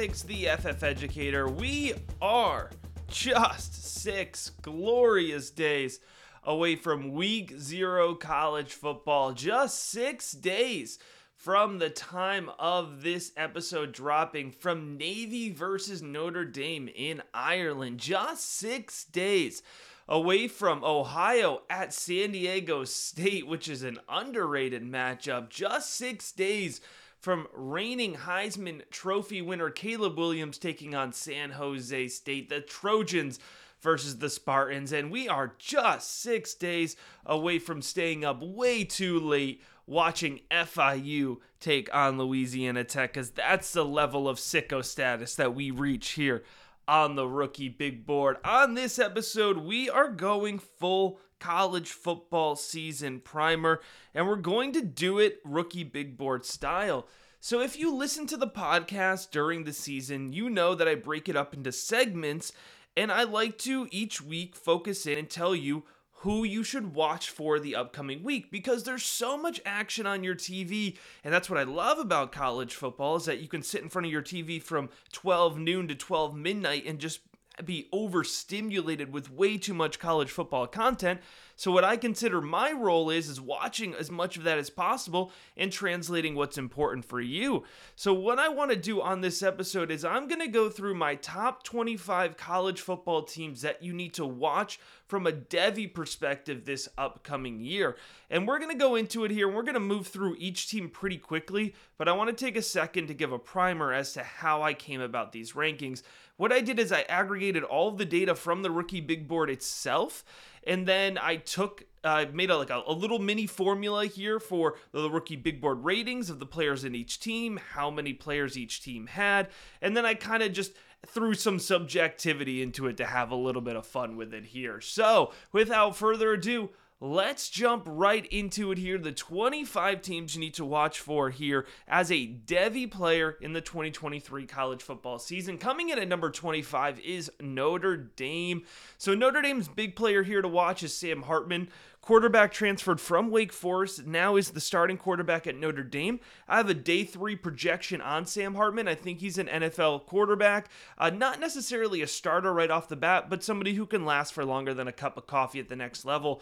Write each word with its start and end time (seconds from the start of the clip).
Hicks, 0.00 0.22
the 0.22 0.46
FF 0.46 0.82
Educator. 0.82 1.46
We 1.46 1.92
are 2.22 2.70
just 3.08 3.98
six 4.00 4.48
glorious 4.62 5.50
days 5.50 6.00
away 6.42 6.76
from 6.76 7.12
week 7.12 7.52
zero 7.58 8.14
college 8.14 8.72
football. 8.72 9.32
Just 9.34 9.90
six 9.90 10.32
days 10.32 10.98
from 11.34 11.80
the 11.80 11.90
time 11.90 12.50
of 12.58 13.02
this 13.02 13.32
episode 13.36 13.92
dropping 13.92 14.52
from 14.52 14.96
Navy 14.96 15.50
versus 15.50 16.00
Notre 16.00 16.46
Dame 16.46 16.88
in 16.88 17.22
Ireland. 17.34 17.98
Just 17.98 18.50
six 18.54 19.04
days 19.04 19.62
away 20.08 20.48
from 20.48 20.82
Ohio 20.82 21.60
at 21.68 21.92
San 21.92 22.32
Diego 22.32 22.84
State, 22.84 23.46
which 23.46 23.68
is 23.68 23.82
an 23.82 23.98
underrated 24.08 24.82
matchup. 24.82 25.50
Just 25.50 25.92
six 25.94 26.32
days 26.32 26.80
from 27.20 27.46
reigning 27.52 28.14
Heisman 28.14 28.82
Trophy 28.90 29.42
winner 29.42 29.70
Caleb 29.70 30.18
Williams 30.18 30.58
taking 30.58 30.94
on 30.94 31.12
San 31.12 31.50
Jose 31.50 32.08
State, 32.08 32.48
the 32.48 32.60
Trojans 32.60 33.38
versus 33.80 34.18
the 34.18 34.30
Spartans. 34.30 34.92
And 34.92 35.10
we 35.10 35.28
are 35.28 35.54
just 35.58 36.20
six 36.22 36.54
days 36.54 36.96
away 37.26 37.58
from 37.58 37.82
staying 37.82 38.24
up 38.24 38.42
way 38.42 38.84
too 38.84 39.20
late 39.20 39.62
watching 39.86 40.40
FIU 40.50 41.36
take 41.58 41.94
on 41.94 42.16
Louisiana 42.16 42.84
Tech, 42.84 43.12
because 43.12 43.30
that's 43.30 43.72
the 43.72 43.84
level 43.84 44.28
of 44.28 44.38
sicko 44.38 44.84
status 44.84 45.34
that 45.34 45.54
we 45.54 45.70
reach 45.70 46.10
here 46.10 46.44
on 46.88 47.16
the 47.16 47.26
rookie 47.26 47.68
big 47.68 48.06
board. 48.06 48.36
On 48.44 48.74
this 48.74 48.98
episode, 48.98 49.58
we 49.58 49.90
are 49.90 50.08
going 50.08 50.58
full 50.58 51.20
college 51.40 51.90
football 51.90 52.54
season 52.54 53.20
primer, 53.20 53.80
and 54.14 54.28
we're 54.28 54.36
going 54.36 54.72
to 54.72 54.82
do 54.82 55.18
it 55.18 55.40
rookie 55.44 55.84
big 55.84 56.16
board 56.16 56.44
style. 56.44 57.06
So, 57.40 57.60
if 57.60 57.78
you 57.78 57.94
listen 57.94 58.26
to 58.28 58.36
the 58.36 58.46
podcast 58.46 59.30
during 59.30 59.64
the 59.64 59.72
season, 59.72 60.32
you 60.32 60.50
know 60.50 60.74
that 60.74 60.86
I 60.86 60.94
break 60.94 61.28
it 61.28 61.36
up 61.36 61.54
into 61.54 61.72
segments, 61.72 62.52
and 62.96 63.10
I 63.10 63.24
like 63.24 63.56
to 63.58 63.88
each 63.90 64.20
week 64.20 64.54
focus 64.54 65.06
in 65.06 65.18
and 65.18 65.28
tell 65.28 65.54
you 65.54 65.84
who 66.20 66.44
you 66.44 66.62
should 66.62 66.94
watch 66.94 67.30
for 67.30 67.58
the 67.58 67.74
upcoming 67.74 68.22
week 68.22 68.50
because 68.50 68.84
there's 68.84 69.04
so 69.04 69.38
much 69.38 69.58
action 69.64 70.06
on 70.06 70.22
your 70.22 70.34
TV 70.34 70.98
and 71.24 71.32
that's 71.32 71.48
what 71.48 71.58
I 71.58 71.62
love 71.62 71.98
about 71.98 72.30
college 72.30 72.74
football 72.74 73.16
is 73.16 73.24
that 73.24 73.40
you 73.40 73.48
can 73.48 73.62
sit 73.62 73.82
in 73.82 73.88
front 73.88 74.04
of 74.04 74.12
your 74.12 74.22
TV 74.22 74.62
from 74.62 74.90
12 75.12 75.58
noon 75.58 75.88
to 75.88 75.94
12 75.94 76.36
midnight 76.36 76.84
and 76.84 76.98
just 76.98 77.20
be 77.64 77.88
overstimulated 77.92 79.12
with 79.12 79.30
way 79.30 79.58
too 79.58 79.74
much 79.74 79.98
college 79.98 80.30
football 80.30 80.66
content. 80.66 81.20
So 81.60 81.70
what 81.70 81.84
I 81.84 81.98
consider 81.98 82.40
my 82.40 82.72
role 82.72 83.10
is 83.10 83.28
is 83.28 83.38
watching 83.38 83.92
as 83.92 84.10
much 84.10 84.38
of 84.38 84.44
that 84.44 84.56
as 84.56 84.70
possible 84.70 85.30
and 85.58 85.70
translating 85.70 86.34
what's 86.34 86.56
important 86.56 87.04
for 87.04 87.20
you. 87.20 87.64
So 87.96 88.14
what 88.14 88.38
I 88.38 88.48
want 88.48 88.70
to 88.70 88.78
do 88.78 89.02
on 89.02 89.20
this 89.20 89.42
episode 89.42 89.90
is 89.90 90.02
I'm 90.02 90.26
going 90.26 90.40
to 90.40 90.48
go 90.48 90.70
through 90.70 90.94
my 90.94 91.16
top 91.16 91.62
25 91.62 92.38
college 92.38 92.80
football 92.80 93.24
teams 93.24 93.60
that 93.60 93.82
you 93.82 93.92
need 93.92 94.14
to 94.14 94.24
watch 94.24 94.80
from 95.06 95.26
a 95.26 95.32
Devy 95.32 95.92
perspective 95.92 96.64
this 96.64 96.88
upcoming 96.96 97.60
year. 97.60 97.94
And 98.30 98.48
we're 98.48 98.58
going 98.58 98.72
to 98.72 98.82
go 98.82 98.94
into 98.94 99.26
it 99.26 99.30
here. 99.30 99.46
And 99.46 99.54
we're 99.54 99.62
going 99.62 99.74
to 99.74 99.80
move 99.80 100.06
through 100.06 100.36
each 100.38 100.70
team 100.70 100.88
pretty 100.88 101.18
quickly, 101.18 101.74
but 101.98 102.08
I 102.08 102.12
want 102.12 102.30
to 102.30 102.44
take 102.44 102.56
a 102.56 102.62
second 102.62 103.08
to 103.08 103.14
give 103.14 103.32
a 103.32 103.38
primer 103.38 103.92
as 103.92 104.14
to 104.14 104.22
how 104.22 104.62
I 104.62 104.72
came 104.72 105.02
about 105.02 105.32
these 105.32 105.52
rankings. 105.52 106.00
What 106.38 106.52
I 106.52 106.62
did 106.62 106.78
is 106.78 106.90
I 106.90 107.02
aggregated 107.02 107.64
all 107.64 107.88
of 107.88 107.98
the 107.98 108.06
data 108.06 108.34
from 108.34 108.62
the 108.62 108.70
rookie 108.70 109.02
big 109.02 109.28
board 109.28 109.50
itself 109.50 110.24
and 110.66 110.86
then 110.86 111.18
I 111.18 111.36
took 111.36 111.84
I 112.02 112.24
uh, 112.24 112.26
made 112.32 112.50
a, 112.50 112.56
like 112.56 112.70
a, 112.70 112.82
a, 112.86 112.92
little 112.94 113.18
mini 113.18 113.46
formula 113.46 114.06
here 114.06 114.40
for 114.40 114.76
the 114.90 115.10
rookie 115.10 115.36
big 115.36 115.60
board 115.60 115.84
ratings 115.84 116.30
of 116.30 116.38
the 116.40 116.46
players 116.46 116.82
in 116.82 116.94
each 116.94 117.20
team, 117.20 117.60
how 117.74 117.90
many 117.90 118.14
players 118.14 118.56
each 118.56 118.82
team 118.82 119.06
had, 119.06 119.48
and 119.82 119.94
then 119.94 120.06
I 120.06 120.14
kind 120.14 120.42
of 120.42 120.54
just 120.54 120.72
threw 121.06 121.34
some 121.34 121.58
subjectivity 121.58 122.62
into 122.62 122.86
it 122.86 122.96
to 122.98 123.06
have 123.06 123.30
a 123.30 123.36
little 123.36 123.60
bit 123.60 123.76
of 123.76 123.86
fun 123.86 124.16
with 124.16 124.32
it 124.32 124.46
here. 124.46 124.80
So, 124.80 125.32
without 125.52 125.94
further 125.94 126.32
ado, 126.32 126.70
let's 127.00 127.48
jump 127.48 127.84
right 127.86 128.26
into 128.26 128.70
it 128.70 128.78
here. 128.78 128.98
The 128.98 129.12
25 129.12 130.02
teams 130.02 130.34
you 130.34 130.40
need 130.40 130.54
to 130.54 130.64
watch 130.64 131.00
for 131.00 131.30
here 131.30 131.66
as 131.88 132.10
a 132.12 132.26
Devy 132.26 132.90
player 132.90 133.36
in 133.40 133.54
the 133.54 133.60
2023 133.60 134.46
college 134.46 134.82
football 134.82 135.18
season. 135.18 135.58
Coming 135.58 135.88
in 135.88 135.98
at 135.98 136.08
number 136.08 136.30
25 136.30 137.00
is 137.00 137.30
Notre 137.40 137.96
Dame. 137.96 138.64
So, 138.98 139.14
Notre 139.14 139.42
Dame's 139.42 139.68
big 139.68 139.96
player 139.96 140.22
here 140.22 140.42
to 140.42 140.48
watch 140.48 140.82
is 140.82 140.94
Sam 140.94 141.22
Hartman. 141.22 141.68
Quarterback 142.02 142.50
transferred 142.50 142.98
from 142.98 143.30
Wake 143.30 143.52
Forest, 143.52 144.06
now 144.06 144.36
is 144.36 144.50
the 144.50 144.60
starting 144.60 144.96
quarterback 144.96 145.46
at 145.46 145.54
Notre 145.54 145.82
Dame. 145.82 146.18
I 146.48 146.56
have 146.56 146.70
a 146.70 146.74
day 146.74 147.04
three 147.04 147.36
projection 147.36 148.00
on 148.00 148.24
Sam 148.24 148.54
Hartman. 148.54 148.88
I 148.88 148.94
think 148.94 149.20
he's 149.20 149.36
an 149.36 149.48
NFL 149.48 150.06
quarterback. 150.06 150.70
Uh, 150.96 151.10
not 151.10 151.40
necessarily 151.40 152.00
a 152.00 152.06
starter 152.06 152.54
right 152.54 152.70
off 152.70 152.88
the 152.88 152.96
bat, 152.96 153.28
but 153.28 153.44
somebody 153.44 153.74
who 153.74 153.84
can 153.84 154.06
last 154.06 154.32
for 154.32 154.46
longer 154.46 154.72
than 154.72 154.88
a 154.88 154.92
cup 154.92 155.18
of 155.18 155.26
coffee 155.26 155.60
at 155.60 155.68
the 155.68 155.76
next 155.76 156.06
level. 156.06 156.40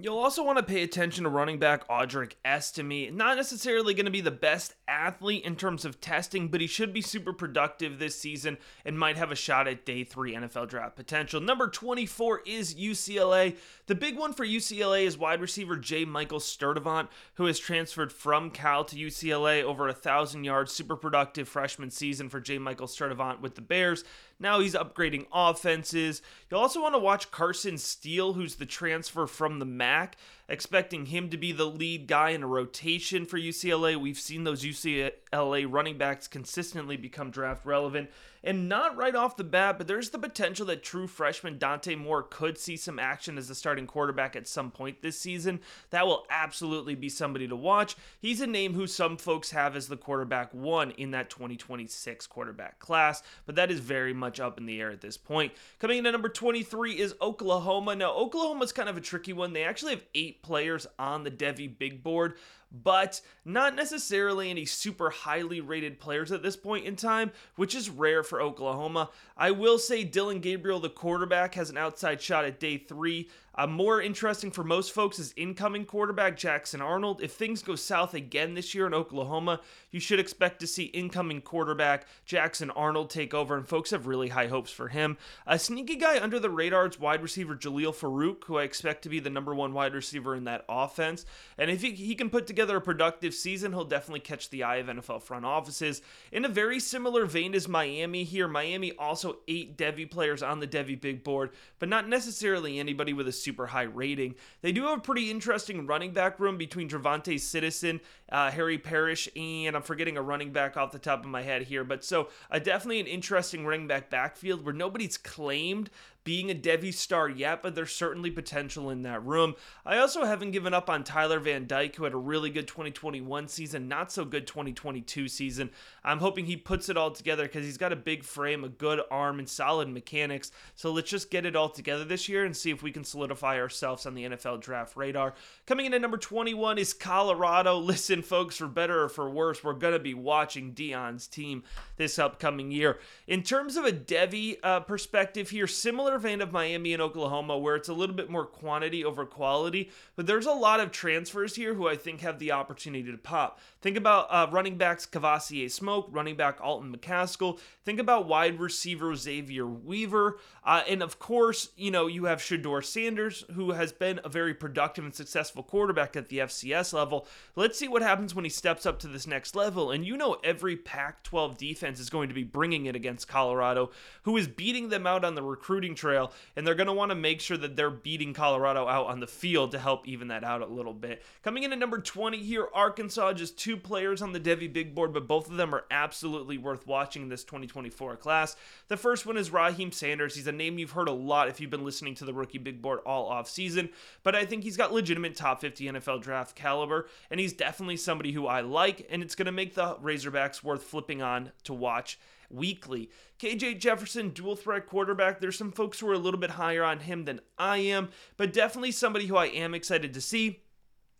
You'll 0.00 0.18
also 0.18 0.42
want 0.42 0.58
to 0.58 0.64
pay 0.64 0.82
attention 0.82 1.22
to 1.22 1.30
running 1.30 1.60
back 1.60 1.86
Audric 1.86 2.32
Estime. 2.44 3.16
Not 3.16 3.36
necessarily 3.36 3.94
going 3.94 4.06
to 4.06 4.10
be 4.10 4.20
the 4.20 4.32
best 4.32 4.74
athlete 4.88 5.44
in 5.44 5.54
terms 5.54 5.84
of 5.84 6.00
testing, 6.00 6.48
but 6.48 6.60
he 6.60 6.66
should 6.66 6.92
be 6.92 7.00
super 7.00 7.32
productive 7.32 8.00
this 8.00 8.18
season 8.18 8.58
and 8.84 8.98
might 8.98 9.16
have 9.16 9.30
a 9.30 9.36
shot 9.36 9.68
at 9.68 9.86
day 9.86 10.02
three 10.02 10.34
NFL 10.34 10.68
draft 10.68 10.96
potential. 10.96 11.40
Number 11.40 11.68
24 11.68 12.42
is 12.44 12.74
UCLA. 12.74 13.56
The 13.86 13.94
big 13.94 14.18
one 14.18 14.32
for 14.32 14.44
UCLA 14.44 15.04
is 15.04 15.16
wide 15.16 15.40
receiver 15.40 15.76
J. 15.76 16.04
Michael 16.04 16.40
Sturdivant, 16.40 17.06
who 17.34 17.46
has 17.46 17.60
transferred 17.60 18.12
from 18.12 18.50
Cal 18.50 18.84
to 18.86 18.96
UCLA 18.96 19.62
over 19.62 19.86
a 19.86 19.92
thousand 19.92 20.42
yards, 20.42 20.72
super 20.72 20.96
productive 20.96 21.48
freshman 21.48 21.90
season 21.90 22.28
for 22.28 22.40
J. 22.40 22.58
Michael 22.58 22.88
Sturdivant 22.88 23.40
with 23.40 23.54
the 23.54 23.60
Bears. 23.60 24.02
Now 24.38 24.60
he's 24.60 24.74
upgrading 24.74 25.26
offenses. 25.32 26.22
You'll 26.50 26.60
also 26.60 26.82
want 26.82 26.94
to 26.94 26.98
watch 26.98 27.30
Carson 27.30 27.78
Steele, 27.78 28.32
who's 28.32 28.56
the 28.56 28.66
transfer 28.66 29.26
from 29.26 29.58
the 29.58 29.64
MAC 29.64 30.16
expecting 30.48 31.06
him 31.06 31.30
to 31.30 31.36
be 31.36 31.52
the 31.52 31.64
lead 31.64 32.06
guy 32.06 32.30
in 32.30 32.42
a 32.42 32.46
rotation 32.46 33.24
for 33.26 33.38
UCLA. 33.38 33.96
We've 33.96 34.18
seen 34.18 34.44
those 34.44 34.64
UCLA 34.64 35.66
running 35.68 35.98
backs 35.98 36.28
consistently 36.28 36.96
become 36.96 37.30
draft 37.30 37.64
relevant. 37.64 38.10
And 38.46 38.68
not 38.68 38.94
right 38.94 39.14
off 39.14 39.38
the 39.38 39.42
bat, 39.42 39.78
but 39.78 39.86
there's 39.86 40.10
the 40.10 40.18
potential 40.18 40.66
that 40.66 40.82
true 40.82 41.06
freshman 41.06 41.56
Dante 41.56 41.94
Moore 41.94 42.22
could 42.22 42.58
see 42.58 42.76
some 42.76 42.98
action 42.98 43.38
as 43.38 43.48
a 43.48 43.54
starting 43.54 43.86
quarterback 43.86 44.36
at 44.36 44.46
some 44.46 44.70
point 44.70 45.00
this 45.00 45.18
season. 45.18 45.60
That 45.88 46.06
will 46.06 46.26
absolutely 46.28 46.94
be 46.94 47.08
somebody 47.08 47.48
to 47.48 47.56
watch. 47.56 47.96
He's 48.20 48.42
a 48.42 48.46
name 48.46 48.74
who 48.74 48.86
some 48.86 49.16
folks 49.16 49.52
have 49.52 49.74
as 49.74 49.88
the 49.88 49.96
quarterback 49.96 50.52
one 50.52 50.90
in 50.90 51.12
that 51.12 51.30
2026 51.30 52.26
quarterback 52.26 52.78
class, 52.80 53.22
but 53.46 53.54
that 53.54 53.70
is 53.70 53.80
very 53.80 54.12
much 54.12 54.40
up 54.40 54.58
in 54.58 54.66
the 54.66 54.78
air 54.78 54.90
at 54.90 55.00
this 55.00 55.16
point. 55.16 55.54
Coming 55.78 55.96
in 55.96 56.06
at 56.06 56.12
number 56.12 56.28
23 56.28 57.00
is 57.00 57.14
Oklahoma. 57.22 57.96
Now, 57.96 58.12
Oklahoma's 58.12 58.72
kind 58.72 58.90
of 58.90 58.98
a 58.98 59.00
tricky 59.00 59.32
one. 59.32 59.54
They 59.54 59.64
actually 59.64 59.92
have 59.92 60.04
eight 60.14 60.42
players 60.42 60.86
on 60.98 61.24
the 61.24 61.30
Devy 61.30 61.78
big 61.78 62.02
board, 62.02 62.34
but 62.72 63.20
not 63.44 63.74
necessarily 63.74 64.50
any 64.50 64.64
super 64.64 65.10
highly 65.10 65.60
rated 65.60 66.00
players 66.00 66.32
at 66.32 66.42
this 66.42 66.56
point 66.56 66.86
in 66.86 66.96
time, 66.96 67.32
which 67.56 67.74
is 67.74 67.90
rare 67.90 68.22
for 68.22 68.40
Oklahoma. 68.40 69.10
I 69.36 69.50
will 69.50 69.78
say 69.78 70.04
Dillon 70.04 70.40
Gabriel, 70.40 70.80
the 70.80 70.90
quarterback, 70.90 71.54
has 71.54 71.70
an 71.70 71.76
outside 71.76 72.20
shot 72.20 72.44
at 72.44 72.60
day 72.60 72.78
three. 72.78 73.28
Uh, 73.56 73.66
more 73.66 74.02
interesting 74.02 74.50
for 74.50 74.64
most 74.64 74.92
folks 74.92 75.18
is 75.18 75.32
incoming 75.36 75.84
quarterback 75.84 76.36
Jackson 76.36 76.80
Arnold. 76.80 77.22
If 77.22 77.32
things 77.32 77.62
go 77.62 77.76
south 77.76 78.12
again 78.14 78.54
this 78.54 78.74
year 78.74 78.86
in 78.86 78.94
Oklahoma, 78.94 79.60
you 79.92 80.00
should 80.00 80.18
expect 80.18 80.58
to 80.60 80.66
see 80.66 80.84
incoming 80.84 81.40
quarterback 81.40 82.06
Jackson 82.24 82.70
Arnold 82.70 83.10
take 83.10 83.32
over, 83.32 83.56
and 83.56 83.68
folks 83.68 83.90
have 83.90 84.06
really 84.06 84.28
high 84.28 84.48
hopes 84.48 84.72
for 84.72 84.88
him. 84.88 85.16
A 85.46 85.58
sneaky 85.58 85.96
guy 85.96 86.20
under 86.20 86.40
the 86.40 86.50
radar 86.50 86.88
is 86.88 86.98
wide 86.98 87.22
receiver 87.22 87.54
Jalil 87.54 87.94
Farooq, 87.94 88.44
who 88.44 88.58
I 88.58 88.64
expect 88.64 89.02
to 89.02 89.08
be 89.08 89.20
the 89.20 89.30
number 89.30 89.54
one 89.54 89.72
wide 89.72 89.94
receiver 89.94 90.34
in 90.34 90.44
that 90.44 90.64
offense. 90.68 91.24
And 91.56 91.70
if 91.70 91.82
he, 91.82 91.92
he 91.92 92.16
can 92.16 92.30
put 92.30 92.48
together 92.48 92.76
a 92.76 92.80
productive 92.80 93.34
season, 93.34 93.72
he'll 93.72 93.84
definitely 93.84 94.20
catch 94.20 94.50
the 94.50 94.64
eye 94.64 94.76
of 94.76 94.88
NFL 94.88 95.22
front 95.22 95.44
offices. 95.44 96.02
In 96.32 96.44
a 96.44 96.48
very 96.48 96.80
similar 96.80 97.24
vein 97.24 97.54
as 97.54 97.68
Miami 97.68 98.24
here, 98.24 98.48
Miami 98.48 98.92
also 98.98 99.36
eight 99.46 99.78
Devy 99.78 100.10
players 100.10 100.42
on 100.42 100.58
the 100.58 100.66
Devy 100.66 101.00
big 101.00 101.22
board, 101.22 101.50
but 101.78 101.88
not 101.88 102.08
necessarily 102.08 102.80
anybody 102.80 103.12
with 103.12 103.28
a 103.28 103.43
super 103.44 103.66
high 103.66 103.82
rating. 103.82 104.34
They 104.62 104.72
do 104.72 104.84
have 104.84 104.98
a 104.98 105.02
pretty 105.02 105.30
interesting 105.30 105.86
running 105.86 106.12
back 106.12 106.40
room 106.40 106.56
between 106.56 106.88
TreVonte' 106.88 107.38
Citizen, 107.38 108.00
uh, 108.34 108.50
Harry 108.50 108.78
Parrish, 108.78 109.28
and 109.36 109.76
I'm 109.76 109.82
forgetting 109.82 110.16
a 110.16 110.22
running 110.22 110.50
back 110.50 110.76
off 110.76 110.90
the 110.90 110.98
top 110.98 111.20
of 111.20 111.30
my 111.30 111.42
head 111.42 111.62
here. 111.62 111.84
But 111.84 112.02
so 112.02 112.30
uh, 112.50 112.58
definitely 112.58 112.98
an 112.98 113.06
interesting 113.06 113.64
running 113.64 113.86
back 113.86 114.10
backfield 114.10 114.64
where 114.64 114.74
nobody's 114.74 115.16
claimed 115.16 115.88
being 116.24 116.50
a 116.50 116.54
Devy 116.54 116.92
star 116.92 117.28
yet, 117.28 117.62
but 117.62 117.74
there's 117.74 117.94
certainly 117.94 118.30
potential 118.30 118.88
in 118.90 119.02
that 119.02 119.24
room. 119.24 119.54
I 119.84 119.98
also 119.98 120.24
haven't 120.24 120.52
given 120.52 120.72
up 120.72 120.88
on 120.88 121.04
Tyler 121.04 121.38
Van 121.38 121.66
Dyke, 121.66 121.94
who 121.96 122.04
had 122.04 122.14
a 122.14 122.18
really 122.18 122.48
good 122.48 122.66
2021 122.66 123.46
season, 123.48 123.88
not 123.88 124.10
so 124.10 124.24
good 124.24 124.46
2022 124.46 125.28
season. 125.28 125.70
I'm 126.02 126.18
hoping 126.18 126.46
he 126.46 126.56
puts 126.56 126.88
it 126.88 126.96
all 126.96 127.10
together 127.10 127.44
because 127.44 127.66
he's 127.66 127.76
got 127.76 127.92
a 127.92 127.96
big 127.96 128.24
frame, 128.24 128.64
a 128.64 128.70
good 128.70 129.02
arm, 129.10 129.38
and 129.38 129.48
solid 129.48 129.88
mechanics. 129.88 130.50
So 130.74 130.90
let's 130.90 131.10
just 131.10 131.30
get 131.30 131.44
it 131.44 131.54
all 131.54 131.68
together 131.68 132.04
this 132.04 132.28
year 132.28 132.44
and 132.44 132.56
see 132.56 132.70
if 132.70 132.82
we 132.82 132.90
can 132.90 133.04
solidify 133.04 133.60
ourselves 133.60 134.06
on 134.06 134.14
the 134.14 134.24
NFL 134.24 134.62
draft 134.62 134.96
radar. 134.96 135.34
Coming 135.66 135.86
in 135.86 135.94
at 135.94 136.00
number 136.00 136.18
21 136.18 136.78
is 136.78 136.94
Colorado. 136.94 137.78
Listen, 137.94 138.22
folks, 138.24 138.56
for 138.56 138.66
better 138.66 139.02
or 139.02 139.08
for 139.08 139.28
worse, 139.28 139.62
we're 139.62 139.74
going 139.74 139.92
to 139.92 139.98
be 139.98 140.14
watching 140.14 140.72
Deion's 140.72 141.26
team 141.26 141.62
this 141.96 142.18
upcoming 142.18 142.70
year. 142.70 142.98
In 143.26 143.42
terms 143.42 143.76
of 143.76 143.84
a 143.84 143.92
Devy 143.92 144.58
uh, 144.62 144.80
perspective 144.80 145.50
here, 145.50 145.66
similar 145.66 146.18
vein 146.18 146.40
of 146.40 146.52
Miami 146.52 146.92
and 146.92 147.02
Oklahoma, 147.02 147.58
where 147.58 147.76
it's 147.76 147.88
a 147.88 147.94
little 147.94 148.16
bit 148.16 148.30
more 148.30 148.46
quantity 148.46 149.04
over 149.04 149.24
quality, 149.26 149.90
but 150.16 150.26
there's 150.26 150.46
a 150.46 150.52
lot 150.52 150.80
of 150.80 150.90
transfers 150.90 151.56
here 151.56 151.74
who 151.74 151.88
I 151.88 151.96
think 151.96 152.20
have 152.20 152.38
the 152.38 152.52
opportunity 152.52 153.10
to 153.10 153.18
pop. 153.18 153.60
Think 153.84 153.98
about 153.98 154.28
uh, 154.30 154.46
running 154.50 154.78
backs 154.78 155.04
Kavosiey 155.04 155.70
Smoke, 155.70 156.08
running 156.10 156.36
back 156.36 156.58
Alton 156.58 156.90
McCaskill. 156.90 157.60
Think 157.84 158.00
about 158.00 158.26
wide 158.26 158.58
receiver 158.58 159.14
Xavier 159.14 159.66
Weaver. 159.66 160.38
Uh, 160.64 160.82
and 160.88 161.02
of 161.02 161.18
course, 161.18 161.68
you 161.76 161.90
know, 161.90 162.06
you 162.06 162.24
have 162.24 162.38
Shedeur 162.38 162.82
Sanders, 162.82 163.44
who 163.52 163.72
has 163.72 163.92
been 163.92 164.20
a 164.24 164.30
very 164.30 164.54
productive 164.54 165.04
and 165.04 165.14
successful 165.14 165.62
quarterback 165.62 166.16
at 166.16 166.30
the 166.30 166.38
FCS 166.38 166.94
level. 166.94 167.26
Let's 167.56 167.78
see 167.78 167.86
what 167.86 168.00
happens 168.00 168.34
when 168.34 168.46
he 168.46 168.50
steps 168.50 168.86
up 168.86 168.98
to 169.00 169.06
this 169.06 169.26
next 169.26 169.54
level. 169.54 169.90
And 169.90 170.06
you 170.06 170.16
know, 170.16 170.38
every 170.42 170.76
Pac 170.76 171.22
12 171.22 171.58
defense 171.58 172.00
is 172.00 172.08
going 172.08 172.28
to 172.28 172.34
be 172.34 172.42
bringing 172.42 172.86
it 172.86 172.96
against 172.96 173.28
Colorado, 173.28 173.90
who 174.22 174.38
is 174.38 174.48
beating 174.48 174.88
them 174.88 175.06
out 175.06 175.26
on 175.26 175.34
the 175.34 175.42
recruiting 175.42 175.94
trail. 175.94 176.32
And 176.56 176.66
they're 176.66 176.74
going 176.74 176.86
to 176.86 176.94
want 176.94 177.10
to 177.10 177.16
make 177.16 177.42
sure 177.42 177.58
that 177.58 177.76
they're 177.76 177.90
beating 177.90 178.32
Colorado 178.32 178.88
out 178.88 179.08
on 179.08 179.20
the 179.20 179.26
field 179.26 179.72
to 179.72 179.78
help 179.78 180.08
even 180.08 180.28
that 180.28 180.42
out 180.42 180.62
a 180.62 180.66
little 180.66 180.94
bit. 180.94 181.22
Coming 181.42 181.64
in 181.64 181.72
at 181.74 181.78
number 181.78 181.98
20 181.98 182.38
here, 182.38 182.68
Arkansas, 182.72 183.34
just 183.34 183.58
two 183.58 183.73
players 183.76 184.22
on 184.22 184.32
the 184.32 184.40
Devy 184.40 184.72
big 184.72 184.94
board, 184.94 185.12
but 185.12 185.26
both 185.26 185.50
of 185.50 185.56
them 185.56 185.74
are 185.74 185.84
absolutely 185.90 186.58
worth 186.58 186.86
watching 186.86 187.22
in 187.22 187.28
this 187.28 187.44
2024 187.44 188.16
class. 188.16 188.56
The 188.88 188.96
first 188.96 189.26
one 189.26 189.36
is 189.36 189.50
Raheem 189.50 189.92
Sanders. 189.92 190.34
He's 190.34 190.46
a 190.46 190.52
name 190.52 190.78
you've 190.78 190.92
heard 190.92 191.08
a 191.08 191.12
lot 191.12 191.48
if 191.48 191.60
you've 191.60 191.70
been 191.70 191.84
listening 191.84 192.14
to 192.16 192.24
the 192.24 192.34
rookie 192.34 192.58
big 192.58 192.82
board 192.82 193.00
all 193.06 193.26
off 193.26 193.48
season, 193.48 193.90
but 194.22 194.34
I 194.34 194.44
think 194.44 194.64
he's 194.64 194.76
got 194.76 194.92
legitimate 194.92 195.36
top 195.36 195.60
50 195.60 195.84
NFL 195.86 196.22
draft 196.22 196.56
caliber, 196.56 197.08
and 197.30 197.40
he's 197.40 197.52
definitely 197.52 197.96
somebody 197.96 198.32
who 198.32 198.46
I 198.46 198.60
like, 198.60 199.06
and 199.10 199.22
it's 199.22 199.34
going 199.34 199.46
to 199.46 199.52
make 199.52 199.74
the 199.74 199.96
Razorbacks 199.96 200.62
worth 200.62 200.82
flipping 200.82 201.22
on 201.22 201.52
to 201.64 201.74
watch 201.74 202.18
weekly. 202.50 203.10
KJ 203.38 203.80
Jefferson, 203.80 204.30
dual 204.30 204.56
threat 204.56 204.86
quarterback. 204.86 205.40
There's 205.40 205.58
some 205.58 205.72
folks 205.72 206.00
who 206.00 206.08
are 206.08 206.14
a 206.14 206.18
little 206.18 206.40
bit 206.40 206.50
higher 206.50 206.84
on 206.84 207.00
him 207.00 207.24
than 207.24 207.40
I 207.58 207.78
am, 207.78 208.10
but 208.36 208.52
definitely 208.52 208.92
somebody 208.92 209.26
who 209.26 209.36
I 209.36 209.46
am 209.46 209.74
excited 209.74 210.14
to 210.14 210.20
see 210.20 210.60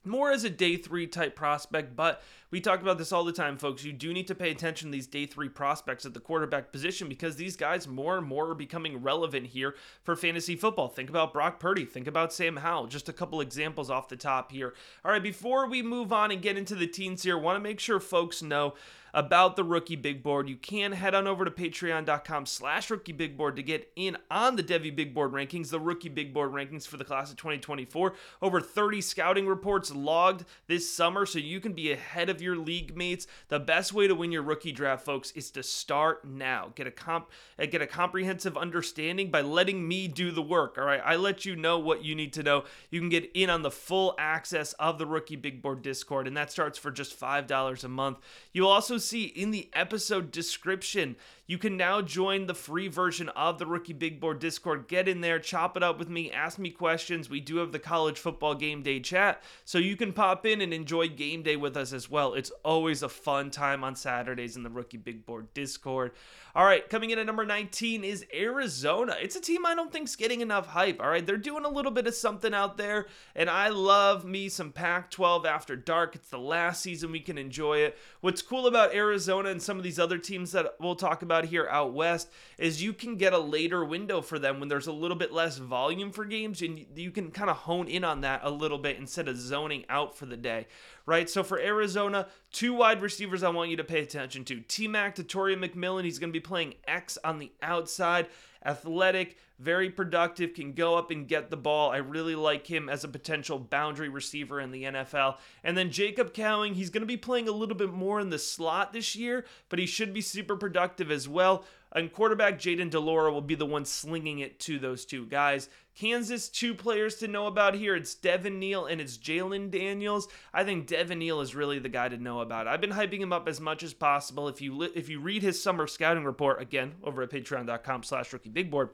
more 0.04 0.30
as 0.30 0.44
a 0.44 0.50
day 0.50 0.76
three 0.76 1.06
type 1.06 1.34
prospect, 1.34 1.96
but 1.96 2.22
we 2.54 2.60
talk 2.60 2.80
about 2.80 2.98
this 2.98 3.10
all 3.10 3.24
the 3.24 3.32
time, 3.32 3.58
folks. 3.58 3.82
You 3.82 3.92
do 3.92 4.12
need 4.12 4.28
to 4.28 4.34
pay 4.36 4.52
attention 4.52 4.88
to 4.88 4.92
these 4.92 5.08
day 5.08 5.26
three 5.26 5.48
prospects 5.48 6.06
at 6.06 6.14
the 6.14 6.20
quarterback 6.20 6.70
position 6.70 7.08
because 7.08 7.34
these 7.34 7.56
guys 7.56 7.88
more 7.88 8.16
and 8.16 8.24
more 8.24 8.50
are 8.50 8.54
becoming 8.54 9.02
relevant 9.02 9.46
here 9.46 9.74
for 10.04 10.14
fantasy 10.14 10.54
football. 10.54 10.86
Think 10.86 11.10
about 11.10 11.32
Brock 11.32 11.58
Purdy, 11.58 11.84
think 11.84 12.06
about 12.06 12.32
Sam 12.32 12.58
Howell. 12.58 12.86
Just 12.86 13.08
a 13.08 13.12
couple 13.12 13.40
examples 13.40 13.90
off 13.90 14.06
the 14.06 14.14
top 14.14 14.52
here. 14.52 14.72
All 15.04 15.10
right, 15.10 15.20
before 15.20 15.68
we 15.68 15.82
move 15.82 16.12
on 16.12 16.30
and 16.30 16.40
get 16.40 16.56
into 16.56 16.76
the 16.76 16.86
teens 16.86 17.24
here, 17.24 17.36
want 17.36 17.56
to 17.56 17.60
make 17.60 17.80
sure 17.80 17.98
folks 17.98 18.40
know 18.40 18.74
about 19.14 19.54
the 19.54 19.62
rookie 19.62 19.96
big 19.96 20.22
board 20.22 20.48
you 20.48 20.56
can 20.56 20.90
head 20.90 21.14
on 21.14 21.26
over 21.26 21.44
to 21.44 21.50
patreon.com 21.50 22.44
slash 22.44 22.90
rookie 22.90 23.12
big 23.12 23.36
board 23.36 23.54
to 23.54 23.62
get 23.62 23.90
in 23.94 24.16
on 24.28 24.56
the 24.56 24.62
Devy 24.62 24.94
big 24.94 25.14
board 25.14 25.30
rankings 25.30 25.70
the 25.70 25.78
rookie 25.78 26.08
big 26.08 26.34
board 26.34 26.50
rankings 26.50 26.86
for 26.86 26.96
the 26.96 27.04
class 27.04 27.30
of 27.30 27.36
2024 27.36 28.12
over 28.42 28.60
30 28.60 29.00
scouting 29.00 29.46
reports 29.46 29.94
logged 29.94 30.44
this 30.66 30.90
summer 30.90 31.24
so 31.24 31.38
you 31.38 31.60
can 31.60 31.72
be 31.72 31.92
ahead 31.92 32.28
of 32.28 32.42
your 32.44 32.56
league 32.56 32.96
mates. 32.96 33.26
The 33.48 33.58
best 33.58 33.92
way 33.92 34.06
to 34.06 34.14
win 34.14 34.30
your 34.30 34.42
rookie 34.42 34.70
draft, 34.70 35.04
folks, 35.04 35.32
is 35.32 35.50
to 35.52 35.62
start 35.62 36.24
now. 36.24 36.72
Get 36.74 36.86
a 36.86 36.92
comp 36.92 37.30
uh, 37.58 37.66
get 37.66 37.82
a 37.82 37.86
comprehensive 37.86 38.56
understanding 38.56 39.30
by 39.30 39.40
letting 39.40 39.86
me 39.88 40.06
do 40.06 40.30
the 40.30 40.42
work. 40.42 40.76
All 40.78 40.84
right. 40.84 41.02
I 41.04 41.16
let 41.16 41.44
you 41.44 41.56
know 41.56 41.78
what 41.78 42.04
you 42.04 42.14
need 42.14 42.32
to 42.34 42.42
know. 42.42 42.64
You 42.90 43.00
can 43.00 43.08
get 43.08 43.30
in 43.34 43.50
on 43.50 43.62
the 43.62 43.70
full 43.70 44.14
access 44.18 44.74
of 44.74 44.98
the 44.98 45.06
rookie 45.06 45.36
big 45.36 45.62
board 45.62 45.82
Discord, 45.82 46.26
and 46.26 46.36
that 46.36 46.52
starts 46.52 46.78
for 46.78 46.90
just 46.90 47.18
$5 47.18 47.84
a 47.84 47.88
month. 47.88 48.18
You'll 48.52 48.68
also 48.68 48.98
see 48.98 49.24
in 49.24 49.50
the 49.50 49.70
episode 49.74 50.30
description 50.30 51.16
you 51.46 51.58
can 51.58 51.76
now 51.76 52.00
join 52.00 52.46
the 52.46 52.54
free 52.54 52.88
version 52.88 53.28
of 53.30 53.58
the 53.58 53.66
Rookie 53.66 53.92
Big 53.92 54.18
Board 54.18 54.38
Discord. 54.38 54.88
Get 54.88 55.08
in 55.08 55.20
there, 55.20 55.38
chop 55.38 55.76
it 55.76 55.82
up 55.82 55.98
with 55.98 56.08
me, 56.08 56.30
ask 56.30 56.58
me 56.58 56.70
questions. 56.70 57.28
We 57.28 57.40
do 57.40 57.56
have 57.56 57.70
the 57.70 57.78
college 57.78 58.18
football 58.18 58.54
game 58.54 58.82
day 58.82 58.98
chat, 58.98 59.42
so 59.66 59.76
you 59.76 59.94
can 59.94 60.14
pop 60.14 60.46
in 60.46 60.62
and 60.62 60.72
enjoy 60.72 61.08
game 61.08 61.42
day 61.42 61.56
with 61.56 61.76
us 61.76 61.92
as 61.92 62.08
well. 62.10 62.23
It's 62.32 62.50
always 62.64 63.02
a 63.02 63.08
fun 63.08 63.50
time 63.50 63.84
on 63.84 63.94
Saturdays 63.94 64.56
in 64.56 64.62
the 64.62 64.70
Rookie 64.70 64.96
Big 64.96 65.26
Board 65.26 65.52
Discord. 65.52 66.12
All 66.56 66.64
right, 66.64 66.88
coming 66.88 67.10
in 67.10 67.18
at 67.18 67.26
number 67.26 67.44
19 67.44 68.04
is 68.04 68.24
Arizona. 68.32 69.16
It's 69.20 69.36
a 69.36 69.40
team 69.40 69.66
I 69.66 69.74
don't 69.74 69.92
think's 69.92 70.16
getting 70.16 70.40
enough 70.40 70.68
hype. 70.68 71.02
All 71.02 71.08
right, 71.08 71.26
they're 71.26 71.36
doing 71.36 71.64
a 71.64 71.68
little 71.68 71.90
bit 71.90 72.06
of 72.06 72.14
something 72.14 72.54
out 72.54 72.76
there, 72.76 73.06
and 73.34 73.50
I 73.50 73.68
love 73.68 74.24
me 74.24 74.48
some 74.48 74.70
Pac 74.70 75.10
12 75.10 75.44
after 75.44 75.74
dark. 75.74 76.14
It's 76.14 76.30
the 76.30 76.38
last 76.38 76.80
season 76.80 77.12
we 77.12 77.18
can 77.18 77.38
enjoy 77.38 77.78
it. 77.78 77.98
What's 78.20 78.40
cool 78.40 78.66
about 78.68 78.94
Arizona 78.94 79.50
and 79.50 79.60
some 79.60 79.76
of 79.76 79.82
these 79.82 79.98
other 79.98 80.16
teams 80.16 80.52
that 80.52 80.76
we'll 80.78 80.94
talk 80.94 81.22
about 81.22 81.46
here 81.46 81.68
out 81.68 81.92
west 81.92 82.30
is 82.56 82.82
you 82.82 82.92
can 82.92 83.16
get 83.16 83.32
a 83.32 83.38
later 83.38 83.84
window 83.84 84.20
for 84.22 84.38
them 84.38 84.60
when 84.60 84.68
there's 84.68 84.86
a 84.86 84.92
little 84.92 85.16
bit 85.16 85.32
less 85.32 85.58
volume 85.58 86.12
for 86.12 86.24
games, 86.24 86.62
and 86.62 86.86
you 86.94 87.10
can 87.10 87.32
kind 87.32 87.50
of 87.50 87.56
hone 87.56 87.88
in 87.88 88.04
on 88.04 88.20
that 88.20 88.40
a 88.44 88.50
little 88.50 88.78
bit 88.78 88.96
instead 88.96 89.26
of 89.26 89.36
zoning 89.36 89.84
out 89.88 90.16
for 90.16 90.26
the 90.26 90.36
day 90.36 90.66
right? 91.06 91.28
So 91.28 91.42
for 91.42 91.58
Arizona, 91.58 92.28
two 92.52 92.74
wide 92.74 93.02
receivers 93.02 93.42
I 93.42 93.50
want 93.50 93.70
you 93.70 93.76
to 93.76 93.84
pay 93.84 94.00
attention 94.00 94.44
to. 94.46 94.60
T 94.60 94.88
Mac 94.88 95.14
to 95.16 95.24
McMillan. 95.56 96.04
He's 96.04 96.18
going 96.18 96.30
to 96.30 96.38
be 96.38 96.40
playing 96.40 96.74
X 96.86 97.18
on 97.24 97.38
the 97.38 97.52
outside. 97.62 98.28
Athletic, 98.64 99.36
very 99.58 99.90
productive, 99.90 100.54
can 100.54 100.72
go 100.72 100.96
up 100.96 101.10
and 101.10 101.28
get 101.28 101.50
the 101.50 101.56
ball. 101.56 101.90
I 101.90 101.98
really 101.98 102.34
like 102.34 102.66
him 102.66 102.88
as 102.88 103.04
a 103.04 103.08
potential 103.08 103.58
boundary 103.58 104.08
receiver 104.08 104.60
in 104.60 104.70
the 104.70 104.84
NFL. 104.84 105.36
And 105.62 105.76
then 105.76 105.90
Jacob 105.90 106.34
Cowing, 106.34 106.74
he's 106.74 106.90
going 106.90 107.02
to 107.02 107.06
be 107.06 107.16
playing 107.16 107.48
a 107.48 107.52
little 107.52 107.76
bit 107.76 107.92
more 107.92 108.20
in 108.20 108.30
the 108.30 108.38
slot 108.38 108.92
this 108.92 109.14
year, 109.14 109.44
but 109.68 109.78
he 109.78 109.86
should 109.86 110.12
be 110.12 110.20
super 110.20 110.56
productive 110.56 111.10
as 111.10 111.28
well. 111.28 111.64
And 111.92 112.12
quarterback 112.12 112.58
Jayden 112.58 112.90
de 112.90 112.98
Laura 112.98 113.32
will 113.32 113.40
be 113.40 113.54
the 113.54 113.64
one 113.64 113.84
slinging 113.84 114.40
it 114.40 114.58
to 114.60 114.80
those 114.80 115.04
two 115.04 115.26
guys. 115.26 115.68
Kansas, 115.94 116.48
two 116.48 116.74
players 116.74 117.16
to 117.16 117.28
know 117.28 117.46
about 117.46 117.74
here. 117.74 117.94
It's 117.94 118.16
Devin 118.16 118.58
Neal 118.58 118.86
and 118.86 119.00
it's 119.00 119.16
Jalon 119.16 119.70
Daniels. 119.70 120.26
I 120.52 120.64
think 120.64 120.88
Devin 120.88 121.20
Neal 121.20 121.40
is 121.40 121.54
really 121.54 121.78
the 121.78 121.88
guy 121.88 122.08
to 122.08 122.16
know 122.16 122.40
about. 122.40 122.66
I've 122.66 122.80
been 122.80 122.90
hyping 122.90 123.20
him 123.20 123.32
up 123.32 123.46
as 123.46 123.60
much 123.60 123.84
as 123.84 123.94
possible. 123.94 124.48
If 124.48 124.60
you 124.60 124.82
if 124.82 125.08
you 125.08 125.20
read 125.20 125.44
his 125.44 125.62
summer 125.62 125.86
scouting 125.86 126.24
report 126.24 126.60
again 126.60 126.94
over 127.04 127.22
at 127.22 127.30
patreon.com 127.30 128.02
slash 128.02 128.32
rookie 128.32 128.50
big 128.50 128.72
board, 128.72 128.90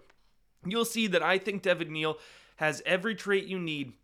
you'll 0.64 0.84
see 0.84 1.06
that 1.08 1.22
I 1.22 1.38
think 1.38 1.62
Devin 1.62 1.92
Neal 1.92 2.18
has 2.56 2.82
every 2.84 3.14
trait 3.14 3.46
you 3.46 3.58
need 3.58 3.94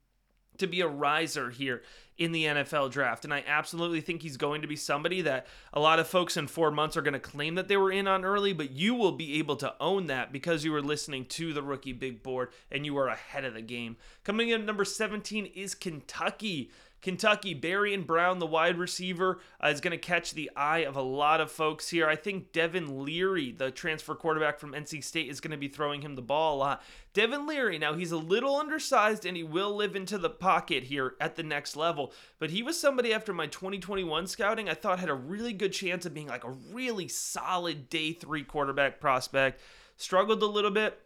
to 0.58 0.66
be 0.66 0.80
a 0.80 0.88
riser 0.88 1.50
here 1.50 1.82
in 2.18 2.32
the 2.32 2.44
NFL 2.44 2.90
draft. 2.90 3.24
And 3.24 3.34
I 3.34 3.44
absolutely 3.46 4.00
think 4.00 4.22
he's 4.22 4.38
going 4.38 4.62
to 4.62 4.68
be 4.68 4.76
somebody 4.76 5.20
that 5.22 5.46
a 5.72 5.80
lot 5.80 5.98
of 5.98 6.08
folks 6.08 6.36
in 6.36 6.46
four 6.46 6.70
months 6.70 6.96
are 6.96 7.02
going 7.02 7.12
to 7.12 7.20
claim 7.20 7.56
that 7.56 7.68
they 7.68 7.76
were 7.76 7.92
in 7.92 8.08
on 8.08 8.24
early, 8.24 8.52
but 8.52 8.70
you 8.70 8.94
will 8.94 9.12
be 9.12 9.38
able 9.38 9.56
to 9.56 9.74
own 9.80 10.06
that 10.06 10.32
because 10.32 10.64
you 10.64 10.72
were 10.72 10.82
listening 10.82 11.26
to 11.26 11.52
the 11.52 11.62
rookie 11.62 11.92
big 11.92 12.22
board 12.22 12.48
and 12.70 12.86
you 12.86 12.94
were 12.94 13.08
ahead 13.08 13.44
of 13.44 13.54
the 13.54 13.60
game. 13.60 13.96
Coming 14.24 14.48
in 14.48 14.64
number 14.64 14.84
17 14.84 15.46
is 15.46 15.74
Kentucky. 15.74 16.70
Kentucky, 17.02 17.54
Barion 17.54 18.04
Brown, 18.04 18.38
the 18.38 18.46
wide 18.46 18.78
receiver, 18.78 19.38
uh, 19.62 19.68
is 19.68 19.80
going 19.80 19.92
to 19.92 19.98
catch 19.98 20.32
the 20.32 20.50
eye 20.56 20.78
of 20.78 20.96
a 20.96 21.02
lot 21.02 21.40
of 21.40 21.50
folks 21.50 21.88
here. 21.90 22.08
I 22.08 22.16
think 22.16 22.52
Devin 22.52 23.04
Leary, 23.04 23.52
the 23.52 23.70
transfer 23.70 24.14
quarterback 24.14 24.58
from 24.58 24.72
NC 24.72 25.04
State, 25.04 25.28
is 25.28 25.40
going 25.40 25.52
to 25.52 25.56
be 25.56 25.68
throwing 25.68 26.02
him 26.02 26.16
the 26.16 26.22
ball 26.22 26.56
a 26.56 26.58
lot. 26.58 26.82
Devin 27.12 27.46
Leary, 27.46 27.78
now 27.78 27.94
he's 27.94 28.12
a 28.12 28.16
little 28.16 28.56
undersized 28.56 29.24
and 29.24 29.36
he 29.36 29.44
will 29.44 29.74
live 29.74 29.94
into 29.94 30.18
the 30.18 30.30
pocket 30.30 30.84
here 30.84 31.14
at 31.20 31.36
the 31.36 31.42
next 31.42 31.76
level, 31.76 32.12
but 32.38 32.50
he 32.50 32.62
was 32.62 32.78
somebody 32.78 33.12
after 33.12 33.32
my 33.32 33.46
2021 33.46 34.26
scouting 34.26 34.68
I 34.68 34.74
thought 34.74 34.98
had 34.98 35.08
a 35.08 35.14
really 35.14 35.52
good 35.52 35.72
chance 35.72 36.04
of 36.04 36.12
being 36.12 36.26
like 36.26 36.44
a 36.44 36.50
really 36.50 37.08
solid 37.08 37.88
day 37.88 38.12
three 38.12 38.42
quarterback 38.42 39.00
prospect. 39.00 39.60
Struggled 39.96 40.42
a 40.42 40.46
little 40.46 40.70
bit 40.70 41.00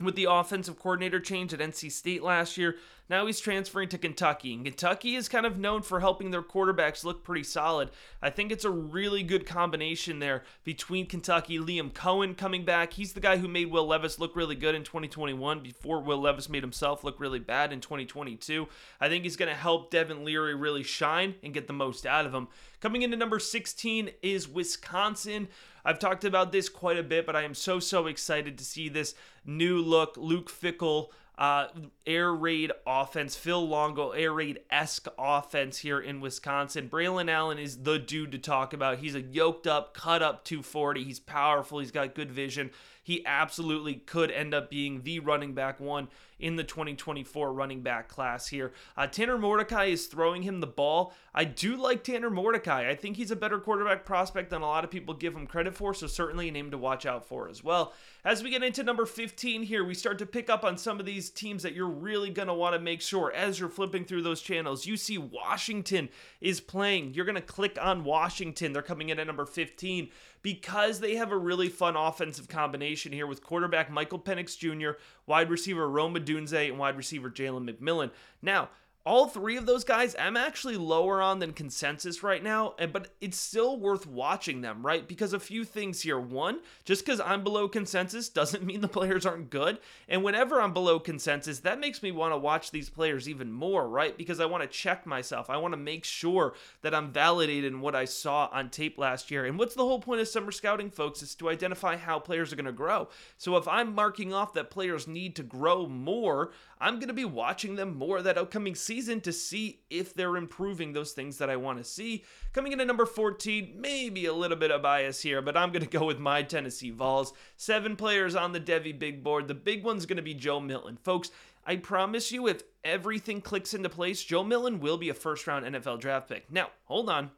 with 0.00 0.16
the 0.16 0.26
offensive 0.30 0.78
coordinator 0.78 1.20
change 1.20 1.52
at 1.52 1.60
NC 1.60 1.90
State 1.90 2.22
last 2.22 2.56
year. 2.56 2.76
Now 3.10 3.24
he's 3.26 3.40
transferring 3.40 3.88
to 3.90 3.98
Kentucky, 3.98 4.52
and 4.52 4.64
Kentucky 4.64 5.14
is 5.14 5.28
kind 5.28 5.46
of 5.46 5.58
known 5.58 5.80
for 5.80 6.00
helping 6.00 6.30
their 6.30 6.42
quarterbacks 6.42 7.04
look 7.04 7.24
pretty 7.24 7.42
solid. 7.42 7.90
I 8.20 8.28
think 8.28 8.52
it's 8.52 8.66
a 8.66 8.70
really 8.70 9.22
good 9.22 9.46
combination 9.46 10.18
there 10.18 10.44
between 10.62 11.06
Kentucky, 11.06 11.58
Liam 11.58 11.90
Coen 11.90 12.36
coming 12.36 12.66
back. 12.66 12.92
He's 12.92 13.14
the 13.14 13.20
guy 13.20 13.38
who 13.38 13.48
made 13.48 13.70
Will 13.70 13.86
Levis 13.86 14.18
look 14.18 14.36
really 14.36 14.56
good 14.56 14.74
in 14.74 14.84
2021 14.84 15.60
before 15.60 16.02
Will 16.02 16.20
Levis 16.20 16.50
made 16.50 16.62
himself 16.62 17.02
look 17.02 17.18
really 17.18 17.38
bad 17.38 17.72
in 17.72 17.80
2022. 17.80 18.68
I 19.00 19.08
think 19.08 19.24
he's 19.24 19.36
going 19.36 19.50
to 19.50 19.54
help 19.54 19.90
Devin 19.90 20.24
Leary 20.24 20.54
really 20.54 20.82
shine 20.82 21.36
and 21.42 21.54
get 21.54 21.66
the 21.66 21.72
most 21.72 22.04
out 22.04 22.26
of 22.26 22.34
him. 22.34 22.48
Coming 22.80 23.02
into 23.02 23.16
number 23.16 23.38
16 23.38 24.10
is 24.22 24.48
Wisconsin. 24.48 25.48
I've 25.84 25.98
talked 25.98 26.24
about 26.24 26.52
this 26.52 26.68
quite 26.68 26.98
a 26.98 27.02
bit, 27.02 27.24
but 27.24 27.34
I 27.34 27.42
am 27.42 27.54
so, 27.54 27.80
so 27.80 28.06
excited 28.06 28.58
to 28.58 28.64
see 28.64 28.90
this 28.90 29.14
new 29.46 29.80
look. 29.80 30.16
Luke 30.18 30.50
Fickell 30.50 31.08
uh, 31.38 31.68
air 32.04 32.34
raid 32.34 32.72
offense, 32.84 33.36
Phil 33.36 33.66
Longo 33.66 34.10
air 34.10 34.32
raid 34.32 34.58
esque 34.70 35.06
offense 35.16 35.78
here 35.78 36.00
in 36.00 36.20
Wisconsin. 36.20 36.88
Braelon 36.88 37.30
Allen 37.30 37.58
is 37.60 37.84
the 37.84 37.96
dude 37.96 38.32
to 38.32 38.38
talk 38.38 38.72
about. 38.72 38.98
He's 38.98 39.14
a 39.14 39.20
yoked 39.20 39.68
up, 39.68 39.94
cut 39.94 40.20
up 40.20 40.44
240. 40.44 41.04
He's 41.04 41.20
powerful. 41.20 41.78
He's 41.78 41.92
got 41.92 42.16
good 42.16 42.32
vision. 42.32 42.72
He 43.08 43.24
absolutely 43.24 43.94
could 43.94 44.30
end 44.30 44.52
up 44.52 44.68
being 44.68 45.00
the 45.00 45.20
running 45.20 45.54
back 45.54 45.80
one 45.80 46.08
in 46.38 46.56
the 46.56 46.62
2024 46.62 47.54
running 47.54 47.80
back 47.80 48.06
class 48.06 48.48
here. 48.48 48.74
Uh, 48.98 49.06
Tanner 49.06 49.38
Mordecai 49.38 49.86
is 49.86 50.06
throwing 50.06 50.42
him 50.42 50.60
the 50.60 50.66
ball. 50.66 51.14
I 51.34 51.44
do 51.44 51.76
like 51.76 52.04
Tanner 52.04 52.28
Mordecai. 52.28 52.86
I 52.86 52.94
think 52.94 53.16
he's 53.16 53.30
a 53.30 53.36
better 53.36 53.58
quarterback 53.58 54.04
prospect 54.04 54.50
than 54.50 54.60
a 54.60 54.66
lot 54.66 54.84
of 54.84 54.90
people 54.90 55.14
give 55.14 55.34
him 55.34 55.46
credit 55.46 55.74
for, 55.74 55.94
so 55.94 56.06
certainly 56.06 56.50
a 56.50 56.52
name 56.52 56.70
to 56.70 56.76
watch 56.76 57.06
out 57.06 57.26
for 57.26 57.48
as 57.48 57.64
well. 57.64 57.94
As 58.26 58.42
we 58.42 58.50
get 58.50 58.62
into 58.62 58.82
number 58.82 59.06
15 59.06 59.62
here, 59.62 59.84
we 59.84 59.94
start 59.94 60.18
to 60.18 60.26
pick 60.26 60.50
up 60.50 60.62
on 60.62 60.76
some 60.76 61.00
of 61.00 61.06
these 61.06 61.30
teams 61.30 61.62
that 61.62 61.72
you're 61.72 61.88
really 61.88 62.28
going 62.28 62.48
to 62.48 62.54
want 62.54 62.74
to 62.74 62.78
make 62.78 63.00
sure 63.00 63.32
as 63.32 63.58
you're 63.58 63.70
flipping 63.70 64.04
through 64.04 64.22
those 64.22 64.42
channels. 64.42 64.84
You 64.84 64.98
see 64.98 65.16
Washington 65.16 66.10
is 66.42 66.60
playing. 66.60 67.14
You're 67.14 67.24
going 67.24 67.36
to 67.36 67.40
click 67.40 67.78
on 67.80 68.04
Washington. 68.04 68.74
They're 68.74 68.82
coming 68.82 69.08
in 69.08 69.18
at 69.18 69.26
number 69.26 69.46
15 69.46 70.10
because 70.42 71.00
they 71.00 71.16
have 71.16 71.32
a 71.32 71.36
really 71.36 71.68
fun 71.68 71.96
offensive 71.96 72.48
combination 72.48 73.12
here 73.12 73.26
with 73.26 73.42
quarterback 73.42 73.90
Michael 73.90 74.18
Penix 74.18 74.56
Jr., 74.56 74.98
wide 75.26 75.50
receiver 75.50 75.88
Rome 75.88 76.14
Odunze, 76.14 76.68
and 76.68 76.78
wide 76.78 76.96
receiver 76.96 77.30
Jalen 77.30 77.68
McMillan. 77.68 78.10
Now, 78.42 78.70
all 79.08 79.26
three 79.26 79.56
of 79.56 79.64
those 79.64 79.84
guys 79.84 80.14
I'm 80.18 80.36
actually 80.36 80.76
lower 80.76 81.22
on 81.22 81.38
than 81.38 81.54
consensus 81.54 82.22
right 82.22 82.42
now, 82.42 82.74
but 82.92 83.08
it's 83.22 83.38
still 83.38 83.78
worth 83.80 84.06
watching 84.06 84.60
them, 84.60 84.84
right? 84.84 85.08
Because 85.08 85.32
a 85.32 85.40
few 85.40 85.64
things 85.64 86.02
here. 86.02 86.20
One, 86.20 86.60
just 86.84 87.06
because 87.06 87.18
I'm 87.18 87.42
below 87.42 87.68
consensus 87.68 88.28
doesn't 88.28 88.62
mean 88.66 88.82
the 88.82 88.86
players 88.86 89.24
aren't 89.24 89.48
good. 89.48 89.78
And 90.10 90.22
whenever 90.22 90.60
I'm 90.60 90.74
below 90.74 91.00
consensus, 91.00 91.60
that 91.60 91.80
makes 91.80 92.02
me 92.02 92.12
want 92.12 92.34
to 92.34 92.36
watch 92.36 92.70
these 92.70 92.90
players 92.90 93.30
even 93.30 93.50
more, 93.50 93.88
right? 93.88 94.14
Because 94.14 94.40
I 94.40 94.44
want 94.44 94.62
to 94.62 94.68
check 94.68 95.06
myself. 95.06 95.48
I 95.48 95.56
want 95.56 95.72
to 95.72 95.78
make 95.78 96.04
sure 96.04 96.52
that 96.82 96.94
I'm 96.94 97.10
validated 97.10 97.72
in 97.72 97.80
what 97.80 97.96
I 97.96 98.04
saw 98.04 98.50
on 98.52 98.68
tape 98.68 98.98
last 98.98 99.30
year. 99.30 99.46
And 99.46 99.58
what's 99.58 99.74
the 99.74 99.84
whole 99.84 100.00
point 100.00 100.20
of 100.20 100.28
summer 100.28 100.52
scouting, 100.52 100.90
folks, 100.90 101.22
is 101.22 101.34
to 101.36 101.48
identify 101.48 101.96
how 101.96 102.18
players 102.18 102.52
are 102.52 102.56
going 102.56 102.66
to 102.66 102.72
grow. 102.72 103.08
So 103.38 103.56
if 103.56 103.66
I'm 103.66 103.94
marking 103.94 104.34
off 104.34 104.52
that 104.52 104.68
players 104.68 105.08
need 105.08 105.34
to 105.36 105.42
grow 105.42 105.86
more, 105.86 106.52
I'm 106.78 106.96
going 106.96 107.08
to 107.08 107.14
be 107.14 107.24
watching 107.24 107.76
them 107.76 107.96
more 107.96 108.20
that 108.20 108.36
upcoming 108.36 108.74
season 108.74 108.97
to 109.06 109.32
see 109.32 109.80
if 109.90 110.12
they're 110.12 110.36
improving 110.36 110.92
those 110.92 111.12
things 111.12 111.38
that 111.38 111.48
I 111.48 111.56
want 111.56 111.78
to 111.78 111.84
see. 111.84 112.24
Coming 112.52 112.72
in 112.72 112.80
at 112.80 112.86
number 112.86 113.06
14, 113.06 113.74
maybe 113.78 114.26
a 114.26 114.32
little 114.32 114.56
bit 114.56 114.70
of 114.70 114.82
bias 114.82 115.22
here, 115.22 115.40
but 115.40 115.56
I'm 115.56 115.70
going 115.70 115.84
to 115.84 115.98
go 115.98 116.04
with 116.04 116.18
my 116.18 116.42
Tennessee 116.42 116.90
Vols. 116.90 117.32
Seven 117.56 117.96
players 117.96 118.34
on 118.34 118.52
the 118.52 118.60
Devy 118.60 118.98
big 118.98 119.22
board. 119.22 119.48
The 119.48 119.54
big 119.54 119.84
one's 119.84 120.06
going 120.06 120.16
to 120.16 120.22
be 120.22 120.34
Joe 120.34 120.60
Milton. 120.60 120.98
Folks, 121.02 121.30
I 121.64 121.76
promise 121.76 122.32
you, 122.32 122.48
if 122.48 122.62
everything 122.84 123.40
clicks 123.40 123.74
into 123.74 123.88
place, 123.88 124.22
Joe 124.24 124.42
Milton 124.42 124.80
will 124.80 124.98
be 124.98 125.08
a 125.08 125.14
first 125.14 125.46
round 125.46 125.64
NFL 125.64 126.00
draft 126.00 126.28
pick. 126.28 126.50
Now, 126.50 126.70
hold 126.84 127.08
on. 127.08 127.30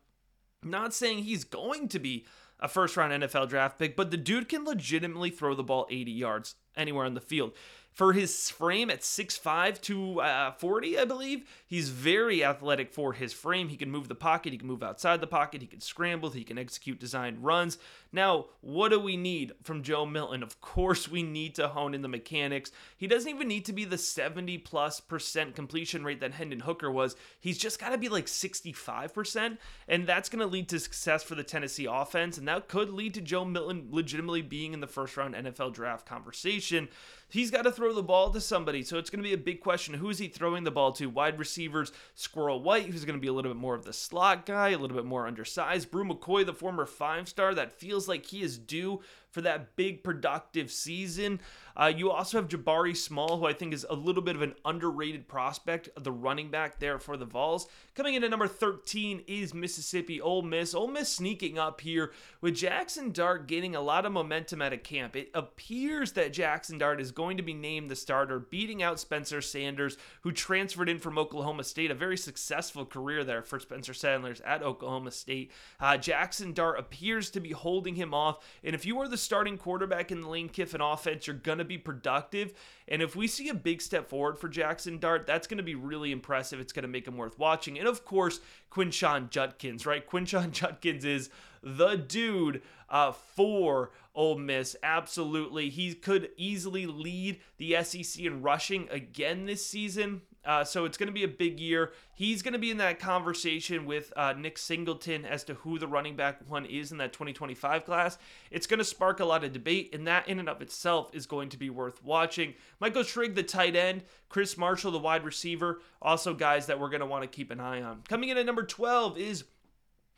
I'm 0.62 0.70
not 0.70 0.94
saying 0.94 1.18
he's 1.18 1.44
going 1.44 1.88
to 1.88 1.98
be 1.98 2.26
a 2.58 2.68
first 2.68 2.96
round 2.96 3.12
NFL 3.12 3.48
draft 3.48 3.78
pick, 3.78 3.96
but 3.96 4.10
the 4.10 4.16
dude 4.16 4.48
can 4.48 4.64
legitimately 4.64 5.30
throw 5.30 5.54
the 5.54 5.62
ball 5.62 5.86
80 5.90 6.10
yards 6.12 6.54
anywhere 6.76 7.06
on 7.06 7.14
the 7.14 7.20
field 7.20 7.52
for 7.92 8.12
his 8.12 8.50
frame 8.50 8.90
at 8.90 9.00
6'5 9.00 9.80
to 9.82 10.20
uh, 10.20 10.52
40, 10.52 10.98
I 10.98 11.04
believe. 11.04 11.48
He's 11.66 11.90
very 11.90 12.44
athletic 12.44 12.92
for 12.92 13.12
his 13.12 13.32
frame. 13.32 13.68
He 13.68 13.76
can 13.76 13.90
move 13.90 14.08
the 14.08 14.14
pocket, 14.14 14.52
he 14.52 14.58
can 14.58 14.68
move 14.68 14.82
outside 14.82 15.20
the 15.20 15.26
pocket, 15.26 15.60
he 15.60 15.66
can 15.66 15.80
scramble, 15.80 16.30
he 16.30 16.44
can 16.44 16.58
execute 16.58 16.98
designed 16.98 17.44
runs. 17.44 17.78
Now, 18.12 18.46
what 18.60 18.88
do 18.88 18.98
we 18.98 19.16
need 19.16 19.52
from 19.62 19.82
Joe 19.82 20.04
Milton? 20.04 20.42
Of 20.42 20.60
course, 20.60 21.08
we 21.08 21.22
need 21.22 21.54
to 21.54 21.68
hone 21.68 21.94
in 21.94 22.02
the 22.02 22.08
mechanics. 22.08 22.72
He 22.96 23.06
doesn't 23.06 23.30
even 23.30 23.46
need 23.46 23.64
to 23.66 23.72
be 23.72 23.84
the 23.84 23.98
70 23.98 24.58
plus 24.58 25.00
percent 25.00 25.54
completion 25.54 26.02
rate 26.02 26.20
that 26.20 26.34
Hendon 26.34 26.60
Hooker 26.60 26.90
was. 26.90 27.14
He's 27.38 27.58
just 27.58 27.78
got 27.78 27.90
to 27.90 27.98
be 27.98 28.08
like 28.08 28.26
65%, 28.26 29.58
and 29.86 30.06
that's 30.06 30.28
going 30.28 30.40
to 30.40 30.46
lead 30.46 30.68
to 30.70 30.80
success 30.80 31.22
for 31.22 31.36
the 31.36 31.44
Tennessee 31.44 31.86
offense, 31.90 32.36
and 32.36 32.48
that 32.48 32.68
could 32.68 32.90
lead 32.90 33.14
to 33.14 33.20
Joe 33.20 33.44
Milton 33.44 33.88
legitimately 33.90 34.42
being 34.42 34.72
in 34.72 34.80
the 34.80 34.86
first 34.86 35.16
round 35.16 35.34
NFL 35.34 35.72
draft 35.72 36.06
conversation 36.06 36.88
he's 37.30 37.50
got 37.50 37.62
to 37.62 37.72
throw 37.72 37.94
the 37.94 38.02
ball 38.02 38.30
to 38.30 38.40
somebody. 38.40 38.82
So 38.82 38.98
it's 38.98 39.08
going 39.08 39.22
to 39.22 39.28
be 39.28 39.32
a 39.32 39.38
big 39.38 39.60
question. 39.60 39.94
Who 39.94 40.10
is 40.10 40.18
he 40.18 40.28
throwing 40.28 40.64
the 40.64 40.70
ball 40.70 40.92
to? 40.92 41.08
Wide 41.08 41.38
receivers, 41.38 41.92
Squirrel 42.14 42.62
White, 42.62 42.86
who's 42.86 43.04
going 43.04 43.16
to 43.16 43.20
be 43.20 43.28
a 43.28 43.32
little 43.32 43.50
bit 43.50 43.60
more 43.60 43.74
of 43.74 43.84
the 43.84 43.92
slot 43.92 44.44
guy, 44.44 44.70
a 44.70 44.78
little 44.78 44.96
bit 44.96 45.06
more 45.06 45.26
undersized. 45.26 45.90
Bru 45.90 46.04
McCoy, 46.04 46.44
the 46.44 46.52
former 46.52 46.84
five 46.84 47.28
star, 47.28 47.54
that 47.54 47.72
feels 47.72 47.99
like 48.08 48.26
he 48.26 48.42
is 48.42 48.58
due 48.58 49.00
for 49.30 49.40
that 49.42 49.76
big 49.76 50.02
productive 50.02 50.70
season. 50.70 51.40
Uh, 51.76 51.86
you 51.86 52.10
also 52.10 52.38
have 52.38 52.48
Jabari 52.48 52.96
Small, 52.96 53.38
who 53.38 53.46
I 53.46 53.52
think 53.52 53.72
is 53.72 53.86
a 53.88 53.94
little 53.94 54.22
bit 54.22 54.36
of 54.36 54.42
an 54.42 54.54
underrated 54.64 55.28
prospect, 55.28 55.88
the 55.96 56.12
running 56.12 56.50
back 56.50 56.78
there 56.78 56.98
for 56.98 57.16
the 57.16 57.24
Vols. 57.24 57.68
Coming 57.94 58.14
in 58.14 58.24
at 58.24 58.30
number 58.30 58.48
13 58.48 59.24
is 59.26 59.54
Mississippi 59.54 60.20
Ole 60.20 60.42
Miss. 60.42 60.74
Ole 60.74 60.88
Miss 60.88 61.08
sneaking 61.10 61.58
up 61.58 61.80
here 61.80 62.12
with 62.40 62.56
Jackson 62.56 63.12
Dart 63.12 63.46
gaining 63.46 63.76
a 63.76 63.80
lot 63.80 64.04
of 64.04 64.12
momentum 64.12 64.60
at 64.60 64.72
a 64.72 64.78
camp. 64.78 65.16
It 65.16 65.30
appears 65.32 66.12
that 66.12 66.32
Jackson 66.32 66.76
Dart 66.76 67.00
is 67.00 67.12
going 67.12 67.36
to 67.36 67.42
be 67.42 67.54
named 67.54 67.90
the 67.90 67.96
starter, 67.96 68.38
beating 68.38 68.82
out 68.82 69.00
Spencer 69.00 69.40
Sanders, 69.40 69.96
who 70.22 70.32
transferred 70.32 70.88
in 70.88 70.98
from 70.98 71.18
Oklahoma 71.18 71.64
State. 71.64 71.90
A 71.90 71.94
very 71.94 72.16
successful 72.16 72.84
career 72.84 73.24
there 73.24 73.42
for 73.42 73.58
Spencer 73.58 73.94
Sanders 73.94 74.40
at 74.42 74.62
Oklahoma 74.62 75.12
State. 75.12 75.52
Uh, 75.78 75.96
Jackson 75.96 76.52
Dart 76.52 76.78
appears 76.78 77.30
to 77.30 77.40
be 77.40 77.52
holding 77.52 77.94
him 77.94 78.12
off. 78.12 78.44
And 78.64 78.74
if 78.74 78.84
you 78.84 79.00
are 79.00 79.08
the 79.08 79.19
starting 79.20 79.58
quarterback 79.58 80.10
in 80.10 80.20
the 80.20 80.28
Lane 80.28 80.48
Kiffin 80.48 80.80
offense, 80.80 81.26
you're 81.26 81.36
going 81.36 81.58
to 81.58 81.64
be 81.64 81.78
productive. 81.78 82.52
And 82.88 83.02
if 83.02 83.14
we 83.14 83.26
see 83.26 83.48
a 83.48 83.54
big 83.54 83.80
step 83.80 84.08
forward 84.08 84.38
for 84.38 84.48
Jackson 84.48 84.98
Dart, 84.98 85.26
that's 85.26 85.46
going 85.46 85.58
to 85.58 85.62
be 85.62 85.74
really 85.74 86.12
impressive. 86.12 86.60
It's 86.60 86.72
going 86.72 86.82
to 86.82 86.88
make 86.88 87.06
him 87.06 87.16
worth 87.16 87.38
watching. 87.38 87.78
And 87.78 87.86
of 87.86 88.04
course, 88.04 88.40
Quinshon 88.70 89.30
Judkins, 89.30 89.86
right? 89.86 90.06
Quinshon 90.10 90.50
Judkins 90.52 91.04
is 91.04 91.30
the 91.62 91.96
dude 91.96 92.62
uh, 92.88 93.12
for 93.12 93.90
Ole 94.14 94.38
Miss. 94.38 94.76
Absolutely. 94.82 95.68
He 95.68 95.94
could 95.94 96.30
easily 96.36 96.86
lead 96.86 97.40
the 97.58 97.82
SEC 97.82 98.22
in 98.24 98.42
rushing 98.42 98.88
again 98.90 99.46
this 99.46 99.64
season. 99.64 100.22
Uh, 100.44 100.64
so 100.64 100.84
it's 100.84 100.96
going 100.96 101.06
to 101.06 101.12
be 101.12 101.24
a 101.24 101.28
big 101.28 101.60
year. 101.60 101.92
He's 102.14 102.42
going 102.42 102.54
to 102.54 102.58
be 102.58 102.70
in 102.70 102.78
that 102.78 102.98
conversation 102.98 103.84
with 103.84 104.12
uh, 104.16 104.32
Nick 104.32 104.56
Singleton 104.56 105.24
as 105.24 105.44
to 105.44 105.54
who 105.54 105.78
the 105.78 105.86
running 105.86 106.16
back 106.16 106.38
one 106.48 106.64
is 106.64 106.92
in 106.92 106.98
that 106.98 107.12
2025 107.12 107.84
class. 107.84 108.18
It's 108.50 108.66
going 108.66 108.78
to 108.78 108.84
spark 108.84 109.20
a 109.20 109.24
lot 109.24 109.44
of 109.44 109.52
debate, 109.52 109.94
and 109.94 110.06
that 110.06 110.28
in 110.28 110.38
and 110.38 110.48
of 110.48 110.62
itself 110.62 111.10
is 111.14 111.26
going 111.26 111.50
to 111.50 111.58
be 111.58 111.68
worth 111.68 112.02
watching. 112.02 112.54
Michael 112.80 113.04
Trigg, 113.04 113.34
the 113.34 113.42
tight 113.42 113.76
end, 113.76 114.02
Chris 114.28 114.56
Marshall, 114.56 114.92
the 114.92 114.98
wide 114.98 115.24
receiver, 115.24 115.80
also 116.00 116.32
guys 116.32 116.66
that 116.66 116.80
we're 116.80 116.88
going 116.88 117.00
to 117.00 117.06
want 117.06 117.22
to 117.22 117.28
keep 117.28 117.50
an 117.50 117.60
eye 117.60 117.82
on. 117.82 118.02
Coming 118.08 118.30
in 118.30 118.38
at 118.38 118.46
number 118.46 118.62
12 118.62 119.18
is 119.18 119.44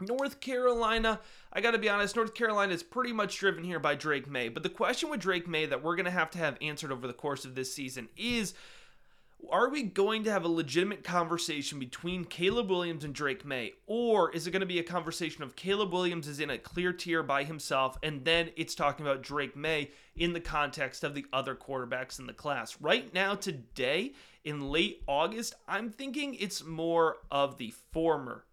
North 0.00 0.41
Carolina, 0.41 1.21
I 1.52 1.61
got 1.61 1.73
to 1.73 1.79
be 1.79 1.88
honest, 1.88 2.17
North 2.17 2.35
Carolina 2.35 2.73
is 2.73 2.83
pretty 2.83 3.12
much 3.12 3.38
driven 3.38 3.64
here 3.64 3.79
by 3.79 3.95
Drake 3.95 4.29
Maye. 4.29 4.49
But 4.49 4.62
the 4.62 4.69
question 4.69 5.11
with 5.11 5.21
Drake 5.21 5.49
Maye 5.49 5.67
that 5.67 5.83
we're 5.83 5.97
going 5.97 6.07
to 6.07 6.11
have 6.11 6.31
to 6.33 6.38
have 6.38 6.57
answered 6.61 6.93
over 6.93 7.07
the 7.07 7.12
course 7.12 7.45
of 7.45 7.55
this 7.55 7.73
season 7.73 8.09
is 8.17 8.55
are 9.51 9.69
we 9.69 9.83
going 9.83 10.25
to 10.25 10.31
have 10.31 10.45
a 10.45 10.49
legitimate 10.49 11.05
conversation 11.05 11.79
between 11.79 12.25
Caleb 12.25 12.71
Williams 12.71 13.05
and 13.05 13.15
Drake 13.15 13.45
Maye? 13.45 13.73
Or 13.87 14.31
is 14.31 14.47
it 14.47 14.51
going 14.51 14.61
to 14.61 14.67
be 14.67 14.79
a 14.79 14.85
conversation 14.85 15.43
of 15.43 15.57
Caleb 15.57 15.93
Williams 15.93 16.29
is 16.29 16.41
in 16.41 16.51
a 16.51 16.59
clear 16.59 16.93
tier 16.93 17.23
by 17.23 17.45
himself, 17.45 17.99
and 18.03 18.25
then 18.25 18.51
it's 18.57 18.75
talking 18.75 19.05
about 19.05 19.23
Drake 19.23 19.57
Maye 19.57 19.91
in 20.17 20.33
the 20.33 20.41
context 20.41 21.05
of 21.05 21.15
the 21.15 21.27
other 21.33 21.55
quarterbacks 21.55 22.19
in 22.19 22.27
the 22.27 22.33
class? 22.33 22.81
Right 22.81 23.13
now, 23.13 23.35
today, 23.35 24.13
in 24.45 24.71
late 24.71 25.03
August, 25.07 25.55
I'm 25.67 25.91
thinking 25.91 26.35
it's 26.35 26.65
more 26.65 27.17
of 27.31 27.59
the 27.59 27.73
former, 27.93 28.45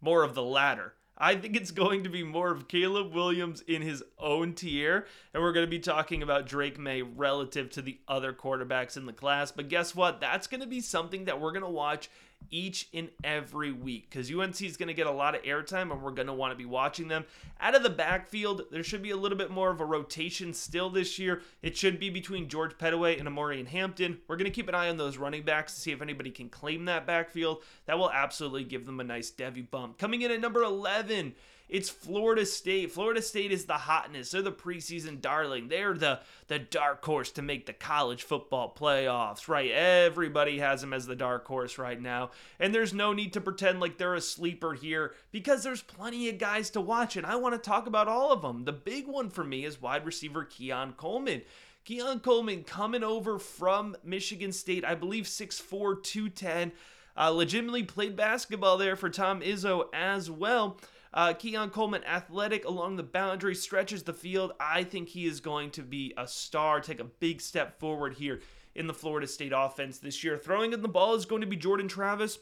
more 0.00 0.22
of 0.22 0.34
the 0.34 0.42
latter. 0.42 0.94
I 1.22 1.36
think 1.36 1.54
it's 1.54 1.70
going 1.70 2.04
to 2.04 2.08
be 2.08 2.24
more 2.24 2.50
of 2.50 2.66
Caleb 2.66 3.12
Williams 3.12 3.60
in 3.60 3.82
his 3.82 4.02
own 4.18 4.54
tier, 4.54 5.06
and 5.34 5.42
we're 5.42 5.52
going 5.52 5.66
to 5.66 5.70
be 5.70 5.78
talking 5.78 6.22
about 6.22 6.46
Drake 6.46 6.78
Maye 6.78 7.02
relative 7.02 7.68
to 7.72 7.82
the 7.82 7.98
other 8.08 8.32
quarterbacks 8.32 8.96
in 8.96 9.04
the 9.04 9.12
class. 9.12 9.52
But 9.52 9.68
guess 9.68 9.94
what? 9.94 10.22
That's 10.22 10.46
going 10.46 10.62
to 10.62 10.66
be 10.66 10.80
something 10.80 11.26
that 11.26 11.38
we're 11.38 11.52
going 11.52 11.64
to 11.64 11.68
watch 11.68 12.08
each 12.50 12.88
and 12.92 13.08
every 13.22 13.72
week 13.72 14.08
because 14.10 14.32
UNC 14.32 14.60
is 14.62 14.76
going 14.76 14.88
to 14.88 14.94
get 14.94 15.06
a 15.06 15.10
lot 15.10 15.34
of 15.34 15.42
airtime 15.42 15.92
and 15.92 16.02
we're 16.02 16.10
going 16.10 16.26
to 16.26 16.32
want 16.32 16.52
to 16.52 16.56
be 16.56 16.64
watching 16.64 17.08
them. 17.08 17.24
Out 17.60 17.74
of 17.74 17.82
the 17.82 17.90
backfield, 17.90 18.62
there 18.70 18.82
should 18.82 19.02
be 19.02 19.10
a 19.10 19.16
little 19.16 19.38
bit 19.38 19.50
more 19.50 19.70
of 19.70 19.80
a 19.80 19.84
rotation 19.84 20.52
still 20.52 20.90
this 20.90 21.18
year. 21.18 21.42
It 21.62 21.76
should 21.76 22.00
be 22.00 22.10
between 22.10 22.48
George 22.48 22.76
Pettaway 22.78 23.18
and 23.18 23.28
Omarion 23.28 23.66
Hampton. 23.66 24.18
We're 24.28 24.36
going 24.36 24.50
to 24.50 24.50
keep 24.50 24.68
an 24.68 24.74
eye 24.74 24.88
on 24.88 24.96
those 24.96 25.16
running 25.16 25.42
backs 25.42 25.74
to 25.74 25.80
see 25.80 25.92
if 25.92 26.02
anybody 26.02 26.30
can 26.30 26.48
claim 26.48 26.86
that 26.86 27.06
backfield. 27.06 27.62
That 27.86 27.98
will 27.98 28.10
absolutely 28.10 28.64
give 28.64 28.86
them 28.86 29.00
a 29.00 29.04
nice 29.04 29.30
Devy 29.30 29.70
bump. 29.70 29.98
Coming 29.98 30.22
in 30.22 30.30
at 30.30 30.40
number 30.40 30.62
11 30.62 31.34
it's 31.70 31.88
Florida 31.88 32.44
State. 32.44 32.90
Florida 32.90 33.22
State 33.22 33.52
is 33.52 33.64
the 33.64 33.74
hotness. 33.74 34.32
They're 34.32 34.42
the 34.42 34.50
preseason 34.50 35.20
darling. 35.20 35.68
They're 35.68 35.94
the 35.94 36.20
the 36.48 36.58
dark 36.58 37.04
horse 37.04 37.30
to 37.32 37.42
make 37.42 37.66
the 37.66 37.72
college 37.72 38.24
football 38.24 38.74
playoffs, 38.76 39.46
right? 39.46 39.70
Everybody 39.70 40.58
has 40.58 40.80
them 40.80 40.92
as 40.92 41.06
the 41.06 41.14
dark 41.14 41.46
horse 41.46 41.78
right 41.78 42.00
now. 42.00 42.32
And 42.58 42.74
there's 42.74 42.92
no 42.92 43.12
need 43.12 43.32
to 43.34 43.40
pretend 43.40 43.78
like 43.78 43.98
they're 43.98 44.14
a 44.14 44.20
sleeper 44.20 44.74
here 44.74 45.14
because 45.30 45.62
there's 45.62 45.82
plenty 45.82 46.28
of 46.28 46.38
guys 46.38 46.70
to 46.70 46.80
watch 46.80 47.16
and 47.16 47.24
I 47.24 47.36
want 47.36 47.54
to 47.54 47.70
talk 47.70 47.86
about 47.86 48.08
all 48.08 48.32
of 48.32 48.42
them. 48.42 48.64
The 48.64 48.72
big 48.72 49.06
one 49.06 49.30
for 49.30 49.44
me 49.44 49.64
is 49.64 49.80
wide 49.80 50.04
receiver 50.04 50.44
Keon 50.44 50.94
Coleman. 50.96 51.42
Keon 51.84 52.20
Coleman 52.20 52.64
coming 52.64 53.04
over 53.04 53.38
from 53.38 53.96
Michigan 54.04 54.52
State, 54.52 54.84
I 54.84 54.94
believe 54.96 55.24
6'4, 55.24 56.02
210. 56.02 56.72
Uh, 57.16 57.28
legitimately 57.30 57.82
played 57.82 58.16
basketball 58.16 58.78
there 58.78 58.96
for 58.96 59.10
Tom 59.10 59.40
Izzo 59.40 59.86
as 59.92 60.30
well. 60.30 60.78
Uh, 61.12 61.32
Keon 61.32 61.70
Coleman, 61.70 62.04
athletic 62.04 62.64
along 62.64 62.96
the 62.96 63.02
boundary, 63.02 63.54
stretches 63.54 64.04
the 64.04 64.12
field. 64.12 64.52
I 64.60 64.84
think 64.84 65.08
he 65.08 65.26
is 65.26 65.40
going 65.40 65.70
to 65.72 65.82
be 65.82 66.14
a 66.16 66.26
star, 66.26 66.80
take 66.80 67.00
a 67.00 67.04
big 67.04 67.40
step 67.40 67.80
forward 67.80 68.14
here 68.14 68.40
in 68.74 68.86
the 68.86 68.94
Florida 68.94 69.26
State 69.26 69.52
offense 69.54 69.98
this 69.98 70.22
year. 70.22 70.36
Throwing 70.36 70.72
in 70.72 70.82
the 70.82 70.88
ball 70.88 71.14
is 71.14 71.26
going 71.26 71.40
to 71.40 71.46
be 71.46 71.56
Jordan 71.56 71.88
Travis. 71.88 72.38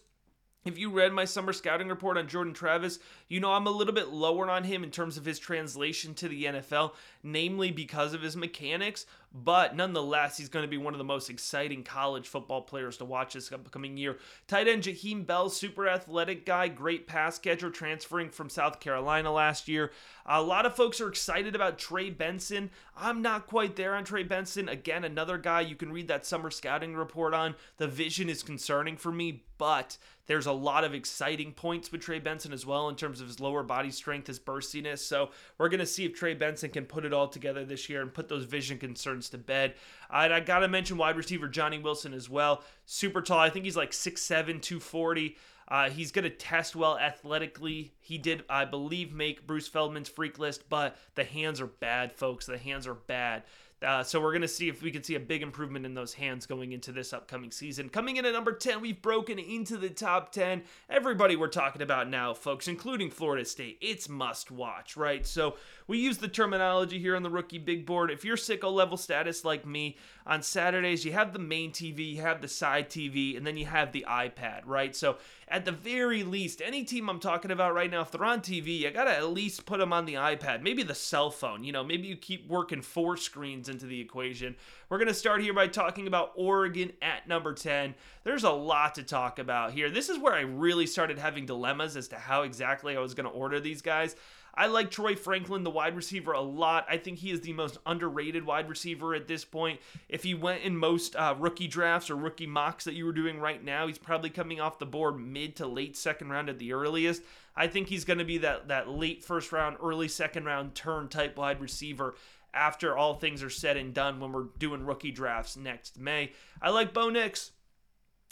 If 0.65 0.77
you 0.77 0.91
read 0.91 1.13
my 1.13 1.25
summer 1.25 1.53
scouting 1.53 1.89
report 1.89 2.19
on 2.19 2.29
Jordan 2.29 2.53
Travis, 2.53 2.99
you 3.29 3.41
know 3.41 3.53
I'm 3.53 3.67
a 3.67 3.71
little 3.71 3.95
bit 3.95 4.09
lower 4.09 4.51
on 4.51 4.65
him 4.65 4.85
in 4.85 4.91
terms 4.91 5.17
of 5.17 5.25
his 5.25 5.39
translation 5.39 6.15
to 6.15 6.29
the 6.29 6.45
NFL, 6.45 6.93
namely 7.23 7.71
because 7.71 8.15
of 8.15 8.23
his 8.23 8.37
mechanics. 8.37 9.07
But 9.33 9.77
nonetheless, 9.77 10.39
he's 10.39 10.49
going 10.49 10.65
to 10.65 10.71
be 10.71 10.79
one 10.79 10.95
of 10.95 10.99
the 10.99 11.05
most 11.05 11.29
exciting 11.29 11.83
college 11.83 12.27
football 12.27 12.63
players 12.63 12.97
to 12.97 13.05
watch 13.05 13.35
this 13.35 13.53
upcoming 13.53 13.99
year. 13.99 14.17
Tight 14.47 14.69
end 14.69 14.85
Jaheim 14.85 15.27
Bell, 15.27 15.51
super 15.51 15.87
athletic 15.87 16.47
guy, 16.47 16.69
great 16.69 17.07
pass 17.07 17.39
catcher, 17.39 17.71
transferring 17.71 18.31
from 18.31 18.49
South 18.49 18.81
Carolina 18.81 19.31
last 19.31 19.69
year. 19.69 19.93
A 20.25 20.43
lot 20.43 20.65
of 20.65 20.75
folks 20.75 21.01
are 21.01 21.09
excited 21.09 21.55
about 21.55 21.79
Trey 21.79 22.09
Benson. 22.09 22.71
I'm 22.97 23.21
not 23.21 23.47
quite 23.47 23.77
there 23.77 23.95
on 23.95 24.05
Trey 24.05 24.23
Benson. 24.23 24.69
Again, 24.69 25.05
another 25.05 25.37
guy 25.37 25.61
you 25.61 25.77
can 25.77 25.93
read 25.93 26.09
that 26.09 26.25
summer 26.25 26.51
scouting 26.51 26.97
report 26.97 27.35
on. 27.35 27.55
The 27.77 27.87
vision 27.87 28.31
is 28.31 28.43
concerning 28.43 28.97
for 28.97 29.13
me, 29.13 29.45
but 29.59 29.99
there's 30.27 30.47
a 30.47 30.53
lot 30.53 30.85
of 30.85 30.95
exciting 30.95 31.53
points 31.53 31.91
with 31.91 32.03
Trey 32.03 32.19
Benson 32.19 32.53
as 32.53 32.67
well 32.67 32.89
in 32.89 32.97
terms 32.97 33.21
of 33.21 33.27
his 33.27 33.41
lower 33.41 33.63
body 33.63 33.91
strength, 33.91 34.27
his 34.27 34.39
burstiness. 34.39 35.05
So 35.05 35.31
we're 35.57 35.71
going 35.71 35.81
to 35.81 35.87
see 35.87 36.05
if 36.05 36.15
Trey 36.15 36.35
Benson 36.35 36.71
can 36.71 36.85
put 36.85 37.07
it 37.09 37.13
all 37.13 37.29
together 37.29 37.65
this 37.65 37.89
year 37.89 38.01
and 38.01 38.15
put 38.15 38.29
those 38.29 38.45
vision 38.45 38.79
concerns 38.79 39.29
to 39.31 39.39
bed. 39.39 39.75
And 40.11 40.33
I 40.33 40.41
got 40.41 40.61
to 40.61 40.69
mention 40.69 40.97
wide 40.97 41.17
receiver 41.17 41.49
Johnny 41.49 41.79
Wilson 41.79 42.15
as 42.15 42.31
well. 42.31 42.63
Super 42.87 43.21
tall. 43.21 43.39
I 43.39 43.51
think 43.51 43.65
he's 43.65 43.77
like 43.77 43.91
6'7, 43.91 44.63
240. 44.63 45.37
Uh, 45.67 45.91
he's 45.91 46.13
going 46.13 46.23
to 46.23 46.31
test 46.31 46.75
well 46.75 46.99
athletically. 46.99 47.93
He 48.01 48.17
did, 48.17 48.43
I 48.49 48.65
believe, 48.65 49.13
make 49.13 49.47
Bruce 49.47 49.69
Feldman's 49.69 50.09
freak 50.09 50.39
list, 50.39 50.69
but 50.71 50.97
the 51.15 51.25
hands 51.25 51.61
are 51.61 51.67
bad, 51.67 52.13
folks. 52.13 52.47
The 52.47 52.57
hands 52.57 52.87
are 52.87 52.95
bad. 52.95 53.43
Uh, 53.81 54.03
so 54.03 54.21
we're 54.21 54.33
going 54.33 54.43
to 54.43 54.49
see 54.49 54.69
if 54.69 54.83
we 54.83 54.91
can 54.91 55.03
see 55.03 55.15
a 55.15 55.21
big 55.21 55.43
improvement 55.43 55.87
in 55.87 55.95
those 55.95 56.13
hands 56.13 56.47
going 56.47 56.73
into 56.73 56.91
this 56.91 57.13
upcoming 57.13 57.51
season. 57.51 57.89
Coming 57.89 58.17
in 58.17 58.25
at 58.25 58.33
number 58.33 58.53
10, 58.53 58.81
we've 58.81 59.01
broken 59.01 59.39
into 59.39 59.77
the 59.77 59.89
top 59.89 60.33
10. 60.33 60.63
Everybody 60.91 61.37
we're 61.37 61.49
talking 61.49 61.83
about 61.83 62.09
now, 62.09 62.35
folks, 62.35 62.67
including 62.67 63.11
Florida 63.11 63.45
State, 63.45 63.79
it's 63.81 64.09
must 64.09 64.51
watch, 64.51 64.97
right? 64.97 65.25
So 65.25 65.57
we 65.87 65.99
use 65.99 66.19
the 66.19 66.29
terminology 66.29 66.99
here 66.99 67.15
on 67.15 67.23
the 67.23 67.31
rookie 67.31 67.59
big 67.59 67.87
board. 67.87 68.11
If 68.11 68.25
you're 68.25 68.37
sicko 68.37 68.73
level 68.73 68.97
status 68.97 69.45
like 69.45 69.65
me, 69.65 69.97
on 70.27 70.43
Saturdays 70.43 71.05
you 71.05 71.13
have 71.13 71.33
the 71.33 71.39
main 71.39 71.71
TV, 71.71 72.15
you 72.15 72.23
have 72.23 72.41
the 72.41 72.49
side 72.49 72.91
TV, 72.91 73.37
and 73.37 73.47
then 73.47 73.57
you 73.57 73.67
have 73.67 73.93
the 73.93 74.05
iPad, 74.09 74.63
right? 74.65 74.95
So 74.95 75.19
at 75.51 75.65
the 75.65 75.73
very 75.73 76.23
least, 76.23 76.61
any 76.63 76.85
team 76.85 77.09
I'm 77.09 77.21
talking 77.21 77.51
about 77.51 77.75
right 77.75 77.91
now, 77.91 78.03
if 78.03 78.11
they're 78.11 78.25
on 78.25 78.41
TV, 78.41 78.79
you 78.81 78.91
gotta 78.91 79.17
at 79.17 79.31
least 79.31 79.67
put 79.67 79.79
them 79.79 79.93
on 79.93 80.05
the 80.05 80.15
iPad, 80.15 80.63
maybe 80.63 80.83
the 80.83 80.95
cell 80.95 81.31
phone. 81.31 81.65
You 81.65 81.73
know, 81.73 81.83
maybe 81.83 82.07
you 82.07 82.17
keep 82.17 82.49
working 82.49 82.83
four 82.83 83.17
screens 83.17 83.69
into 83.69 83.87
the 83.87 84.01
equation. 84.01 84.57
We're 84.89 84.99
gonna 84.99 85.15
start 85.15 85.41
here 85.41 85.55
by 85.55 85.69
talking 85.69 86.07
about 86.07 86.33
Oregon 86.35 86.93
at 87.03 87.27
number 87.27 87.55
10. 87.55 87.95
There's 88.25 88.45
a 88.45 88.51
lot 88.51 88.95
to 88.97 89.03
talk 89.03 89.39
about 89.39 89.73
here. 89.73 89.91
This 89.91 90.09
is 90.09 90.19
where 90.19 90.35
I 90.35 90.41
really 90.41 90.87
started 90.87 91.19
having 91.19 91.47
dilemmas 91.47 91.97
as 91.97 92.09
to 92.09 92.17
how 92.17 92.43
exactly 92.43 92.97
I 92.97 93.01
was 93.01 93.15
gonna 93.15 93.31
order 93.31 93.61
these 93.61 93.83
guys. 93.83 94.17
I 94.59 94.67
like 94.67 94.91
Troy 94.91 95.15
Franklin, 95.15 95.63
the 95.63 95.71
wide 95.71 95.95
receiver, 95.95 96.33
a 96.33 96.41
lot. 96.41 96.85
I 96.91 96.97
think 96.97 97.19
he 97.19 97.31
is 97.31 97.43
the 97.43 97.53
most 97.53 97.79
underrated 97.87 98.45
wide 98.45 98.69
receiver 98.69 99.15
at 99.15 99.29
this 99.29 99.45
point. 99.45 99.81
If 100.09 100.25
he 100.25 100.35
went 100.35 100.65
in 100.65 100.77
most 100.77 101.15
uh, 101.15 101.37
rookie 101.39 101.69
drafts 101.69 102.11
or 102.11 102.17
rookie 102.17 102.49
mocks 102.49 102.83
that 102.83 102.95
you 102.95 103.05
were 103.05 103.13
doing 103.13 103.39
right 103.39 103.63
now, 103.63 103.87
he's 103.87 103.99
probably 103.99 104.31
coming 104.31 104.61
off 104.61 104.81
the 104.81 104.85
board 104.85 105.21
mid 105.21 105.55
to 105.57 105.67
late 105.69 105.97
second 105.97 106.31
round 106.31 106.49
at 106.49 106.59
the 106.59 106.73
earliest. 106.73 107.23
I 107.55 107.69
think 107.69 107.87
he's 107.87 108.05
going 108.05 108.19
to 108.19 108.25
be 108.25 108.39
that 108.39 108.67
that 108.67 108.89
late 108.89 109.23
first 109.23 109.53
round, 109.53 109.77
early 109.81 110.09
second 110.09 110.45
round 110.45 110.75
turn 110.75 111.07
type 111.07 111.37
wide 111.37 111.61
receiver 111.61 112.17
after 112.53 112.97
all 112.97 113.15
things 113.15 113.45
are 113.45 113.51
said 113.51 113.77
and 113.77 113.95
done 113.95 114.19
when 114.19 114.33
we're 114.33 114.49
doing 114.59 114.85
rookie 114.85 115.13
drafts 115.13 115.57
next 115.57 116.01
May. 116.01 116.33
I 116.61 116.71
like 116.71 116.93
Bo 116.93 117.11
Nix. 117.11 117.53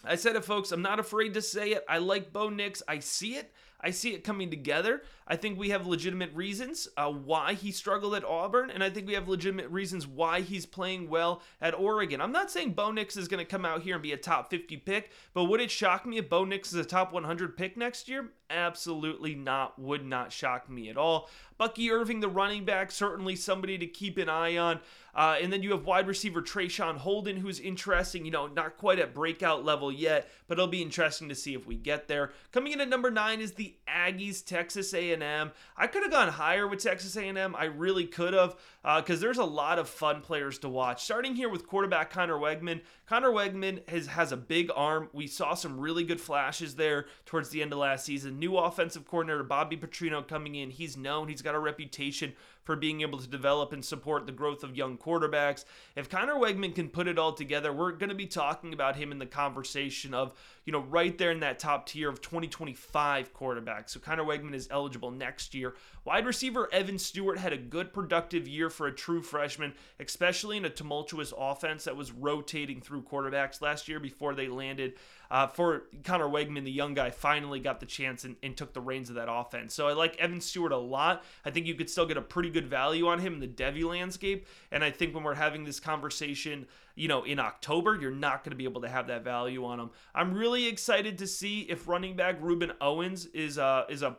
I 0.04 0.16
said 0.16 0.34
it, 0.34 0.44
folks. 0.44 0.72
I'm 0.72 0.82
not 0.82 0.98
afraid 0.98 1.34
to 1.34 1.42
say 1.42 1.70
it. 1.70 1.84
I 1.88 1.98
like 1.98 2.32
Bo 2.32 2.48
Nix. 2.48 2.82
I 2.88 2.98
see 2.98 3.36
it. 3.36 3.52
I 3.86 3.90
see 3.90 4.14
it 4.14 4.24
coming 4.24 4.50
together. 4.50 5.02
I 5.28 5.36
think 5.36 5.56
we 5.56 5.70
have 5.70 5.86
legitimate 5.86 6.34
reasons 6.34 6.88
uh, 6.96 7.08
why 7.08 7.54
he 7.54 7.70
struggled 7.70 8.16
at 8.16 8.24
Auburn, 8.24 8.68
and 8.68 8.82
I 8.82 8.90
think 8.90 9.06
we 9.06 9.14
have 9.14 9.28
legitimate 9.28 9.70
reasons 9.70 10.08
why 10.08 10.40
he's 10.40 10.66
playing 10.66 11.08
well 11.08 11.40
at 11.60 11.72
Oregon. 11.72 12.20
I'm 12.20 12.32
not 12.32 12.50
saying 12.50 12.72
Bo 12.72 12.90
Nix 12.90 13.16
is 13.16 13.28
going 13.28 13.38
to 13.38 13.48
come 13.48 13.64
out 13.64 13.82
here 13.82 13.94
and 13.94 14.02
be 14.02 14.10
a 14.10 14.16
top 14.16 14.50
50 14.50 14.78
pick, 14.78 15.12
but 15.34 15.44
would 15.44 15.60
it 15.60 15.70
shock 15.70 16.04
me 16.04 16.18
if 16.18 16.28
Bo 16.28 16.44
Nix 16.44 16.72
is 16.72 16.80
a 16.80 16.84
top 16.84 17.12
100 17.12 17.56
pick 17.56 17.76
next 17.76 18.08
year? 18.08 18.32
Absolutely 18.50 19.36
not. 19.36 19.78
Would 19.78 20.04
not 20.04 20.32
shock 20.32 20.68
me 20.68 20.88
at 20.88 20.96
all. 20.96 21.28
Bucky 21.58 21.90
Irving, 21.90 22.20
the 22.20 22.28
running 22.28 22.64
back, 22.64 22.90
certainly 22.90 23.36
somebody 23.36 23.78
to 23.78 23.86
keep 23.86 24.18
an 24.18 24.28
eye 24.28 24.56
on. 24.56 24.80
Uh, 25.16 25.36
and 25.40 25.50
then 25.50 25.62
you 25.62 25.70
have 25.70 25.86
wide 25.86 26.06
receiver 26.06 26.42
Traeshon 26.42 26.98
Holden, 26.98 27.38
who's 27.38 27.58
interesting. 27.58 28.26
You 28.26 28.30
know, 28.30 28.48
not 28.48 28.76
quite 28.76 28.98
at 28.98 29.14
breakout 29.14 29.64
level 29.64 29.90
yet, 29.90 30.28
but 30.46 30.58
it'll 30.58 30.68
be 30.68 30.82
interesting 30.82 31.30
to 31.30 31.34
see 31.34 31.54
if 31.54 31.66
we 31.66 31.74
get 31.74 32.06
there. 32.06 32.32
Coming 32.52 32.74
in 32.74 32.82
at 32.82 32.90
number 32.90 33.10
nine 33.10 33.40
is 33.40 33.52
the 33.52 33.74
Aggies, 33.88 34.44
Texas 34.44 34.92
A&M. 34.92 35.52
I 35.74 35.86
could 35.86 36.02
have 36.02 36.12
gone 36.12 36.28
higher 36.28 36.68
with 36.68 36.82
Texas 36.82 37.16
A&M. 37.16 37.56
I 37.56 37.64
really 37.64 38.04
could 38.04 38.34
have, 38.34 38.56
because 38.82 39.18
uh, 39.18 39.22
there's 39.22 39.38
a 39.38 39.44
lot 39.44 39.78
of 39.78 39.88
fun 39.88 40.20
players 40.20 40.58
to 40.58 40.68
watch. 40.68 41.04
Starting 41.04 41.34
here 41.34 41.48
with 41.48 41.66
quarterback 41.66 42.10
Conner 42.10 42.36
Weigman. 42.36 42.82
Conner 43.06 43.30
Weigman 43.30 43.88
has 43.88 44.08
has 44.08 44.32
a 44.32 44.36
big 44.36 44.68
arm. 44.74 45.08
We 45.12 45.28
saw 45.28 45.54
some 45.54 45.80
really 45.80 46.04
good 46.04 46.20
flashes 46.20 46.74
there 46.74 47.06
towards 47.24 47.50
the 47.50 47.62
end 47.62 47.72
of 47.72 47.78
last 47.78 48.04
season. 48.04 48.38
New 48.38 48.56
offensive 48.56 49.06
coordinator 49.06 49.44
Bobby 49.44 49.76
Petrino 49.76 50.26
coming 50.26 50.56
in. 50.56 50.70
He's 50.70 50.96
known. 50.96 51.28
He's 51.28 51.42
got 51.46 51.54
a 51.54 51.58
reputation 51.60 52.34
for 52.64 52.74
being 52.74 53.00
able 53.00 53.18
to 53.20 53.28
develop 53.28 53.72
and 53.72 53.84
support 53.84 54.26
the 54.26 54.32
growth 54.32 54.64
of 54.64 54.76
young 54.76 54.98
quarterbacks. 54.98 55.64
If 55.94 56.10
Conner 56.10 56.34
Weigman 56.34 56.74
can 56.74 56.88
put 56.88 57.06
it 57.06 57.16
all 57.16 57.32
together, 57.32 57.72
we're 57.72 57.92
going 57.92 58.08
to 58.08 58.16
be 58.16 58.26
talking 58.26 58.72
about 58.72 58.96
him 58.96 59.12
in 59.12 59.20
the 59.20 59.26
conversation 59.26 60.12
of, 60.12 60.34
you 60.64 60.72
know, 60.72 60.80
right 60.80 61.16
there 61.16 61.30
in 61.30 61.38
that 61.40 61.60
top 61.60 61.86
tier 61.86 62.08
of 62.08 62.20
2025 62.20 63.32
quarterbacks. 63.32 63.90
So 63.90 64.00
Conner 64.00 64.24
Weigman 64.24 64.52
is 64.52 64.66
eligible 64.68 65.12
next 65.12 65.54
year. 65.54 65.76
Wide 66.04 66.26
receiver 66.26 66.68
Evan 66.72 66.98
Stewart 66.98 67.38
had 67.38 67.52
a 67.52 67.56
good 67.56 67.92
productive 67.92 68.48
year 68.48 68.68
for 68.68 68.88
a 68.88 68.92
true 68.92 69.22
freshman, 69.22 69.72
especially 70.00 70.56
in 70.56 70.64
a 70.64 70.70
tumultuous 70.70 71.32
offense 71.38 71.84
that 71.84 71.96
was 71.96 72.10
rotating 72.10 72.80
through 72.80 73.02
quarterbacks 73.02 73.62
last 73.62 73.86
year 73.86 74.00
before 74.00 74.34
they 74.34 74.48
landed 74.48 74.94
uh, 75.30 75.46
for 75.46 75.84
Conner 76.04 76.28
Weigman, 76.28 76.64
the 76.64 76.70
young 76.70 76.94
guy, 76.94 77.10
finally 77.10 77.60
got 77.60 77.80
the 77.80 77.86
chance 77.86 78.24
and, 78.24 78.36
and, 78.42 78.56
took 78.56 78.72
the 78.72 78.80
reins 78.80 79.08
of 79.08 79.16
that 79.16 79.30
offense. 79.30 79.74
So 79.74 79.86
I 79.88 79.92
like 79.92 80.16
Evan 80.16 80.40
Stewart 80.40 80.72
a 80.72 80.76
lot. 80.76 81.24
I 81.44 81.50
think 81.50 81.66
you 81.66 81.74
could 81.74 81.90
still 81.90 82.06
get 82.06 82.16
a 82.16 82.22
pretty 82.22 82.50
good 82.50 82.66
value 82.66 83.06
on 83.08 83.18
him 83.18 83.34
in 83.34 83.40
the 83.40 83.48
Devy 83.48 83.84
landscape. 83.84 84.46
And 84.70 84.82
I 84.82 84.90
think 84.90 85.14
when 85.14 85.24
we're 85.24 85.34
having 85.34 85.64
this 85.64 85.80
conversation, 85.80 86.66
you 86.94 87.08
know, 87.08 87.24
in 87.24 87.38
October, 87.38 87.98
you're 88.00 88.10
not 88.10 88.44
going 88.44 88.52
to 88.52 88.56
be 88.56 88.64
able 88.64 88.80
to 88.80 88.88
have 88.88 89.08
that 89.08 89.24
value 89.24 89.64
on 89.64 89.78
him. 89.78 89.90
I'm 90.14 90.32
really 90.32 90.66
excited 90.66 91.18
to 91.18 91.26
see 91.26 91.62
if 91.62 91.86
running 91.86 92.16
back 92.16 92.40
Rueben 92.40 92.72
Owens 92.80 93.26
is 93.26 93.58
uh, 93.58 93.84
is 93.88 94.02
a 94.02 94.16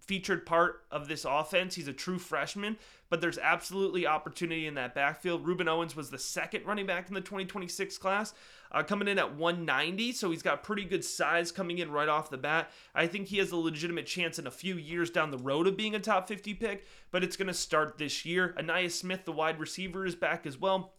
featured 0.00 0.44
part 0.44 0.82
of 0.90 1.08
this 1.08 1.24
offense. 1.24 1.74
He's 1.74 1.88
a 1.88 1.92
true 1.92 2.18
freshman, 2.18 2.76
but 3.10 3.20
there's 3.20 3.38
absolutely 3.38 4.06
opportunity 4.06 4.66
in 4.66 4.74
that 4.74 4.94
backfield. 4.94 5.44
Rueben 5.44 5.68
Owens 5.68 5.94
was 5.94 6.10
the 6.10 6.18
second 6.18 6.64
running 6.64 6.86
back 6.86 7.08
in 7.08 7.14
the 7.14 7.20
2026 7.20 7.98
class, 7.98 8.32
uh, 8.72 8.82
coming 8.82 9.08
in 9.08 9.18
at 9.18 9.34
190, 9.34 10.12
so 10.12 10.30
he's 10.30 10.42
got 10.42 10.62
pretty 10.62 10.84
good 10.84 11.04
size 11.04 11.52
coming 11.52 11.78
in 11.78 11.90
right 11.90 12.08
off 12.08 12.30
the 12.30 12.38
bat. 12.38 12.70
I 12.94 13.08
think 13.08 13.26
he 13.26 13.38
has 13.38 13.50
a 13.50 13.56
legitimate 13.56 14.06
chance 14.06 14.38
in 14.38 14.46
a 14.46 14.50
few 14.50 14.76
years 14.76 15.10
down 15.10 15.30
the 15.32 15.38
road 15.38 15.66
of 15.66 15.76
being 15.76 15.94
a 15.94 16.00
top 16.00 16.28
50 16.28 16.54
pick, 16.54 16.86
but 17.10 17.24
it's 17.24 17.36
going 17.36 17.48
to 17.48 17.54
start 17.54 17.98
this 17.98 18.24
year. 18.24 18.54
Ainias 18.56 18.92
Smith, 18.92 19.24
the 19.24 19.32
wide 19.32 19.58
receiver, 19.58 20.06
is 20.06 20.14
back 20.14 20.46
as 20.46 20.56
well. 20.58 20.92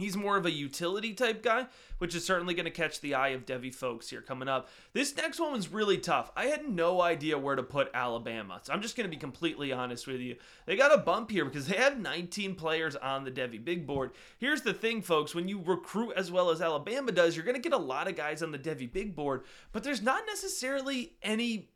He's 0.00 0.16
more 0.16 0.36
of 0.36 0.46
a 0.46 0.50
utility 0.50 1.12
type 1.12 1.42
guy, 1.42 1.66
which 1.98 2.14
is 2.14 2.24
certainly 2.24 2.54
going 2.54 2.64
to 2.64 2.70
catch 2.70 3.00
the 3.00 3.14
eye 3.14 3.28
of 3.28 3.46
Devy 3.46 3.74
folks 3.74 4.08
here 4.08 4.22
coming 4.22 4.48
up. 4.48 4.68
This 4.92 5.14
next 5.16 5.38
one 5.38 5.52
was 5.52 5.70
really 5.70 5.98
tough. 5.98 6.32
I 6.34 6.46
had 6.46 6.68
no 6.68 7.02
idea 7.02 7.38
where 7.38 7.56
to 7.56 7.62
put 7.62 7.90
Alabama. 7.94 8.60
So 8.62 8.72
I'm 8.72 8.82
just 8.82 8.96
going 8.96 9.08
to 9.08 9.14
be 9.14 9.20
completely 9.20 9.72
honest 9.72 10.06
with 10.06 10.20
you. 10.20 10.36
They 10.66 10.76
got 10.76 10.94
a 10.94 10.98
bump 10.98 11.30
here 11.30 11.44
because 11.44 11.66
they 11.66 11.76
have 11.76 12.00
19 12.00 12.54
players 12.54 12.96
on 12.96 13.24
the 13.24 13.30
Devy 13.30 13.62
big 13.62 13.86
board. 13.86 14.12
Here's 14.38 14.62
the 14.62 14.74
thing, 14.74 15.02
folks 15.02 15.34
when 15.34 15.48
you 15.48 15.60
recruit 15.64 16.14
as 16.16 16.30
well 16.30 16.50
as 16.50 16.60
Alabama 16.60 17.12
does, 17.12 17.36
you're 17.36 17.44
going 17.44 17.60
to 17.60 17.68
get 17.68 17.72
a 17.72 17.82
lot 17.82 18.08
of 18.08 18.16
guys 18.16 18.42
on 18.42 18.52
the 18.52 18.58
Devy 18.58 18.90
big 18.90 19.14
board, 19.14 19.42
but 19.72 19.84
there's 19.84 20.02
not 20.02 20.22
necessarily 20.26 21.12
any 21.22 21.70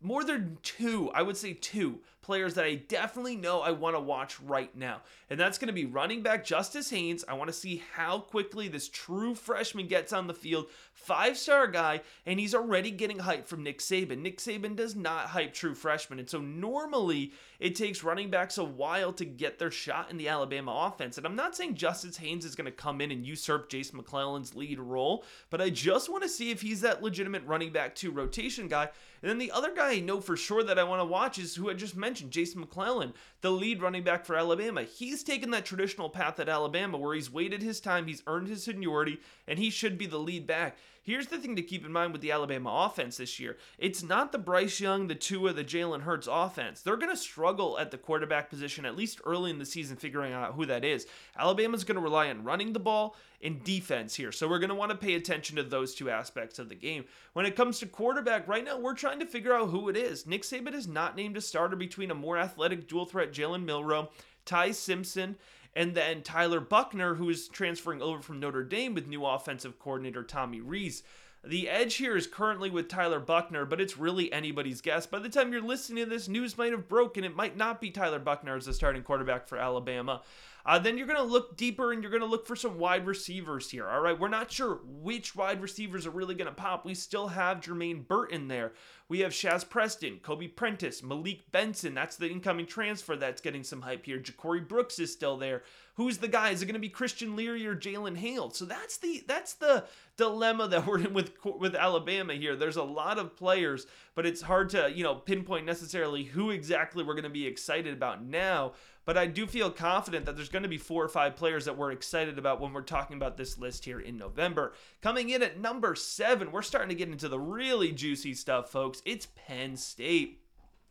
more 0.00 0.24
than 0.24 0.58
two, 0.62 1.10
I 1.14 1.22
would 1.22 1.36
say 1.36 1.54
two 1.54 2.00
players 2.26 2.54
that 2.54 2.64
I 2.64 2.74
definitely 2.74 3.36
know 3.36 3.60
I 3.60 3.70
want 3.70 3.94
to 3.94 4.00
watch 4.00 4.40
right 4.40 4.74
now. 4.76 5.00
And 5.30 5.38
that's 5.38 5.58
going 5.58 5.68
to 5.68 5.72
be 5.72 5.86
running 5.86 6.22
back 6.22 6.44
Justice 6.44 6.90
Haynes. 6.90 7.24
I 7.26 7.34
want 7.34 7.48
to 7.48 7.54
see 7.54 7.82
how 7.94 8.18
quickly 8.18 8.66
this 8.66 8.88
true 8.88 9.34
freshman 9.34 9.86
gets 9.86 10.12
on 10.12 10.26
the 10.26 10.34
field. 10.34 10.66
Five 10.92 11.38
star 11.38 11.68
guy, 11.68 12.00
and 12.26 12.40
he's 12.40 12.54
already 12.54 12.90
getting 12.90 13.20
hype 13.20 13.46
from 13.46 13.62
Nick 13.62 13.78
Saban. 13.78 14.18
Nick 14.18 14.38
Saban 14.38 14.74
does 14.74 14.96
not 14.96 15.26
hype 15.26 15.54
true 15.54 15.74
freshmen. 15.74 16.18
And 16.18 16.28
so 16.28 16.40
normally 16.40 17.32
it 17.60 17.76
takes 17.76 18.02
running 18.02 18.28
backs 18.28 18.58
a 18.58 18.64
while 18.64 19.12
to 19.14 19.24
get 19.24 19.58
their 19.58 19.70
shot 19.70 20.10
in 20.10 20.16
the 20.16 20.28
Alabama 20.28 20.90
offense. 20.92 21.16
And 21.16 21.26
I'm 21.26 21.36
not 21.36 21.56
saying 21.56 21.76
Justice 21.76 22.16
Haynes 22.16 22.44
is 22.44 22.56
going 22.56 22.66
to 22.66 22.72
come 22.72 23.00
in 23.00 23.12
and 23.12 23.24
usurp 23.24 23.68
Jason 23.68 23.98
McClellan's 23.98 24.54
lead 24.54 24.80
role, 24.80 25.24
but 25.50 25.60
I 25.60 25.70
just 25.70 26.10
want 26.10 26.24
to 26.24 26.28
see 26.28 26.50
if 26.50 26.60
he's 26.60 26.80
that 26.80 27.02
legitimate 27.02 27.44
running 27.44 27.72
back 27.72 27.94
to 27.96 28.10
rotation 28.10 28.66
guy. 28.66 28.88
And 29.22 29.30
then 29.30 29.38
the 29.38 29.52
other 29.52 29.74
guy 29.74 29.92
I 29.92 30.00
know 30.00 30.20
for 30.20 30.36
sure 30.36 30.62
that 30.64 30.78
I 30.78 30.84
want 30.84 31.00
to 31.00 31.06
watch 31.06 31.38
is 31.38 31.54
who 31.54 31.70
I 31.70 31.74
just 31.74 31.96
mentioned 31.96 32.15
mentioned, 32.16 32.32
Jason 32.32 32.60
McClellan, 32.60 33.12
the 33.42 33.50
lead 33.50 33.82
running 33.82 34.02
back 34.02 34.24
for 34.24 34.36
Alabama. 34.36 34.84
He's 34.84 35.22
taken 35.22 35.50
that 35.50 35.66
traditional 35.66 36.08
path 36.08 36.40
at 36.40 36.48
Alabama 36.48 36.96
where 36.96 37.14
he's 37.14 37.30
waited 37.30 37.60
his 37.60 37.78
time, 37.78 38.06
he's 38.06 38.22
earned 38.26 38.48
his 38.48 38.62
seniority, 38.62 39.20
and 39.46 39.58
he 39.58 39.68
should 39.68 39.98
be 39.98 40.06
the 40.06 40.18
lead 40.18 40.46
back. 40.46 40.78
Here's 41.06 41.28
the 41.28 41.38
thing 41.38 41.54
to 41.54 41.62
keep 41.62 41.86
in 41.86 41.92
mind 41.92 42.10
with 42.10 42.20
the 42.20 42.32
Alabama 42.32 42.84
offense 42.84 43.18
this 43.18 43.38
year 43.38 43.58
it's 43.78 44.02
not 44.02 44.32
the 44.32 44.38
Bryce 44.38 44.80
Young, 44.80 45.06
the 45.06 45.14
Tua, 45.14 45.52
the 45.52 45.62
Jalen 45.62 46.00
Hurts 46.00 46.26
offense. 46.28 46.82
They're 46.82 46.96
going 46.96 47.12
to 47.12 47.16
struggle 47.16 47.78
at 47.78 47.92
the 47.92 47.96
quarterback 47.96 48.50
position, 48.50 48.84
at 48.84 48.96
least 48.96 49.20
early 49.24 49.52
in 49.52 49.60
the 49.60 49.64
season, 49.64 49.96
figuring 49.96 50.32
out 50.32 50.54
who 50.54 50.66
that 50.66 50.84
is. 50.84 51.06
Alabama's 51.38 51.84
going 51.84 51.94
to 51.94 52.02
rely 52.02 52.28
on 52.28 52.42
running 52.42 52.72
the 52.72 52.80
ball 52.80 53.14
and 53.40 53.62
defense 53.62 54.16
here. 54.16 54.32
So 54.32 54.48
we're 54.48 54.58
going 54.58 54.70
to 54.70 54.74
want 54.74 54.90
to 54.90 54.96
pay 54.96 55.14
attention 55.14 55.54
to 55.56 55.62
those 55.62 55.94
two 55.94 56.10
aspects 56.10 56.58
of 56.58 56.68
the 56.68 56.74
game. 56.74 57.04
When 57.34 57.46
it 57.46 57.54
comes 57.54 57.78
to 57.78 57.86
quarterback, 57.86 58.48
right 58.48 58.64
now 58.64 58.76
we're 58.76 58.94
trying 58.94 59.20
to 59.20 59.26
figure 59.26 59.54
out 59.54 59.70
who 59.70 59.88
it 59.88 59.96
is. 59.96 60.26
Nick 60.26 60.42
Saban 60.42 60.74
is 60.74 60.88
not 60.88 61.14
named 61.14 61.36
a 61.36 61.40
starter 61.40 61.76
between 61.76 62.10
a 62.10 62.16
more 62.16 62.36
athletic 62.36 62.88
dual 62.88 63.06
threat 63.06 63.32
Jalen 63.32 63.64
Milroe, 63.64 64.10
Ty 64.44 64.72
Simpson, 64.72 65.36
and 65.76 65.94
then 65.94 66.22
Tyler 66.22 66.58
Buchner, 66.58 67.16
who 67.16 67.28
is 67.28 67.48
transferring 67.48 68.00
over 68.00 68.22
from 68.22 68.40
Notre 68.40 68.64
Dame 68.64 68.94
with 68.94 69.06
new 69.06 69.26
offensive 69.26 69.78
coordinator 69.78 70.22
Tommy 70.22 70.62
Rees. 70.62 71.02
The 71.44 71.68
edge 71.68 71.96
here 71.96 72.16
is 72.16 72.26
currently 72.26 72.70
with 72.70 72.88
Tyler 72.88 73.20
Buchner, 73.20 73.66
but 73.66 73.80
it's 73.80 73.98
really 73.98 74.32
anybody's 74.32 74.80
guess. 74.80 75.06
By 75.06 75.18
the 75.18 75.28
time 75.28 75.52
you're 75.52 75.60
listening 75.60 76.02
to 76.02 76.10
this, 76.10 76.28
news 76.28 76.56
might 76.56 76.72
have 76.72 76.88
broken. 76.88 77.24
It 77.24 77.36
might 77.36 77.58
not 77.58 77.80
be 77.80 77.90
Tyler 77.90 78.18
Buchner 78.18 78.56
as 78.56 78.64
the 78.64 78.72
starting 78.72 79.02
quarterback 79.02 79.46
for 79.46 79.58
Alabama. 79.58 80.22
Uh, 80.66 80.80
then 80.80 80.98
you're 80.98 81.06
going 81.06 81.16
to 81.16 81.22
look 81.22 81.56
deeper 81.56 81.92
and 81.92 82.02
you're 82.02 82.10
going 82.10 82.22
to 82.22 82.26
look 82.26 82.44
for 82.44 82.56
some 82.56 82.76
wide 82.76 83.06
receivers 83.06 83.70
here. 83.70 83.88
All 83.88 84.00
right, 84.00 84.18
we're 84.18 84.26
not 84.26 84.50
sure 84.50 84.80
which 84.84 85.36
wide 85.36 85.62
receivers 85.62 86.06
are 86.06 86.10
really 86.10 86.34
going 86.34 86.48
to 86.48 86.54
pop. 86.54 86.84
We 86.84 86.94
still 86.94 87.28
have 87.28 87.60
Jermaine 87.60 88.06
Burton 88.06 88.48
there. 88.48 88.72
We 89.08 89.20
have 89.20 89.30
Shazz 89.30 89.68
Preston, 89.68 90.18
Kobe 90.20 90.48
Prentice, 90.48 91.04
Malik 91.04 91.52
Benson. 91.52 91.94
That's 91.94 92.16
the 92.16 92.28
incoming 92.28 92.66
transfer 92.66 93.14
that's 93.14 93.40
getting 93.40 93.62
some 93.62 93.82
hype 93.82 94.04
here. 94.04 94.18
Ja'Corey 94.18 94.66
Brooks 94.66 94.98
is 94.98 95.12
still 95.12 95.36
there. 95.36 95.62
Who's 95.94 96.18
the 96.18 96.28
guy? 96.28 96.50
Is 96.50 96.60
it 96.60 96.66
going 96.66 96.74
to 96.74 96.80
be 96.80 96.88
Christian 96.88 97.36
Leary 97.36 97.64
or 97.66 97.76
Jalen 97.76 98.16
Hale? 98.16 98.50
So 98.50 98.64
that's 98.64 98.98
the 98.98 99.24
that's 99.26 99.54
the 99.54 99.84
dilemma 100.16 100.66
that 100.68 100.86
we're 100.86 100.98
in 100.98 101.14
with 101.14 101.32
with 101.44 101.76
Alabama 101.76 102.34
here. 102.34 102.56
There's 102.56 102.76
a 102.76 102.82
lot 102.82 103.18
of 103.18 103.36
players, 103.36 103.86
but 104.16 104.26
it's 104.26 104.42
hard 104.42 104.70
to 104.70 104.90
you 104.92 105.04
know 105.04 105.14
pinpoint 105.14 105.64
necessarily 105.64 106.24
who 106.24 106.50
exactly 106.50 107.04
we're 107.04 107.14
going 107.14 107.24
to 107.24 107.30
be 107.30 107.46
excited 107.46 107.94
about 107.94 108.24
now. 108.24 108.72
But 109.06 109.16
I 109.16 109.26
do 109.26 109.46
feel 109.46 109.70
confident 109.70 110.26
that 110.26 110.34
there's 110.36 110.48
going 110.48 110.64
to 110.64 110.68
be 110.68 110.78
four 110.78 111.02
or 111.02 111.08
five 111.08 111.36
players 111.36 111.64
that 111.64 111.78
we're 111.78 111.92
excited 111.92 112.38
about 112.38 112.60
when 112.60 112.72
we're 112.72 112.82
talking 112.82 113.16
about 113.16 113.36
this 113.36 113.56
list 113.56 113.84
here 113.84 114.00
in 114.00 114.18
November. 114.18 114.74
Coming 115.00 115.30
in 115.30 115.44
at 115.44 115.60
number 115.60 115.94
seven, 115.94 116.50
we're 116.50 116.60
starting 116.60 116.88
to 116.88 116.94
get 116.96 117.08
into 117.08 117.28
the 117.28 117.38
really 117.38 117.92
juicy 117.92 118.34
stuff, 118.34 118.68
folks. 118.68 119.00
It's 119.06 119.28
Penn 119.46 119.76
State. 119.76 120.40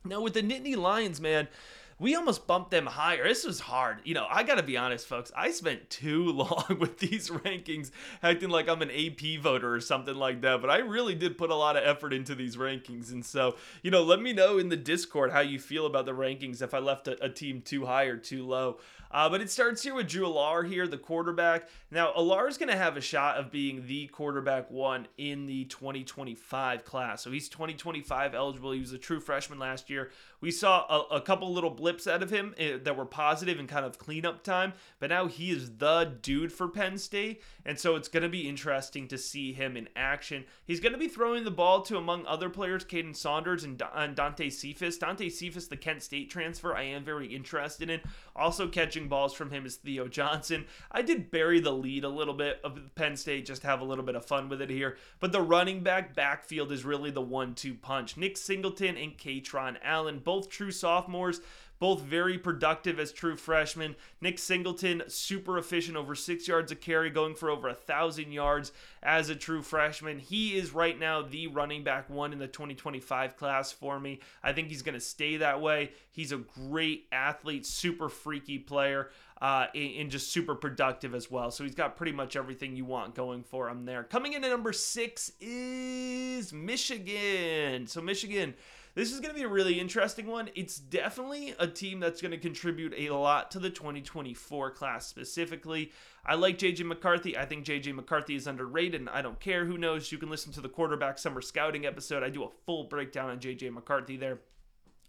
Now, 0.06 0.21
with 0.21 0.34
the 0.34 0.41
Nittany 0.41 0.78
Lions, 0.78 1.19
man, 1.19 1.49
we 1.98 2.14
almost 2.16 2.46
bumped 2.46 2.72
them 2.72 2.86
higher. 2.86 3.24
This 3.24 3.46
was 3.46 3.62
hard. 3.62 4.00
You 4.04 4.16
know, 4.16 4.28
I 4.30 4.44
got 4.44 4.56
to 4.56 4.64
be 4.64 4.76
honest, 4.76 5.08
folks. 5.08 5.32
I 5.36 5.52
spent 5.52 5.90
too 5.90 6.26
long 6.26 6.66
with 6.80 7.00
these 7.00 7.30
rankings 7.30 7.92
acting 8.22 8.50
like 8.50 8.68
I'm 8.68 8.82
an 8.82 8.92
AP 8.92 9.42
voter 9.42 9.74
or 9.74 9.80
something 9.80 10.16
like 10.16 10.42
that. 10.42 10.62
But 10.62 10.70
I 10.70 10.80
really 10.80 11.16
did 11.16 11.38
put 11.38 11.52
a 11.52 11.56
lot 11.56 11.78
of 11.78 11.84
effort 11.86 12.14
into 12.14 12.36
these 12.36 12.58
rankings. 12.58 13.12
And 13.12 13.26
so, 13.26 13.56
you 13.82 13.92
know, 13.92 14.04
let 14.04 14.22
me 14.22 14.34
know 14.34 14.58
in 14.58 14.70
the 14.70 14.78
Discord 14.78 15.32
how 15.32 15.40
you 15.40 15.60
feel 15.60 15.86
about 15.86 16.06
the 16.06 16.14
rankings 16.14 16.62
if 16.62 16.74
I 16.74 16.80
left 16.80 17.08
a, 17.08 17.24
a 17.24 17.30
team 17.30 17.62
too 17.62 17.86
high 17.86 18.06
or 18.06 18.18
too 18.18 18.46
low. 18.46 18.78
Uh, 19.16 19.30
but 19.30 19.40
it 19.40 19.50
starts 19.50 19.82
here 19.82 19.94
with 19.94 20.10
Drew 20.10 20.26
Allar 20.26 20.68
here, 20.68 20.88
the 20.88 20.98
quarterback. 20.98 21.70
Now, 21.90 22.12
Allar 22.18 22.50
is 22.50 22.58
going 22.58 22.70
to 22.70 22.76
have 22.76 22.98
a 22.98 23.02
shot 23.02 23.38
of 23.38 23.50
being 23.50 23.88
the 23.88 24.08
quarterback 24.08 24.70
one 24.70 25.08
in 25.18 25.46
the 25.46 25.64
2025 25.66 26.84
class. 26.84 27.24
So 27.24 27.32
he's 27.32 27.48
2025 27.48 28.36
eligible. 28.36 28.74
He 28.74 28.82
was 28.82 28.92
a 28.92 28.98
true 28.98 29.22
freshman 29.22 29.58
last 29.58 29.90
year. 29.90 30.12
We 30.42 30.52
saw 30.52 30.86
a, 30.90 31.16
a 31.16 31.22
couple 31.22 31.54
little 31.54 31.70
blips 31.86 32.08
out 32.08 32.24
of 32.24 32.32
him 32.32 32.56
eh, 32.58 32.80
that 32.84 32.98
were 32.98 33.06
positive 33.06 33.60
and 33.60 33.69
kind 33.69 33.86
of 33.86 34.00
cleanup 34.00 34.43
time, 34.43 34.74
but 34.98 35.12
now 35.12 35.28
he 35.28 35.52
is 35.52 35.78
the 35.78 36.15
dude 36.24 36.52
for 36.52 36.67
Penn 36.67 36.98
State. 36.98 37.43
And 37.63 37.78
so 37.78 37.95
it's 37.95 38.08
going 38.08 38.24
to 38.24 38.30
be 38.30 38.50
interesting 38.50 39.08
to 39.10 39.19
see 39.19 39.54
him 39.54 39.78
in 39.78 39.88
action. 39.95 40.45
He's 40.65 40.80
going 40.80 40.93
to 40.93 40.98
be 40.98 41.08
throwing 41.08 41.43
the 41.43 41.52
ball 41.52 41.84
to, 41.84 41.98
among 41.98 42.26
other 42.26 42.50
players, 42.50 42.84
Kaden 42.84 43.15
Saunders 43.15 43.63
and, 43.63 43.78
Dante 43.78 44.50
Cephas. 44.50 44.98
Dante 44.98 45.30
Cephas, 45.30 45.67
the 45.67 45.78
Kent 45.78 46.02
State 46.02 46.32
transfer, 46.32 46.76
I 46.76 46.82
am 46.82 47.04
very 47.04 47.28
interested 47.28 47.91
in. 47.91 48.02
Also 48.36 48.67
catching 48.67 49.08
balls 49.08 49.36
from 49.36 49.52
him 49.52 49.67
is 49.67 49.76
Theo 49.76 50.08
Johnson. 50.08 50.65
I 50.91 51.04
did 51.04 51.30
bury 51.30 51.60
the 51.60 51.71
lead 51.71 52.04
a 52.04 52.10
little 52.10 52.34
bit 52.34 52.62
of 52.63 52.80
Penn 52.95 53.15
State, 53.15 53.45
just 53.45 53.62
have 53.62 53.82
a 53.82 53.86
little 53.86 54.04
bit 54.04 54.15
of 54.15 54.26
fun 54.26 54.50
with 54.50 54.60
it 54.60 54.71
here. 54.71 54.98
But 55.19 55.32
the 55.32 55.41
running 55.41 55.84
back 55.84 56.15
backfield 56.15 56.71
is 56.71 56.84
really 56.84 57.12
the 57.12 57.21
one 57.21 57.54
two 57.54 57.76
punch. 57.76 58.17
Nick 58.17 58.38
Singleton 58.38 58.98
and 58.98 59.15
Kaytron 59.15 59.78
Allen, 59.84 60.17
both 60.17 60.50
true 60.50 60.71
sophomores 60.71 61.41
both 61.80 62.02
very 62.02 62.38
productive 62.38 63.00
as 63.00 63.12
true 63.12 63.36
freshmen. 63.36 63.96
Nick 64.22 64.40
Singleton, 64.40 65.04
super 65.08 65.58
efficient, 65.58 65.98
over 65.98 66.16
six 66.16 66.48
yards 66.48 66.72
a 66.72 66.76
carry, 66.76 67.10
going 67.10 67.36
for 67.36 67.50
over 67.50 67.68
a 67.68 67.74
thousand 67.74 68.32
yards 68.32 68.72
as 69.04 69.30
a 69.30 69.36
true 69.36 69.62
freshman. 69.62 70.20
He 70.20 70.58
is 70.58 70.74
right 70.74 70.98
now 70.98 71.22
the 71.22 71.48
running 71.48 71.84
back 71.84 72.10
one 72.10 72.34
in 72.34 72.40
the 72.40 72.48
2025 72.48 73.38
class 73.38 73.72
for 73.72 74.00
me. 74.00 74.20
I 74.44 74.54
think 74.54 74.70
he's 74.70 74.82
going 74.82 74.96
to 74.96 75.02
stay 75.02 75.38
that 75.38 75.62
way. 75.62 75.92
He's 76.12 76.32
a 76.32 76.38
great 76.38 77.08
athlete, 77.12 77.66
super 77.66 78.10
freaky 78.10 78.60
player. 78.60 79.10
Uh, 79.42 79.68
and 79.76 80.10
just 80.10 80.32
super 80.32 80.56
productive 80.56 81.14
as 81.14 81.30
well. 81.30 81.52
So 81.52 81.66
he's 81.66 81.76
got 81.76 81.98
pretty 81.98 82.14
much 82.14 82.38
everything 82.38 82.78
you 82.78 82.86
want 82.86 83.16
going 83.16 83.44
for 83.44 83.68
him 83.68 83.84
there. 83.84 84.02
Coming 84.02 84.32
in 84.32 84.46
at 84.46 84.50
number 84.50 84.72
six 84.72 85.30
is 85.42 86.54
Michigan. 86.54 87.86
So 87.86 88.00
Michigan 88.02 88.54
this 88.96 89.12
is 89.12 89.20
going 89.20 89.34
to 89.34 89.36
be 89.36 89.44
a 89.44 89.50
really 89.50 89.80
interesting 89.80 90.26
one. 90.26 90.50
It's 90.56 90.78
definitely 90.78 91.54
a 91.60 91.68
team 91.68 92.00
that's 92.00 92.22
going 92.22 92.32
to 92.32 92.38
contribute 92.38 92.94
a 92.98 93.10
lot 93.10 93.52
to 93.52 93.60
the 93.60 93.70
2024 93.70 94.72
class 94.72 95.06
specifically. 95.06 95.92
I 96.26 96.36
like 96.36 96.58
JJ 96.58 96.86
McCarthy. 96.86 97.38
I 97.38 97.46
think 97.46 97.66
JJ 97.66 97.94
McCarthy 97.94 98.36
is 98.36 98.48
underrated, 98.48 99.08
I 99.10 99.22
don't 99.22 99.40
care. 99.40 99.66
Who 99.66 99.78
knows? 99.78 100.12
You 100.12 100.18
can 100.18 100.30
listen 100.30 100.54
to 100.54 100.62
the 100.62 100.70
quarterback 100.70 101.20
summer 101.20 101.42
scouting 101.42 101.86
episode. 101.86 102.24
I 102.24 102.30
do 102.30 102.46
a 102.46 102.50
full 102.66 102.86
breakdown 102.86 103.30
on 103.30 103.40
JJ 103.40 103.74
McCarthy 103.74 104.16
there. 104.16 104.40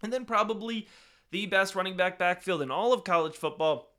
And 0.03 0.11
then 0.11 0.25
probably 0.25 0.87
the 1.31 1.45
best 1.45 1.73
running 1.73 1.97
back 1.97 2.19
backfield 2.19 2.61
in 2.61 2.69
all 2.69 2.91
of 2.93 3.05
college 3.05 3.35
football 3.35 3.96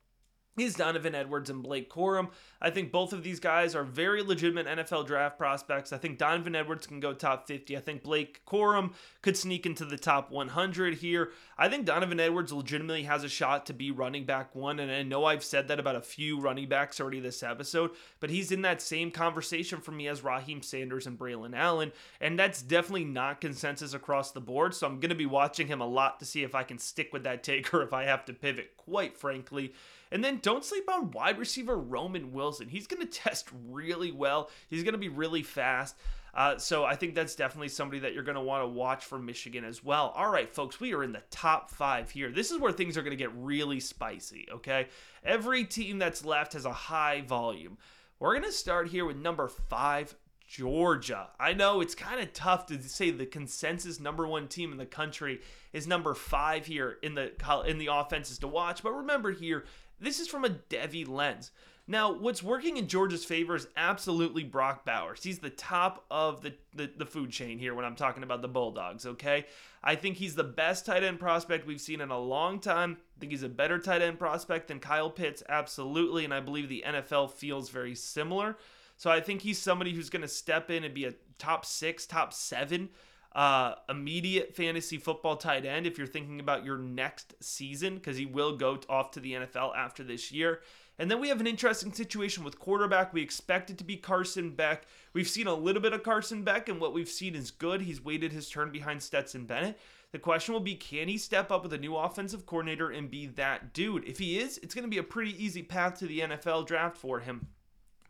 is 0.61 0.75
Donovan 0.75 1.15
Edwards 1.15 1.49
and 1.49 1.63
Blake 1.63 1.89
Corum. 1.89 2.29
I 2.61 2.69
think 2.69 2.91
both 2.91 3.13
of 3.13 3.23
these 3.23 3.39
guys 3.39 3.75
are 3.75 3.83
very 3.83 4.21
legitimate 4.21 4.67
NFL 4.67 5.07
draft 5.07 5.37
prospects. 5.37 5.93
I 5.93 5.97
think 5.97 6.17
Donovan 6.17 6.55
Edwards 6.55 6.87
can 6.87 6.99
go 6.99 7.13
top 7.13 7.47
50. 7.47 7.77
I 7.77 7.79
think 7.79 8.03
Blake 8.03 8.41
Corum 8.45 8.93
could 9.21 9.37
sneak 9.37 9.65
into 9.65 9.85
the 9.85 9.97
top 9.97 10.29
100 10.29 10.95
here. 10.95 11.31
I 11.57 11.69
think 11.69 11.85
Donovan 11.85 12.19
Edwards 12.19 12.51
legitimately 12.51 13.03
has 13.03 13.23
a 13.23 13.29
shot 13.29 13.65
to 13.67 13.73
be 13.73 13.91
running 13.91 14.25
back 14.25 14.55
one. 14.55 14.79
And 14.79 14.91
I 14.91 15.03
know 15.03 15.25
I've 15.25 15.43
said 15.43 15.67
that 15.69 15.79
about 15.79 15.95
a 15.95 16.01
few 16.01 16.39
running 16.39 16.67
backs 16.67 16.99
already 16.99 17.19
this 17.19 17.43
episode, 17.43 17.91
but 18.19 18.29
he's 18.29 18.51
in 18.51 18.61
that 18.63 18.81
same 18.81 19.11
conversation 19.11 19.79
for 19.79 19.91
me 19.91 20.07
as 20.07 20.23
Raheem 20.23 20.61
Sanders 20.61 21.07
and 21.07 21.17
Braelon 21.17 21.55
Allen. 21.55 21.91
And 22.19 22.37
that's 22.37 22.61
definitely 22.61 23.05
not 23.05 23.41
consensus 23.41 23.93
across 23.93 24.31
the 24.31 24.41
board. 24.41 24.75
So 24.75 24.85
I'm 24.85 24.99
going 24.99 25.09
to 25.09 25.15
be 25.15 25.25
watching 25.25 25.67
him 25.67 25.81
a 25.81 25.87
lot 25.87 26.19
to 26.19 26.25
see 26.25 26.43
if 26.43 26.55
I 26.55 26.63
can 26.63 26.77
stick 26.77 27.13
with 27.13 27.23
that 27.23 27.43
take 27.49 27.73
or 27.73 27.81
if 27.81 27.93
I 27.93 28.03
have 28.03 28.25
to 28.25 28.33
pivot, 28.33 28.75
quite 28.75 29.17
frankly. 29.17 29.73
And 30.11 30.23
then 30.23 30.39
don't 30.41 30.65
sleep 30.65 30.89
on 30.89 31.11
wide 31.11 31.37
receiver 31.37 31.77
Roman 31.77 32.31
Wilson. 32.31 32.67
He's 32.67 32.87
going 32.87 33.01
to 33.05 33.07
test 33.07 33.49
really 33.67 34.11
well. 34.11 34.49
He's 34.67 34.83
going 34.83 34.93
to 34.93 34.99
be 34.99 35.09
really 35.09 35.43
fast. 35.43 35.95
Uh, 36.33 36.57
so 36.57 36.85
I 36.85 36.95
think 36.95 37.15
that's 37.15 37.35
definitely 37.35 37.69
somebody 37.69 37.99
that 37.99 38.13
you're 38.13 38.23
going 38.23 38.35
to 38.35 38.41
want 38.41 38.63
to 38.63 38.67
watch 38.67 39.05
for 39.05 39.17
Michigan 39.17 39.63
as 39.65 39.83
well. 39.83 40.13
All 40.15 40.31
right, 40.31 40.53
folks, 40.53 40.79
we 40.79 40.93
are 40.93 41.03
in 41.03 41.11
the 41.11 41.23
top 41.31 41.71
five 41.71 42.11
here. 42.11 42.31
This 42.31 42.51
is 42.51 42.59
where 42.59 42.71
things 42.71 42.97
are 42.97 43.01
going 43.01 43.17
to 43.17 43.23
get 43.23 43.33
really 43.35 43.79
spicy, 43.79 44.47
okay? 44.51 44.87
Every 45.23 45.63
team 45.65 45.97
that's 45.97 46.23
left 46.23 46.53
has 46.53 46.65
a 46.65 46.71
high 46.71 47.21
volume. 47.21 47.77
We're 48.19 48.33
going 48.33 48.45
to 48.45 48.51
start 48.51 48.89
here 48.89 49.05
with 49.05 49.17
number 49.17 49.47
five, 49.47 50.15
Georgia. 50.47 51.29
I 51.39 51.53
know 51.53 51.79
it's 51.79 51.95
kind 51.95 52.19
of 52.19 52.33
tough 52.33 52.65
to 52.67 52.81
say 52.81 53.11
the 53.11 53.25
consensus 53.25 53.99
number 53.99 54.27
one 54.27 54.47
team 54.47 54.71
in 54.71 54.77
the 54.77 54.85
country 54.85 55.41
is 55.73 55.87
number 55.87 56.13
five 56.13 56.65
here 56.65 56.97
in 57.03 57.13
the 57.13 57.31
in 57.67 57.77
the 57.77 57.89
offenses 57.91 58.39
to 58.39 58.47
watch. 58.47 58.81
But 58.81 58.93
remember 58.93 59.31
here, 59.31 59.65
this 59.99 60.19
is 60.19 60.27
from 60.27 60.45
a 60.45 60.49
Devy 60.49 61.07
lens. 61.07 61.51
Now, 61.89 62.13
what's 62.13 62.43
working 62.43 62.77
in 62.77 62.87
Georgia's 62.87 63.25
favor 63.25 63.55
is 63.55 63.67
absolutely 63.75 64.43
Brock 64.43 64.85
Bowers. 64.85 65.23
He's 65.23 65.39
the 65.39 65.49
top 65.49 66.05
of 66.11 66.43
the, 66.43 66.53
the, 66.75 66.91
the, 66.95 67.05
food 67.05 67.31
chain 67.31 67.57
here 67.57 67.73
when 67.73 67.83
I'm 67.83 67.95
talking 67.95 68.21
about 68.21 68.43
the 68.43 68.47
Bulldogs, 68.47 69.07
okay? 69.07 69.47
I 69.83 69.95
think 69.95 70.17
he's 70.17 70.35
the 70.35 70.43
best 70.43 70.85
tight 70.85 71.03
end 71.03 71.19
prospect 71.19 71.65
we've 71.65 71.81
seen 71.81 71.99
in 71.99 72.11
a 72.11 72.19
long 72.19 72.59
time. 72.59 72.97
I 73.17 73.19
think 73.19 73.31
he's 73.31 73.41
a 73.41 73.49
better 73.49 73.79
tight 73.79 74.03
end 74.03 74.19
prospect 74.19 74.67
than 74.67 74.79
Kyle 74.79 75.09
Pitts, 75.09 75.41
absolutely. 75.49 76.25
And 76.25 76.33
I 76.33 76.41
believe 76.41 76.69
the 76.69 76.83
NFL 76.85 77.31
feels 77.31 77.69
very 77.69 77.95
similar. 77.95 78.55
So 78.95 79.09
I 79.09 79.19
think 79.19 79.41
he's 79.41 79.57
somebody 79.57 79.91
who's 79.91 80.11
going 80.11 80.21
to 80.21 80.27
step 80.27 80.69
in 80.69 80.83
and 80.83 80.93
be 80.93 81.05
a 81.05 81.15
top 81.39 81.65
six, 81.65 82.05
top 82.05 82.33
seven 82.33 82.89
uh, 83.33 83.75
immediate 83.87 84.55
fantasy 84.55 84.97
football 84.97 85.35
tight 85.35 85.65
end 85.65 85.85
if 85.85 85.97
you're 85.97 86.07
thinking 86.07 86.39
about 86.39 86.65
your 86.65 86.77
next 86.77 87.35
season, 87.41 87.95
because 87.95 88.17
he 88.17 88.25
will 88.25 88.57
go 88.57 88.79
off 88.89 89.11
to 89.11 89.19
the 89.19 89.33
NFL 89.33 89.75
after 89.75 90.03
this 90.03 90.31
year. 90.31 90.61
And 90.97 91.09
then 91.09 91.21
we 91.21 91.29
have 91.29 91.39
an 91.39 91.47
interesting 91.47 91.93
situation 91.93 92.43
with 92.43 92.59
quarterback. 92.59 93.13
We 93.13 93.21
expect 93.21 93.69
it 93.69 93.77
to 93.77 93.85
be 93.85 93.95
Carson 93.95 94.51
Beck. 94.51 94.83
We've 95.13 95.29
seen 95.29 95.47
a 95.47 95.53
little 95.53 95.81
bit 95.81 95.93
of 95.93 96.03
Carson 96.03 96.43
Beck, 96.43 96.67
and 96.67 96.81
what 96.81 96.93
we've 96.93 97.07
seen 97.07 97.35
is 97.35 97.51
good. 97.51 97.81
He's 97.81 98.03
waited 98.03 98.33
his 98.33 98.49
turn 98.49 98.69
behind 98.69 99.01
Stetson 99.01 99.45
Bennett. 99.45 99.79
The 100.11 100.19
question 100.19 100.53
will 100.53 100.59
be 100.59 100.75
can 100.75 101.07
he 101.07 101.17
step 101.17 101.51
up 101.51 101.63
with 101.63 101.71
a 101.71 101.77
new 101.77 101.95
offensive 101.95 102.45
coordinator 102.45 102.89
and 102.89 103.09
be 103.09 103.27
that 103.27 103.73
dude? 103.73 104.05
If 104.05 104.17
he 104.17 104.39
is, 104.39 104.57
it's 104.57 104.73
going 104.73 104.83
to 104.83 104.89
be 104.89 104.97
a 104.97 105.03
pretty 105.03 105.41
easy 105.43 105.63
path 105.63 105.99
to 105.99 106.07
the 106.07 106.19
NFL 106.19 106.67
draft 106.67 106.97
for 106.97 107.19
him. 107.19 107.47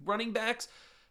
Running 0.03 0.31
backs, 0.31 0.69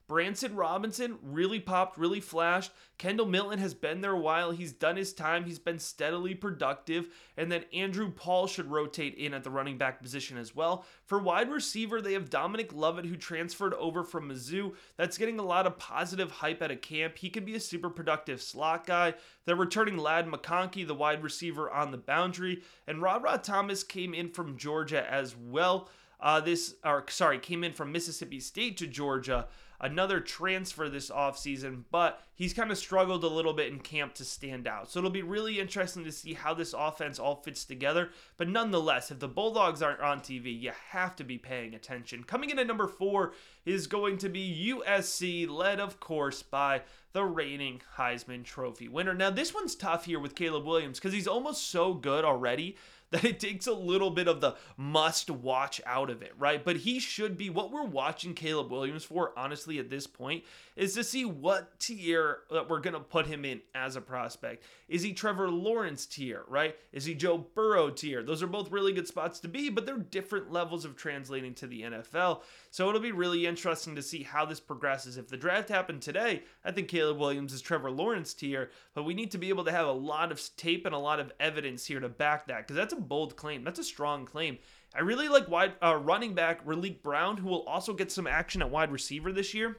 Branson 0.08 0.56
Robinson 0.56 1.18
really 1.22 1.60
popped, 1.60 1.98
really 1.98 2.20
flashed. 2.20 2.72
Kendall 2.96 3.26
Milton 3.26 3.58
has 3.58 3.74
been 3.74 4.00
there 4.00 4.12
a 4.12 4.18
while. 4.18 4.50
He's 4.50 4.72
done 4.72 4.96
his 4.96 5.12
time. 5.12 5.44
He's 5.44 5.58
been 5.58 5.78
steadily 5.78 6.34
productive. 6.34 7.10
And 7.36 7.52
then 7.52 7.66
Andrew 7.74 8.10
Paul 8.10 8.46
should 8.46 8.70
rotate 8.70 9.14
in 9.16 9.34
at 9.34 9.44
the 9.44 9.50
running 9.50 9.76
back 9.76 10.02
position 10.02 10.38
as 10.38 10.56
well. 10.56 10.86
For 11.04 11.18
wide 11.18 11.52
receiver, 11.52 12.00
they 12.00 12.14
have 12.14 12.30
Dominic 12.30 12.72
Lovett, 12.72 13.04
who 13.04 13.16
transferred 13.16 13.74
over 13.74 14.02
from 14.02 14.30
Mizzou. 14.30 14.74
That's 14.96 15.18
getting 15.18 15.38
a 15.38 15.44
lot 15.44 15.66
of 15.66 15.78
positive 15.78 16.30
hype 16.30 16.62
at 16.62 16.70
a 16.70 16.76
camp. 16.76 17.18
He 17.18 17.28
could 17.28 17.44
be 17.44 17.54
a 17.54 17.60
super 17.60 17.90
productive 17.90 18.40
slot 18.40 18.86
guy. 18.86 19.12
They're 19.44 19.56
returning 19.56 19.98
Ladd 19.98 20.26
McConkey, 20.26 20.86
the 20.86 20.94
wide 20.94 21.22
receiver 21.22 21.70
on 21.70 21.90
the 21.90 21.98
boundary. 21.98 22.62
And 22.86 23.02
Rod 23.02 23.22
Rod 23.22 23.44
Thomas 23.44 23.84
came 23.84 24.14
in 24.14 24.30
from 24.30 24.56
Georgia 24.56 25.08
as 25.12 25.36
well. 25.36 25.90
Uh, 26.20 26.40
this, 26.40 26.74
or 26.82 27.04
sorry, 27.10 27.38
came 27.38 27.62
in 27.62 27.72
from 27.72 27.92
Mississippi 27.92 28.40
State 28.40 28.76
to 28.78 28.86
Georgia 28.86 29.46
another 29.80 30.20
transfer 30.20 30.88
this 30.88 31.10
offseason, 31.10 31.84
but 31.90 32.22
he's 32.34 32.52
kind 32.52 32.70
of 32.70 32.78
struggled 32.78 33.24
a 33.24 33.28
little 33.28 33.52
bit 33.52 33.72
in 33.72 33.78
camp 33.78 34.14
to 34.14 34.24
stand 34.24 34.66
out. 34.66 34.90
So 34.90 34.98
it'll 34.98 35.10
be 35.10 35.22
really 35.22 35.60
interesting 35.60 36.04
to 36.04 36.12
see 36.12 36.34
how 36.34 36.54
this 36.54 36.74
offense 36.76 37.18
all 37.18 37.36
fits 37.36 37.64
together. 37.64 38.10
But 38.36 38.48
nonetheless, 38.48 39.10
if 39.10 39.20
the 39.20 39.28
Bulldogs 39.28 39.82
aren't 39.82 40.00
on 40.00 40.20
TV, 40.20 40.58
you 40.60 40.72
have 40.90 41.14
to 41.16 41.24
be 41.24 41.38
paying 41.38 41.74
attention. 41.74 42.24
Coming 42.24 42.50
in 42.50 42.58
at 42.58 42.66
number 42.66 42.88
four 42.88 43.32
is 43.64 43.86
going 43.86 44.18
to 44.18 44.28
be 44.28 44.72
USC, 44.74 45.48
led, 45.48 45.78
of 45.80 46.00
course, 46.00 46.42
by 46.42 46.82
the 47.12 47.24
reigning 47.24 47.80
Heisman 47.96 48.44
Trophy 48.44 48.88
winner. 48.88 49.14
Now, 49.14 49.30
this 49.30 49.54
one's 49.54 49.74
tough 49.74 50.04
here 50.04 50.20
with 50.20 50.34
Caleb 50.34 50.64
Williams 50.64 50.98
because 50.98 51.12
he's 51.12 51.28
almost 51.28 51.70
so 51.70 51.94
good 51.94 52.24
already 52.24 52.76
that 53.10 53.24
it 53.24 53.40
takes 53.40 53.66
a 53.66 53.72
little 53.72 54.10
bit 54.10 54.28
of 54.28 54.40
the 54.40 54.54
must 54.76 55.30
watch 55.30 55.80
out 55.86 56.10
of 56.10 56.20
it, 56.20 56.32
right? 56.38 56.62
But 56.62 56.76
he 56.76 56.98
should 56.98 57.38
be 57.38 57.48
what 57.48 57.72
we're 57.72 57.84
watching 57.84 58.34
Caleb 58.34 58.70
Williams 58.70 59.04
for, 59.04 59.32
honestly, 59.36 59.78
at 59.78 59.88
this 59.88 60.06
point, 60.06 60.44
is 60.76 60.94
to 60.94 61.02
see 61.02 61.24
what 61.24 61.78
tier 61.80 62.40
that 62.50 62.68
we're 62.68 62.80
going 62.80 62.94
to 62.94 63.00
put 63.00 63.26
him 63.26 63.44
in 63.44 63.60
as 63.74 63.96
a 63.96 64.00
prospect. 64.00 64.62
Is 64.88 65.02
he 65.02 65.12
Trevor 65.12 65.50
Lawrence 65.50 66.04
tier, 66.06 66.44
right? 66.48 66.76
Is 66.92 67.04
he 67.04 67.14
Joe 67.14 67.38
Burrow 67.38 67.90
tier? 67.90 68.22
Those 68.22 68.42
are 68.42 68.46
both 68.46 68.70
really 68.70 68.92
good 68.92 69.08
spots 69.08 69.40
to 69.40 69.48
be, 69.48 69.70
but 69.70 69.86
they're 69.86 69.96
different 69.96 70.52
levels 70.52 70.84
of 70.84 70.96
translating 70.96 71.54
to 71.54 71.66
the 71.66 71.82
NFL. 71.82 72.42
So 72.70 72.88
it'll 72.88 73.00
be 73.00 73.12
really 73.12 73.46
interesting 73.46 73.96
to 73.96 74.02
see 74.02 74.22
how 74.22 74.44
this 74.44 74.60
progresses. 74.60 75.16
If 75.16 75.28
the 75.28 75.36
draft 75.36 75.68
happened 75.68 76.02
today, 76.02 76.42
I 76.64 76.72
think 76.72 76.88
Caleb 76.88 77.18
Williams 77.18 77.52
is 77.52 77.62
Trevor 77.62 77.90
Lawrence 77.90 78.34
tier, 78.34 78.70
but 78.94 79.04
we 79.04 79.14
need 79.14 79.30
to 79.30 79.38
be 79.38 79.48
able 79.48 79.64
to 79.64 79.72
have 79.72 79.86
a 79.86 79.92
lot 79.92 80.30
of 80.30 80.42
tape 80.56 80.84
and 80.84 80.94
a 80.94 80.98
lot 80.98 81.20
of 81.20 81.32
evidence 81.40 81.86
here 81.86 82.00
to 82.00 82.08
back 82.08 82.46
that 82.46 82.58
because 82.58 82.76
that's 82.76 82.92
a 82.92 82.97
bold 83.00 83.36
claim. 83.36 83.64
That's 83.64 83.78
a 83.78 83.84
strong 83.84 84.24
claim. 84.24 84.58
I 84.94 85.00
really 85.00 85.28
like 85.28 85.48
wide 85.48 85.74
uh, 85.82 85.96
running 85.96 86.34
back 86.34 86.64
Raleek 86.64 87.02
Brown, 87.02 87.36
who 87.36 87.48
will 87.48 87.62
also 87.64 87.92
get 87.92 88.10
some 88.10 88.26
action 88.26 88.62
at 88.62 88.70
wide 88.70 88.90
receiver 88.90 89.32
this 89.32 89.54
year. 89.54 89.78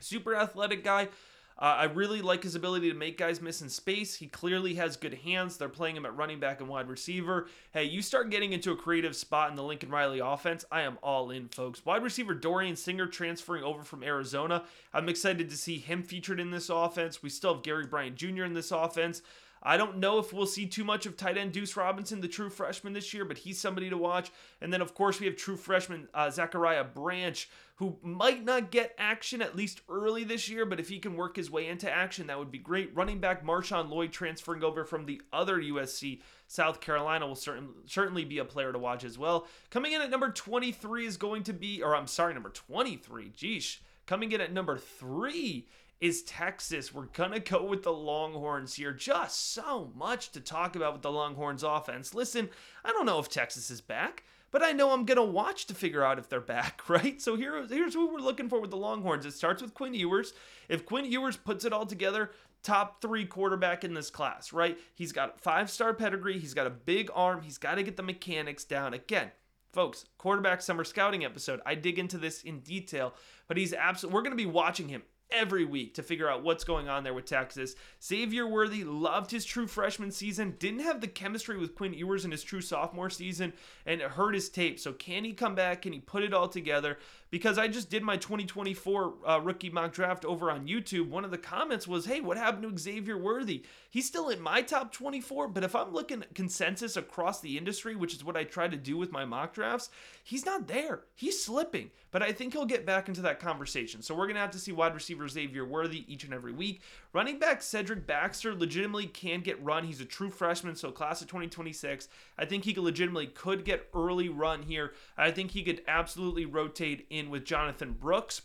Super 0.00 0.34
athletic 0.36 0.84
guy. 0.84 1.08
Uh, 1.56 1.76
I 1.78 1.84
really 1.84 2.20
like 2.20 2.42
his 2.42 2.56
ability 2.56 2.90
to 2.90 2.98
make 2.98 3.16
guys 3.16 3.40
miss 3.40 3.62
in 3.62 3.68
space. 3.68 4.16
He 4.16 4.26
clearly 4.26 4.74
has 4.74 4.96
good 4.96 5.14
hands. 5.14 5.56
They're 5.56 5.68
playing 5.68 5.96
him 5.96 6.04
at 6.04 6.16
running 6.16 6.40
back 6.40 6.60
and 6.60 6.68
wide 6.68 6.88
receiver. 6.88 7.46
Hey, 7.72 7.84
you 7.84 8.02
start 8.02 8.30
getting 8.30 8.52
into 8.52 8.72
a 8.72 8.76
creative 8.76 9.14
spot 9.14 9.50
in 9.50 9.56
the 9.56 9.62
Lincoln 9.62 9.90
Riley 9.90 10.18
offense, 10.18 10.64
I 10.72 10.82
am 10.82 10.98
all 11.00 11.30
in, 11.30 11.48
folks. 11.48 11.84
Wide 11.86 12.02
receiver 12.02 12.34
Dorian 12.34 12.74
Singer 12.74 13.06
transferring 13.06 13.62
over 13.62 13.84
from 13.84 14.02
Arizona. 14.02 14.64
I'm 14.92 15.08
excited 15.08 15.48
to 15.48 15.56
see 15.56 15.78
him 15.78 16.02
featured 16.02 16.40
in 16.40 16.50
this 16.50 16.70
offense. 16.70 17.22
We 17.22 17.30
still 17.30 17.54
have 17.54 17.62
Gary 17.62 17.86
Bryant 17.86 18.16
Jr. 18.16 18.44
in 18.44 18.54
this 18.54 18.72
offense. 18.72 19.22
I 19.64 19.78
don't 19.78 19.96
know 19.98 20.18
if 20.18 20.32
we'll 20.32 20.46
see 20.46 20.66
too 20.66 20.84
much 20.84 21.06
of 21.06 21.16
tight 21.16 21.38
end 21.38 21.52
Deuce 21.52 21.76
Robinson, 21.76 22.20
the 22.20 22.28
true 22.28 22.50
freshman 22.50 22.92
this 22.92 23.14
year, 23.14 23.24
but 23.24 23.38
he's 23.38 23.58
somebody 23.58 23.88
to 23.88 23.96
watch. 23.96 24.30
And 24.60 24.72
then, 24.72 24.82
of 24.82 24.94
course, 24.94 25.18
we 25.18 25.26
have 25.26 25.36
true 25.36 25.56
freshman 25.56 26.08
uh, 26.12 26.30
Zachariah 26.30 26.84
Branch, 26.84 27.48
who 27.76 27.96
might 28.02 28.44
not 28.44 28.70
get 28.70 28.94
action 28.98 29.40
at 29.40 29.56
least 29.56 29.80
early 29.88 30.22
this 30.22 30.48
year, 30.48 30.66
but 30.66 30.78
if 30.78 30.90
he 30.90 30.98
can 30.98 31.16
work 31.16 31.36
his 31.36 31.50
way 31.50 31.66
into 31.66 31.90
action, 31.90 32.26
that 32.26 32.38
would 32.38 32.52
be 32.52 32.58
great. 32.58 32.94
Running 32.94 33.20
back 33.20 33.44
Marshawn 33.44 33.88
Lloyd 33.88 34.12
transferring 34.12 34.62
over 34.62 34.84
from 34.84 35.06
the 35.06 35.22
other 35.32 35.56
USC, 35.56 36.20
South 36.46 36.80
Carolina, 36.80 37.26
will 37.26 37.34
certain, 37.34 37.70
certainly 37.86 38.24
be 38.24 38.38
a 38.38 38.44
player 38.44 38.72
to 38.72 38.78
watch 38.78 39.02
as 39.02 39.18
well. 39.18 39.46
Coming 39.70 39.92
in 39.92 40.02
at 40.02 40.10
number 40.10 40.30
23 40.30 41.06
is 41.06 41.16
going 41.16 41.42
to 41.44 41.54
be, 41.54 41.82
or 41.82 41.96
I'm 41.96 42.06
sorry, 42.06 42.34
number 42.34 42.50
23, 42.50 43.30
geesh. 43.30 43.78
Coming 44.06 44.32
in 44.32 44.42
at 44.42 44.52
number 44.52 44.76
three 44.76 45.66
is 46.04 46.22
Texas. 46.22 46.92
We're 46.92 47.06
going 47.06 47.30
to 47.32 47.40
go 47.40 47.64
with 47.64 47.82
the 47.82 47.92
Longhorns 47.92 48.74
here. 48.74 48.92
Just 48.92 49.54
so 49.54 49.90
much 49.96 50.32
to 50.32 50.40
talk 50.40 50.76
about 50.76 50.92
with 50.92 51.00
the 51.00 51.10
Longhorns 51.10 51.62
offense. 51.62 52.14
Listen, 52.14 52.50
I 52.84 52.92
don't 52.92 53.06
know 53.06 53.18
if 53.18 53.30
Texas 53.30 53.70
is 53.70 53.80
back, 53.80 54.22
but 54.50 54.62
I 54.62 54.72
know 54.72 54.90
I'm 54.90 55.06
going 55.06 55.16
to 55.16 55.22
watch 55.22 55.64
to 55.64 55.74
figure 55.74 56.04
out 56.04 56.18
if 56.18 56.28
they're 56.28 56.42
back, 56.42 56.82
right? 56.90 57.22
So 57.22 57.36
here, 57.36 57.66
here's 57.66 57.96
what 57.96 58.12
we're 58.12 58.18
looking 58.18 58.50
for 58.50 58.60
with 58.60 58.70
the 58.70 58.76
Longhorns. 58.76 59.24
It 59.24 59.32
starts 59.32 59.62
with 59.62 59.72
Quinn 59.72 59.94
Ewers. 59.94 60.34
If 60.68 60.84
Quinn 60.84 61.10
Ewers 61.10 61.38
puts 61.38 61.64
it 61.64 61.72
all 61.72 61.86
together, 61.86 62.32
top 62.62 63.00
three 63.00 63.24
quarterback 63.24 63.82
in 63.82 63.94
this 63.94 64.10
class, 64.10 64.52
right? 64.52 64.78
He's 64.94 65.12
got 65.12 65.40
five 65.40 65.70
star 65.70 65.94
pedigree. 65.94 66.38
He's 66.38 66.52
got 66.52 66.66
a 66.66 66.70
big 66.70 67.08
arm. 67.14 67.40
He's 67.40 67.56
got 67.56 67.76
to 67.76 67.82
get 67.82 67.96
the 67.96 68.02
mechanics 68.02 68.64
down. 68.64 68.92
Again, 68.92 69.30
folks, 69.72 70.04
quarterback 70.18 70.60
summer 70.60 70.84
scouting 70.84 71.24
episode. 71.24 71.62
I 71.64 71.76
dig 71.76 71.98
into 71.98 72.18
this 72.18 72.42
in 72.42 72.60
detail, 72.60 73.14
but 73.48 73.56
he's 73.56 73.72
absolutely, 73.72 74.14
we're 74.14 74.22
going 74.22 74.36
to 74.36 74.44
be 74.44 74.44
watching 74.44 74.90
him 74.90 75.02
every 75.34 75.64
week 75.64 75.94
to 75.94 76.02
figure 76.02 76.28
out 76.28 76.42
what's 76.42 76.64
going 76.64 76.88
on 76.88 77.04
there 77.04 77.14
with 77.14 77.24
Texas. 77.24 77.74
Xavier 78.02 78.46
Worthy 78.46 78.84
loved 78.84 79.30
his 79.30 79.44
true 79.44 79.66
freshman 79.66 80.10
season, 80.10 80.56
didn't 80.58 80.80
have 80.80 81.00
the 81.00 81.08
chemistry 81.08 81.58
with 81.58 81.74
Quinn 81.74 81.94
Ewers 81.94 82.24
in 82.24 82.30
his 82.30 82.42
true 82.42 82.60
sophomore 82.60 83.10
season, 83.10 83.52
and 83.86 84.00
it 84.00 84.10
hurt 84.10 84.34
his 84.34 84.48
tape. 84.48 84.78
So 84.78 84.92
can 84.92 85.24
he 85.24 85.32
come 85.32 85.54
back? 85.54 85.82
Can 85.82 85.92
he 85.92 86.00
put 86.00 86.22
it 86.22 86.34
all 86.34 86.48
together? 86.48 86.98
Because 87.34 87.58
I 87.58 87.66
just 87.66 87.90
did 87.90 88.04
my 88.04 88.16
2024 88.16 89.14
uh, 89.26 89.40
rookie 89.40 89.68
mock 89.68 89.92
draft 89.92 90.24
over 90.24 90.52
on 90.52 90.68
YouTube. 90.68 91.08
One 91.08 91.24
of 91.24 91.32
the 91.32 91.36
comments 91.36 91.88
was, 91.88 92.06
"Hey, 92.06 92.20
what 92.20 92.36
happened 92.36 92.62
to 92.62 92.80
Xavier 92.80 93.18
Worthy? 93.18 93.64
He's 93.90 94.06
still 94.06 94.28
in 94.28 94.40
my 94.40 94.62
top 94.62 94.92
24, 94.92 95.48
but 95.48 95.64
if 95.64 95.74
I'm 95.74 95.92
looking 95.92 96.22
at 96.22 96.36
consensus 96.36 96.96
across 96.96 97.40
the 97.40 97.58
industry, 97.58 97.96
which 97.96 98.14
is 98.14 98.22
what 98.22 98.36
I 98.36 98.44
try 98.44 98.68
to 98.68 98.76
do 98.76 98.96
with 98.96 99.10
my 99.10 99.24
mock 99.24 99.52
drafts, 99.52 99.90
he's 100.22 100.46
not 100.46 100.68
there. 100.68 101.06
He's 101.16 101.42
slipping. 101.42 101.90
But 102.12 102.22
I 102.22 102.30
think 102.30 102.52
he'll 102.52 102.66
get 102.66 102.86
back 102.86 103.08
into 103.08 103.22
that 103.22 103.40
conversation. 103.40 104.00
So 104.00 104.14
we're 104.14 104.28
gonna 104.28 104.38
have 104.38 104.52
to 104.52 104.58
see 104.60 104.70
wide 104.70 104.94
receiver 104.94 105.26
Xavier 105.26 105.64
Worthy 105.64 106.04
each 106.06 106.22
and 106.22 106.32
every 106.32 106.52
week. 106.52 106.82
Running 107.12 107.40
back 107.40 107.60
Cedric 107.60 108.06
Baxter 108.06 108.54
legitimately 108.54 109.06
can 109.06 109.40
get 109.40 109.60
run. 109.60 109.82
He's 109.82 110.00
a 110.00 110.04
true 110.04 110.30
freshman, 110.30 110.76
so 110.76 110.92
class 110.92 111.20
of 111.20 111.26
2026. 111.26 112.08
I 112.38 112.44
think 112.44 112.62
he 112.62 112.72
could 112.72 112.84
legitimately 112.84 113.26
could 113.26 113.64
get 113.64 113.88
early 113.92 114.28
run 114.28 114.62
here. 114.62 114.94
I 115.18 115.32
think 115.32 115.50
he 115.50 115.64
could 115.64 115.82
absolutely 115.88 116.46
rotate 116.46 117.06
in 117.10 117.23
with 117.30 117.44
Jonathan 117.44 117.92
Brooks, 117.92 118.42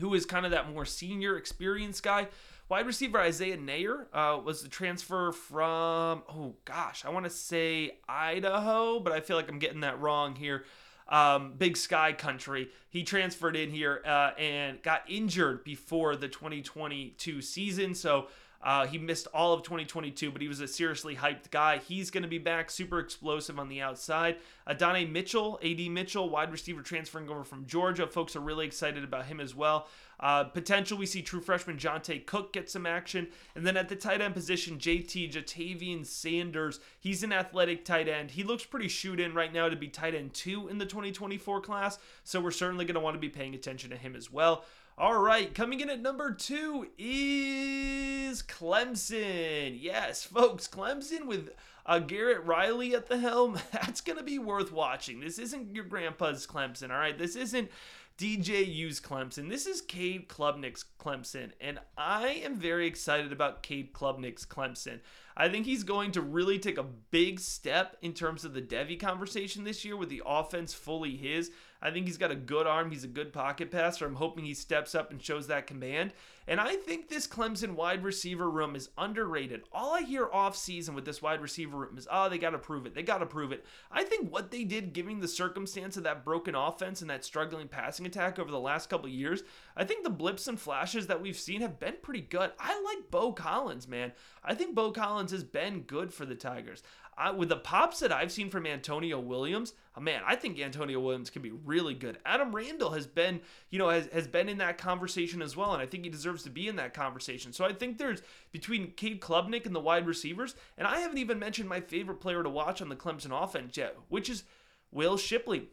who 0.00 0.14
is 0.14 0.24
kind 0.26 0.44
of 0.44 0.52
that 0.52 0.72
more 0.72 0.84
senior 0.84 1.36
experienced 1.36 2.02
guy. 2.02 2.28
Wide 2.68 2.86
receiver 2.86 3.18
Isaiah 3.20 3.58
Neyor 3.58 4.06
uh, 4.12 4.40
was 4.40 4.62
the 4.62 4.68
transfer 4.68 5.32
from, 5.32 6.22
oh 6.28 6.54
gosh, 6.64 7.04
I 7.04 7.10
want 7.10 7.24
to 7.24 7.30
say 7.30 7.98
Idaho, 8.08 8.98
but 9.00 9.12
I 9.12 9.20
feel 9.20 9.36
like 9.36 9.48
I'm 9.50 9.58
getting 9.58 9.80
that 9.80 10.00
wrong 10.00 10.34
here. 10.34 10.64
um, 11.08 11.54
Big 11.58 11.76
Sky 11.76 12.12
country. 12.12 12.70
He 12.88 13.02
transferred 13.02 13.56
in 13.56 13.70
here 13.70 14.02
uh, 14.06 14.30
and 14.38 14.82
got 14.82 15.02
injured 15.08 15.62
before 15.64 16.16
the 16.16 16.28
2022 16.28 17.42
season. 17.42 17.94
So 17.94 18.28
uh, 18.62 18.86
he 18.86 18.96
missed 18.98 19.26
all 19.34 19.52
of 19.52 19.62
2022, 19.62 20.30
but 20.30 20.40
he 20.40 20.48
was 20.48 20.60
a 20.60 20.68
seriously 20.68 21.16
hyped 21.16 21.50
guy. 21.50 21.78
He's 21.78 22.10
going 22.10 22.22
to 22.22 22.28
be 22.28 22.38
back, 22.38 22.70
super 22.70 23.00
explosive 23.00 23.58
on 23.58 23.68
the 23.68 23.80
outside. 23.80 24.36
Adonai 24.68 25.04
Mitchell, 25.04 25.58
AD 25.64 25.80
Mitchell, 25.90 26.30
wide 26.30 26.52
receiver 26.52 26.82
transferring 26.82 27.28
over 27.28 27.42
from 27.42 27.66
Georgia. 27.66 28.06
Folks 28.06 28.36
are 28.36 28.40
really 28.40 28.66
excited 28.66 29.02
about 29.02 29.26
him 29.26 29.40
as 29.40 29.54
well. 29.54 29.88
Uh, 30.20 30.44
potential, 30.44 30.96
we 30.96 31.04
see 31.04 31.20
true 31.20 31.40
freshman 31.40 31.76
Johntay 31.76 32.24
Cook 32.24 32.52
get 32.52 32.70
some 32.70 32.86
action. 32.86 33.26
And 33.56 33.66
then 33.66 33.76
at 33.76 33.88
the 33.88 33.96
tight 33.96 34.20
end 34.20 34.34
position, 34.34 34.78
JT, 34.78 35.32
Ja'Tavion 35.32 36.06
Sanders. 36.06 36.78
He's 37.00 37.24
an 37.24 37.32
athletic 37.32 37.84
tight 37.84 38.06
end. 38.06 38.30
He 38.30 38.44
looks 38.44 38.64
pretty 38.64 38.86
shoot 38.86 39.18
in 39.18 39.34
right 39.34 39.52
now 39.52 39.68
to 39.68 39.74
be 39.74 39.88
tight 39.88 40.14
end 40.14 40.32
two 40.32 40.68
in 40.68 40.78
the 40.78 40.86
2024 40.86 41.60
class. 41.62 41.98
So 42.22 42.40
we're 42.40 42.52
certainly 42.52 42.84
going 42.84 42.94
to 42.94 43.00
want 43.00 43.16
to 43.16 43.20
be 43.20 43.28
paying 43.28 43.56
attention 43.56 43.90
to 43.90 43.96
him 43.96 44.14
as 44.14 44.30
well. 44.30 44.64
All 44.98 45.18
right, 45.18 45.54
coming 45.54 45.80
in 45.80 45.88
at 45.88 46.02
number 46.02 46.32
two 46.32 46.88
is 46.98 48.42
Clemson. 48.42 49.78
Yes, 49.80 50.22
folks, 50.22 50.68
Clemson 50.68 51.24
with 51.24 51.48
uh, 51.86 51.98
Garrett 51.98 52.44
Riley 52.44 52.94
at 52.94 53.06
the 53.06 53.16
helm. 53.16 53.58
That's 53.72 54.02
going 54.02 54.18
to 54.18 54.24
be 54.24 54.38
worth 54.38 54.70
watching. 54.70 55.20
This 55.20 55.38
isn't 55.38 55.74
your 55.74 55.86
grandpa's 55.86 56.46
Clemson, 56.46 56.90
all 56.90 56.98
right? 56.98 57.16
This 57.16 57.36
isn't 57.36 57.70
DJU's 58.18 59.00
Clemson. 59.00 59.48
This 59.48 59.66
is 59.66 59.80
Cade 59.80 60.28
Klubnik's 60.28 60.84
Clemson, 61.00 61.52
and 61.58 61.78
I 61.96 62.42
am 62.44 62.56
very 62.56 62.86
excited 62.86 63.32
about 63.32 63.62
Cade 63.62 63.94
Klubnik's 63.94 64.44
Clemson. 64.44 65.00
I 65.34 65.48
think 65.48 65.64
he's 65.64 65.84
going 65.84 66.12
to 66.12 66.20
really 66.20 66.58
take 66.58 66.76
a 66.76 66.82
big 66.82 67.40
step 67.40 67.96
in 68.02 68.12
terms 68.12 68.44
of 68.44 68.52
the 68.52 68.60
Devy 68.60 69.00
conversation 69.00 69.64
this 69.64 69.86
year 69.86 69.96
with 69.96 70.10
the 70.10 70.22
offense 70.26 70.74
fully 70.74 71.16
his. 71.16 71.50
I 71.82 71.90
think 71.90 72.06
he's 72.06 72.16
got 72.16 72.30
a 72.30 72.36
good 72.36 72.66
arm. 72.66 72.90
He's 72.90 73.04
a 73.04 73.08
good 73.08 73.32
pocket 73.32 73.70
passer. 73.70 74.06
I'm 74.06 74.14
hoping 74.14 74.44
he 74.44 74.54
steps 74.54 74.94
up 74.94 75.10
and 75.10 75.20
shows 75.20 75.48
that 75.48 75.66
command. 75.66 76.12
And 76.46 76.60
I 76.60 76.76
think 76.76 77.08
this 77.08 77.26
Clemson 77.26 77.74
wide 77.74 78.02
receiver 78.02 78.50
room 78.50 78.74
is 78.74 78.90
underrated. 78.98 79.62
All 79.72 79.94
I 79.94 80.02
hear 80.02 80.28
off 80.32 80.56
season 80.56 80.94
with 80.94 81.04
this 81.04 81.22
wide 81.22 81.40
receiver 81.40 81.76
room 81.76 81.96
is, 81.96 82.08
oh, 82.10 82.28
they 82.28 82.38
got 82.38 82.50
to 82.50 82.58
prove 82.58 82.86
it. 82.86 82.94
They 82.94 83.02
got 83.02 83.18
to 83.18 83.26
prove 83.26 83.52
it. 83.52 83.64
I 83.90 84.04
think 84.04 84.30
what 84.30 84.50
they 84.50 84.64
did, 84.64 84.92
given 84.92 85.20
the 85.20 85.28
circumstance 85.28 85.96
of 85.96 86.04
that 86.04 86.24
broken 86.24 86.54
offense 86.54 87.00
and 87.00 87.10
that 87.10 87.24
struggling 87.24 87.68
passing 87.68 88.06
attack 88.06 88.38
over 88.38 88.50
the 88.50 88.58
last 88.58 88.88
couple 88.88 89.08
years, 89.08 89.42
I 89.76 89.84
think 89.84 90.02
the 90.02 90.10
blips 90.10 90.48
and 90.48 90.58
flashes 90.58 91.06
that 91.08 91.20
we've 91.20 91.38
seen 91.38 91.60
have 91.60 91.78
been 91.78 91.94
pretty 92.02 92.22
good. 92.22 92.52
I 92.58 92.80
like 92.82 93.10
Beaux 93.10 93.32
Collins, 93.32 93.86
man. 93.86 94.12
I 94.44 94.54
think 94.54 94.74
Beaux 94.74 94.90
Collins 94.90 95.30
has 95.30 95.44
been 95.44 95.82
good 95.82 96.12
for 96.12 96.26
the 96.26 96.34
Tigers. 96.34 96.82
I, 97.22 97.30
with 97.30 97.50
the 97.50 97.56
pops 97.56 98.00
that 98.00 98.10
I've 98.10 98.32
seen 98.32 98.50
from 98.50 98.66
Antonio 98.66 99.20
Williams, 99.20 99.74
oh 99.96 100.00
man, 100.00 100.22
I 100.26 100.34
think 100.34 100.58
Antonio 100.58 100.98
Williams 100.98 101.30
can 101.30 101.40
be 101.40 101.52
really 101.52 101.94
good. 101.94 102.18
Adam 102.26 102.52
Randall 102.52 102.90
has 102.90 103.06
been, 103.06 103.40
you 103.70 103.78
know, 103.78 103.90
has, 103.90 104.08
has 104.08 104.26
been 104.26 104.48
in 104.48 104.58
that 104.58 104.76
conversation 104.76 105.40
as 105.40 105.56
well, 105.56 105.72
and 105.72 105.80
I 105.80 105.86
think 105.86 106.02
he 106.02 106.10
deserves 106.10 106.42
to 106.42 106.50
be 106.50 106.66
in 106.66 106.74
that 106.76 106.94
conversation. 106.94 107.52
So 107.52 107.64
I 107.64 107.72
think 107.74 107.96
there's 107.96 108.22
between 108.50 108.90
Cade 108.92 109.20
Klubnik 109.20 109.66
and 109.66 109.74
the 109.74 109.80
wide 109.80 110.06
receivers, 110.06 110.56
and 110.76 110.84
I 110.84 110.98
haven't 110.98 111.18
even 111.18 111.38
mentioned 111.38 111.68
my 111.68 111.80
favorite 111.80 112.20
player 112.20 112.42
to 112.42 112.50
watch 112.50 112.82
on 112.82 112.88
the 112.88 112.96
Clemson 112.96 113.30
offense 113.30 113.76
yet, 113.76 113.96
which 114.08 114.28
is 114.28 114.42
Will 114.90 115.16
Shipley. 115.16 115.68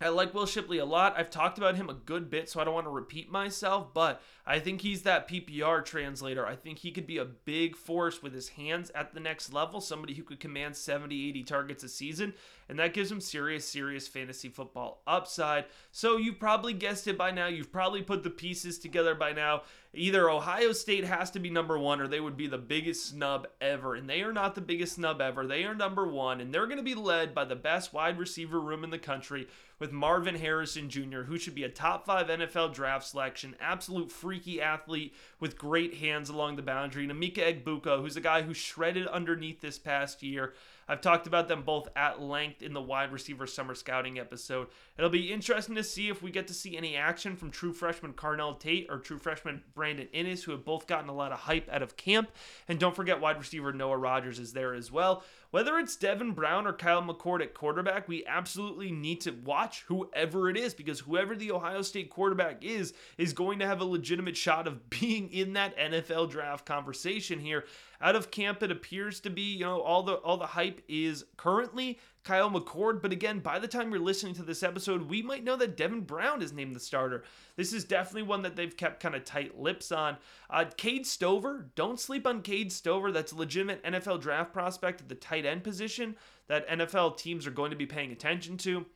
I 0.00 0.10
like 0.10 0.32
Will 0.32 0.46
Shipley 0.46 0.78
a 0.78 0.84
lot. 0.84 1.14
I've 1.16 1.30
talked 1.30 1.58
about 1.58 1.74
him 1.74 1.90
a 1.90 1.94
good 1.94 2.30
bit, 2.30 2.48
so 2.48 2.60
I 2.60 2.64
don't 2.64 2.74
want 2.74 2.86
to 2.86 2.90
repeat 2.90 3.32
myself, 3.32 3.92
but 3.92 4.22
I 4.46 4.60
think 4.60 4.80
he's 4.80 5.02
that 5.02 5.28
PPR 5.28 5.84
translator. 5.84 6.46
I 6.46 6.54
think 6.54 6.78
he 6.78 6.92
could 6.92 7.06
be 7.06 7.18
a 7.18 7.24
big 7.24 7.74
force 7.74 8.22
with 8.22 8.32
his 8.32 8.50
hands 8.50 8.92
at 8.94 9.12
the 9.12 9.18
next 9.18 9.52
level, 9.52 9.80
somebody 9.80 10.14
who 10.14 10.22
could 10.22 10.38
command 10.38 10.76
70, 10.76 11.28
80 11.30 11.42
targets 11.42 11.82
a 11.82 11.88
season, 11.88 12.32
and 12.68 12.78
that 12.78 12.94
gives 12.94 13.10
him 13.10 13.20
serious, 13.20 13.66
serious 13.66 14.06
fantasy 14.06 14.48
football 14.48 15.02
upside. 15.06 15.64
So 15.90 16.16
you've 16.16 16.38
probably 16.38 16.74
guessed 16.74 17.08
it 17.08 17.18
by 17.18 17.32
now. 17.32 17.48
You've 17.48 17.72
probably 17.72 18.02
put 18.02 18.22
the 18.22 18.30
pieces 18.30 18.78
together 18.78 19.16
by 19.16 19.32
now. 19.32 19.62
Either 19.94 20.30
Ohio 20.30 20.72
State 20.72 21.04
has 21.04 21.30
to 21.32 21.40
be 21.40 21.50
number 21.50 21.78
one, 21.78 22.00
or 22.00 22.06
they 22.06 22.20
would 22.20 22.36
be 22.36 22.46
the 22.46 22.58
biggest 22.58 23.06
snub 23.06 23.48
ever. 23.60 23.94
And 23.94 24.08
they 24.08 24.20
are 24.20 24.32
not 24.32 24.54
the 24.54 24.60
biggest 24.60 24.94
snub 24.94 25.20
ever. 25.20 25.46
They 25.46 25.64
are 25.64 25.74
number 25.74 26.06
one, 26.06 26.40
and 26.40 26.52
they're 26.54 26.66
going 26.66 26.76
to 26.76 26.82
be 26.82 26.94
led 26.94 27.34
by 27.34 27.46
the 27.46 27.56
best 27.56 27.92
wide 27.92 28.18
receiver 28.18 28.60
room 28.60 28.84
in 28.84 28.90
the 28.90 28.98
country 28.98 29.48
with 29.78 29.92
Marvin 29.92 30.34
Harrison 30.34 30.90
Jr., 30.90 31.22
who 31.22 31.38
should 31.38 31.54
be 31.54 31.64
a 31.64 31.68
top 31.68 32.06
five 32.06 32.26
NFL 32.26 32.74
draft 32.74 33.06
selection, 33.06 33.56
absolute 33.60 34.10
freaky 34.10 34.60
athlete 34.60 35.14
with 35.40 35.58
great 35.58 35.94
hands 35.94 36.28
along 36.28 36.56
the 36.56 36.62
boundary, 36.62 37.04
and 37.04 37.12
Emeka 37.12 37.62
Egbuka, 37.62 38.00
who's 38.00 38.16
a 38.16 38.20
guy 38.20 38.42
who 38.42 38.54
shredded 38.54 39.06
underneath 39.06 39.60
this 39.60 39.78
past 39.78 40.22
year. 40.22 40.54
I've 40.88 41.02
talked 41.02 41.26
about 41.26 41.48
them 41.48 41.62
both 41.62 41.88
at 41.96 42.22
length 42.22 42.62
in 42.62 42.72
the 42.72 42.80
wide 42.80 43.12
receiver 43.12 43.46
summer 43.46 43.74
scouting 43.74 44.18
episode. 44.18 44.68
It'll 44.96 45.10
be 45.10 45.30
interesting 45.30 45.74
to 45.74 45.84
see 45.84 46.08
if 46.08 46.22
we 46.22 46.30
get 46.30 46.46
to 46.48 46.54
see 46.54 46.78
any 46.78 46.96
action 46.96 47.36
from 47.36 47.50
true 47.50 47.74
freshman 47.74 48.14
Carnell 48.14 48.58
Tate 48.58 48.86
or 48.88 48.98
true 48.98 49.18
freshman 49.18 49.62
Brandon 49.74 50.08
Inniss, 50.14 50.44
who 50.44 50.52
have 50.52 50.64
both 50.64 50.86
gotten 50.86 51.10
a 51.10 51.14
lot 51.14 51.30
of 51.30 51.40
hype 51.40 51.68
out 51.70 51.82
of 51.82 51.98
camp. 51.98 52.30
And 52.68 52.80
don't 52.80 52.96
forget, 52.96 53.20
wide 53.20 53.38
receiver 53.38 53.72
Noah 53.72 53.98
Rogers 53.98 54.38
is 54.38 54.54
there 54.54 54.72
as 54.72 54.90
well. 54.90 55.22
Whether 55.50 55.78
it's 55.78 55.96
Devin 55.96 56.32
Brown 56.32 56.66
or 56.66 56.74
Kyle 56.74 57.02
McCord 57.02 57.40
at 57.40 57.54
quarterback, 57.54 58.06
we 58.06 58.26
absolutely 58.26 58.92
need 58.92 59.22
to 59.22 59.30
watch 59.30 59.82
whoever 59.88 60.50
it 60.50 60.58
is 60.58 60.74
because 60.74 61.00
whoever 61.00 61.34
the 61.34 61.52
Ohio 61.52 61.80
State 61.80 62.10
quarterback 62.10 62.62
is, 62.62 62.92
is 63.16 63.32
going 63.32 63.58
to 63.60 63.66
have 63.66 63.80
a 63.80 63.86
legitimate 63.86 64.36
shot 64.36 64.66
of 64.66 64.90
being 64.90 65.32
in 65.32 65.54
that 65.54 65.76
NFL 65.78 66.30
draft 66.30 66.66
conversation 66.66 67.38
here. 67.38 67.64
Out 68.00 68.14
of 68.14 68.30
camp, 68.30 68.62
it 68.62 68.70
appears 68.70 69.20
to 69.20 69.30
be, 69.30 69.54
you 69.54 69.64
know, 69.64 69.80
all 69.80 70.02
the 70.02 70.14
all 70.14 70.36
the 70.36 70.46
hype 70.46 70.82
is 70.86 71.24
currently 71.36 71.98
Kyle 72.24 72.50
McCord. 72.50 73.00
But 73.00 73.12
again, 73.12 73.40
by 73.40 73.58
the 73.58 73.68
time 73.68 73.90
you're 73.90 74.00
listening 74.00 74.34
to 74.34 74.42
this 74.42 74.62
episode, 74.62 75.08
we 75.08 75.22
might 75.22 75.44
know 75.44 75.56
that 75.56 75.76
Devin 75.76 76.02
Brown 76.02 76.42
is 76.42 76.52
named 76.52 76.76
the 76.76 76.80
starter. 76.80 77.24
This 77.56 77.72
is 77.72 77.84
definitely 77.84 78.22
one 78.22 78.42
that 78.42 78.56
they've 78.56 78.76
kept 78.76 79.00
kind 79.00 79.14
of 79.14 79.24
tight 79.24 79.58
lips 79.58 79.90
on. 79.92 80.16
Uh, 80.50 80.66
Cade 80.76 81.06
Stover, 81.06 81.70
don't 81.74 82.00
sleep 82.00 82.26
on 82.26 82.42
Cade 82.42 82.72
Stover. 82.72 83.12
That's 83.12 83.32
a 83.32 83.36
legitimate 83.36 83.82
NFL 83.84 84.20
draft 84.20 84.52
prospect 84.52 85.00
at 85.00 85.08
the 85.08 85.14
tight 85.14 85.46
end 85.46 85.64
position 85.64 86.16
that 86.48 86.68
NFL 86.68 87.16
teams 87.16 87.46
are 87.46 87.52
going 87.52 87.70
to 87.70 87.76
be 87.76 87.86
paying 87.86 88.12
attention 88.12 88.56
to. 88.58 88.86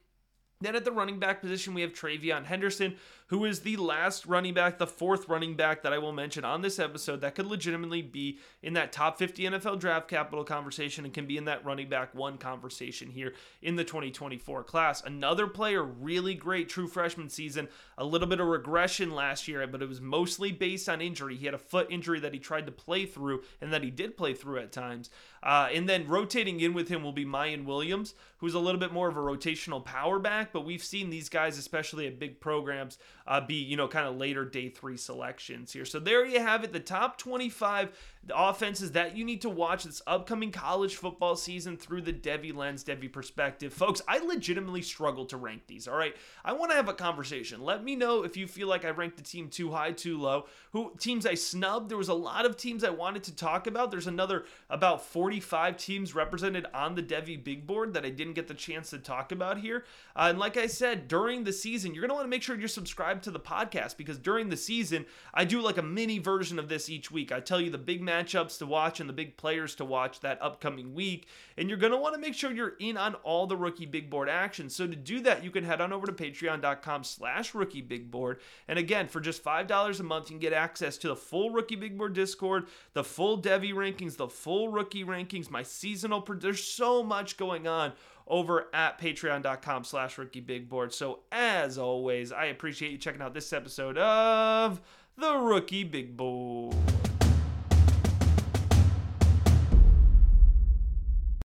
Then 0.62 0.76
at 0.76 0.84
the 0.84 0.92
running 0.92 1.18
back 1.18 1.40
position, 1.40 1.74
we 1.74 1.82
have 1.82 1.92
TreVeyon 1.92 2.44
Henderson, 2.44 2.94
who 3.28 3.44
is 3.44 3.60
the 3.60 3.76
last 3.76 4.26
running 4.26 4.54
back, 4.54 4.78
the 4.78 4.86
fourth 4.86 5.28
running 5.28 5.54
back 5.56 5.82
that 5.82 5.92
I 5.92 5.98
will 5.98 6.12
mention 6.12 6.44
on 6.44 6.62
this 6.62 6.78
episode 6.78 7.20
that 7.20 7.34
could 7.34 7.46
legitimately 7.46 8.02
be 8.02 8.38
in 8.62 8.74
that 8.74 8.92
top 8.92 9.18
50 9.18 9.44
NFL 9.44 9.80
draft 9.80 10.08
capital 10.08 10.44
conversation 10.44 11.04
and 11.04 11.14
can 11.14 11.26
be 11.26 11.36
in 11.36 11.46
that 11.46 11.64
running 11.64 11.88
back 11.88 12.14
one 12.14 12.38
conversation 12.38 13.10
here 13.10 13.34
in 13.62 13.76
the 13.76 13.84
2024 13.84 14.64
class. 14.64 15.02
Another 15.02 15.46
player, 15.46 15.82
really 15.82 16.34
great 16.34 16.68
true 16.68 16.86
freshman 16.86 17.28
season, 17.28 17.68
a 17.98 18.04
little 18.04 18.28
bit 18.28 18.40
of 18.40 18.46
regression 18.46 19.10
last 19.10 19.48
year, 19.48 19.66
but 19.66 19.82
it 19.82 19.88
was 19.88 20.00
mostly 20.00 20.52
based 20.52 20.88
on 20.88 21.00
injury. 21.00 21.36
He 21.36 21.46
had 21.46 21.54
a 21.54 21.58
foot 21.58 21.86
injury 21.90 22.20
that 22.20 22.34
he 22.34 22.38
tried 22.38 22.66
to 22.66 22.72
play 22.72 23.06
through 23.06 23.42
and 23.60 23.72
that 23.72 23.82
he 23.82 23.90
did 23.90 24.16
play 24.16 24.34
through 24.34 24.58
at 24.58 24.72
times. 24.72 25.10
Uh, 25.42 25.68
and 25.72 25.88
then 25.88 26.06
rotating 26.06 26.60
in 26.60 26.72
with 26.72 26.88
him 26.88 27.02
will 27.02 27.12
be 27.12 27.24
Miyan 27.24 27.64
Williams, 27.64 28.14
who's 28.38 28.54
a 28.54 28.60
little 28.60 28.80
bit 28.80 28.92
more 28.92 29.08
of 29.08 29.16
a 29.16 29.20
rotational 29.20 29.84
power 29.84 30.18
back, 30.18 30.52
but 30.52 30.64
we've 30.64 30.84
seen 30.84 31.10
these 31.10 31.28
guys, 31.28 31.58
especially 31.58 32.06
at 32.06 32.18
big 32.18 32.40
programs, 32.40 32.98
uh, 33.26 33.40
be, 33.40 33.54
you 33.54 33.76
know, 33.76 33.88
kind 33.88 34.06
of 34.06 34.16
later 34.16 34.44
day 34.44 34.68
three 34.68 34.96
selections 34.96 35.72
here. 35.72 35.84
So 35.84 35.98
there 35.98 36.24
you 36.24 36.40
have 36.40 36.64
it, 36.64 36.72
the 36.72 36.80
top 36.80 37.18
25 37.18 37.90
offenses 38.32 38.92
that 38.92 39.16
you 39.16 39.24
need 39.24 39.42
to 39.42 39.50
watch 39.50 39.84
this 39.84 40.00
upcoming 40.06 40.52
college 40.52 40.94
football 40.94 41.34
season 41.34 41.76
through 41.76 42.02
the 42.02 42.12
Devy 42.12 42.54
lens, 42.54 42.84
Devy 42.84 43.12
perspective. 43.12 43.72
Folks, 43.72 44.00
I 44.06 44.18
legitimately 44.18 44.82
struggle 44.82 45.26
to 45.26 45.36
rank 45.36 45.66
these, 45.66 45.88
all 45.88 45.96
right? 45.96 46.14
I 46.44 46.52
want 46.52 46.70
to 46.70 46.76
have 46.76 46.88
a 46.88 46.94
conversation. 46.94 47.62
Let 47.62 47.82
me 47.82 47.96
know 47.96 48.22
if 48.22 48.36
you 48.36 48.46
feel 48.46 48.68
like 48.68 48.84
I 48.84 48.90
ranked 48.90 49.16
the 49.16 49.24
team 49.24 49.48
too 49.48 49.72
high, 49.72 49.90
too 49.90 50.18
low. 50.18 50.46
Who 50.72 50.92
teams 50.98 51.26
I 51.26 51.34
snubbed? 51.34 51.88
There 51.88 51.98
was 51.98 52.08
a 52.08 52.14
lot 52.14 52.46
of 52.46 52.56
teams 52.56 52.84
I 52.84 52.90
wanted 52.90 53.24
to 53.24 53.34
talk 53.34 53.66
about. 53.66 53.90
There's 53.90 54.06
another 54.06 54.44
about 54.70 55.04
45 55.04 55.76
teams 55.76 56.14
represented 56.14 56.66
on 56.72 56.94
the 56.94 57.02
Devy 57.02 57.42
big 57.42 57.66
board 57.66 57.94
that 57.94 58.06
I 58.06 58.10
didn't 58.10 58.34
get 58.34 58.46
the 58.46 58.54
chance 58.54 58.90
to 58.90 58.98
talk 58.98 59.32
about 59.32 59.58
here. 59.58 59.84
Uh, 60.14 60.28
and 60.30 60.38
like 60.38 60.56
I 60.56 60.66
said, 60.66 61.08
during 61.08 61.42
the 61.42 61.52
season, 61.52 61.92
you're 61.92 62.02
going 62.02 62.10
to 62.10 62.14
want 62.14 62.26
to 62.26 62.30
make 62.30 62.42
sure 62.42 62.56
you're 62.56 62.68
subscribed 62.68 63.24
to 63.24 63.30
the 63.32 63.40
podcast 63.40 63.96
because 63.96 64.18
during 64.18 64.48
the 64.48 64.56
season, 64.56 65.06
I 65.34 65.44
do 65.44 65.60
like 65.60 65.78
a 65.78 65.82
mini 65.82 66.18
version 66.18 66.58
of 66.58 66.68
this 66.68 66.88
each 66.88 67.10
week. 67.10 67.32
I 67.32 67.40
tell 67.40 67.60
you 67.60 67.70
the 67.70 67.78
big 67.78 68.02
matchups 68.12 68.58
to 68.58 68.66
watch 68.66 69.00
and 69.00 69.08
the 69.08 69.12
big 69.14 69.36
players 69.36 69.74
to 69.76 69.84
watch 69.84 70.20
that 70.20 70.38
upcoming 70.42 70.94
week. 70.94 71.26
And 71.56 71.68
you're 71.68 71.78
going 71.78 71.92
to 71.92 71.98
want 71.98 72.14
to 72.14 72.20
make 72.20 72.34
sure 72.34 72.52
you're 72.52 72.74
in 72.78 72.96
on 72.96 73.14
all 73.16 73.46
the 73.46 73.56
rookie 73.56 73.86
big 73.86 74.10
board 74.10 74.28
action. 74.28 74.68
So 74.68 74.86
to 74.86 74.96
do 74.96 75.20
that, 75.20 75.42
you 75.42 75.50
can 75.50 75.64
head 75.64 75.80
on 75.80 75.92
over 75.92 76.06
to 76.06 76.12
patreon.com 76.12 77.04
slash 77.04 77.54
rookie 77.54 77.80
big 77.82 78.10
board. 78.10 78.40
And 78.68 78.78
again, 78.78 79.08
for 79.08 79.20
just 79.20 79.42
$5 79.44 80.00
a 80.00 80.02
month, 80.02 80.26
you 80.30 80.34
can 80.34 80.40
get 80.40 80.52
access 80.52 80.96
to 80.98 81.08
the 81.08 81.16
full 81.16 81.50
rookie 81.50 81.76
big 81.76 81.96
board 81.96 82.12
Discord, 82.12 82.66
the 82.92 83.04
full 83.04 83.40
Devy 83.40 83.72
rankings, 83.72 84.16
the 84.16 84.28
full 84.28 84.68
rookie 84.68 85.04
rankings, 85.04 85.50
my 85.50 85.62
seasonal. 85.62 86.20
Pro- 86.20 86.36
There's 86.36 86.62
so 86.64 87.02
much 87.02 87.36
going 87.36 87.66
on 87.66 87.92
over 88.26 88.68
at 88.72 89.00
patreon.com 89.00 89.84
slash 89.84 90.16
rookie 90.18 90.40
big 90.40 90.68
board. 90.68 90.92
So 90.94 91.20
as 91.32 91.78
always, 91.78 92.32
I 92.32 92.46
appreciate 92.46 92.92
you 92.92 92.98
checking 92.98 93.20
out 93.22 93.34
this 93.34 93.52
episode 93.52 93.98
of 93.98 94.80
the 95.16 95.34
rookie 95.36 95.84
big 95.84 96.16
board. 96.16 96.91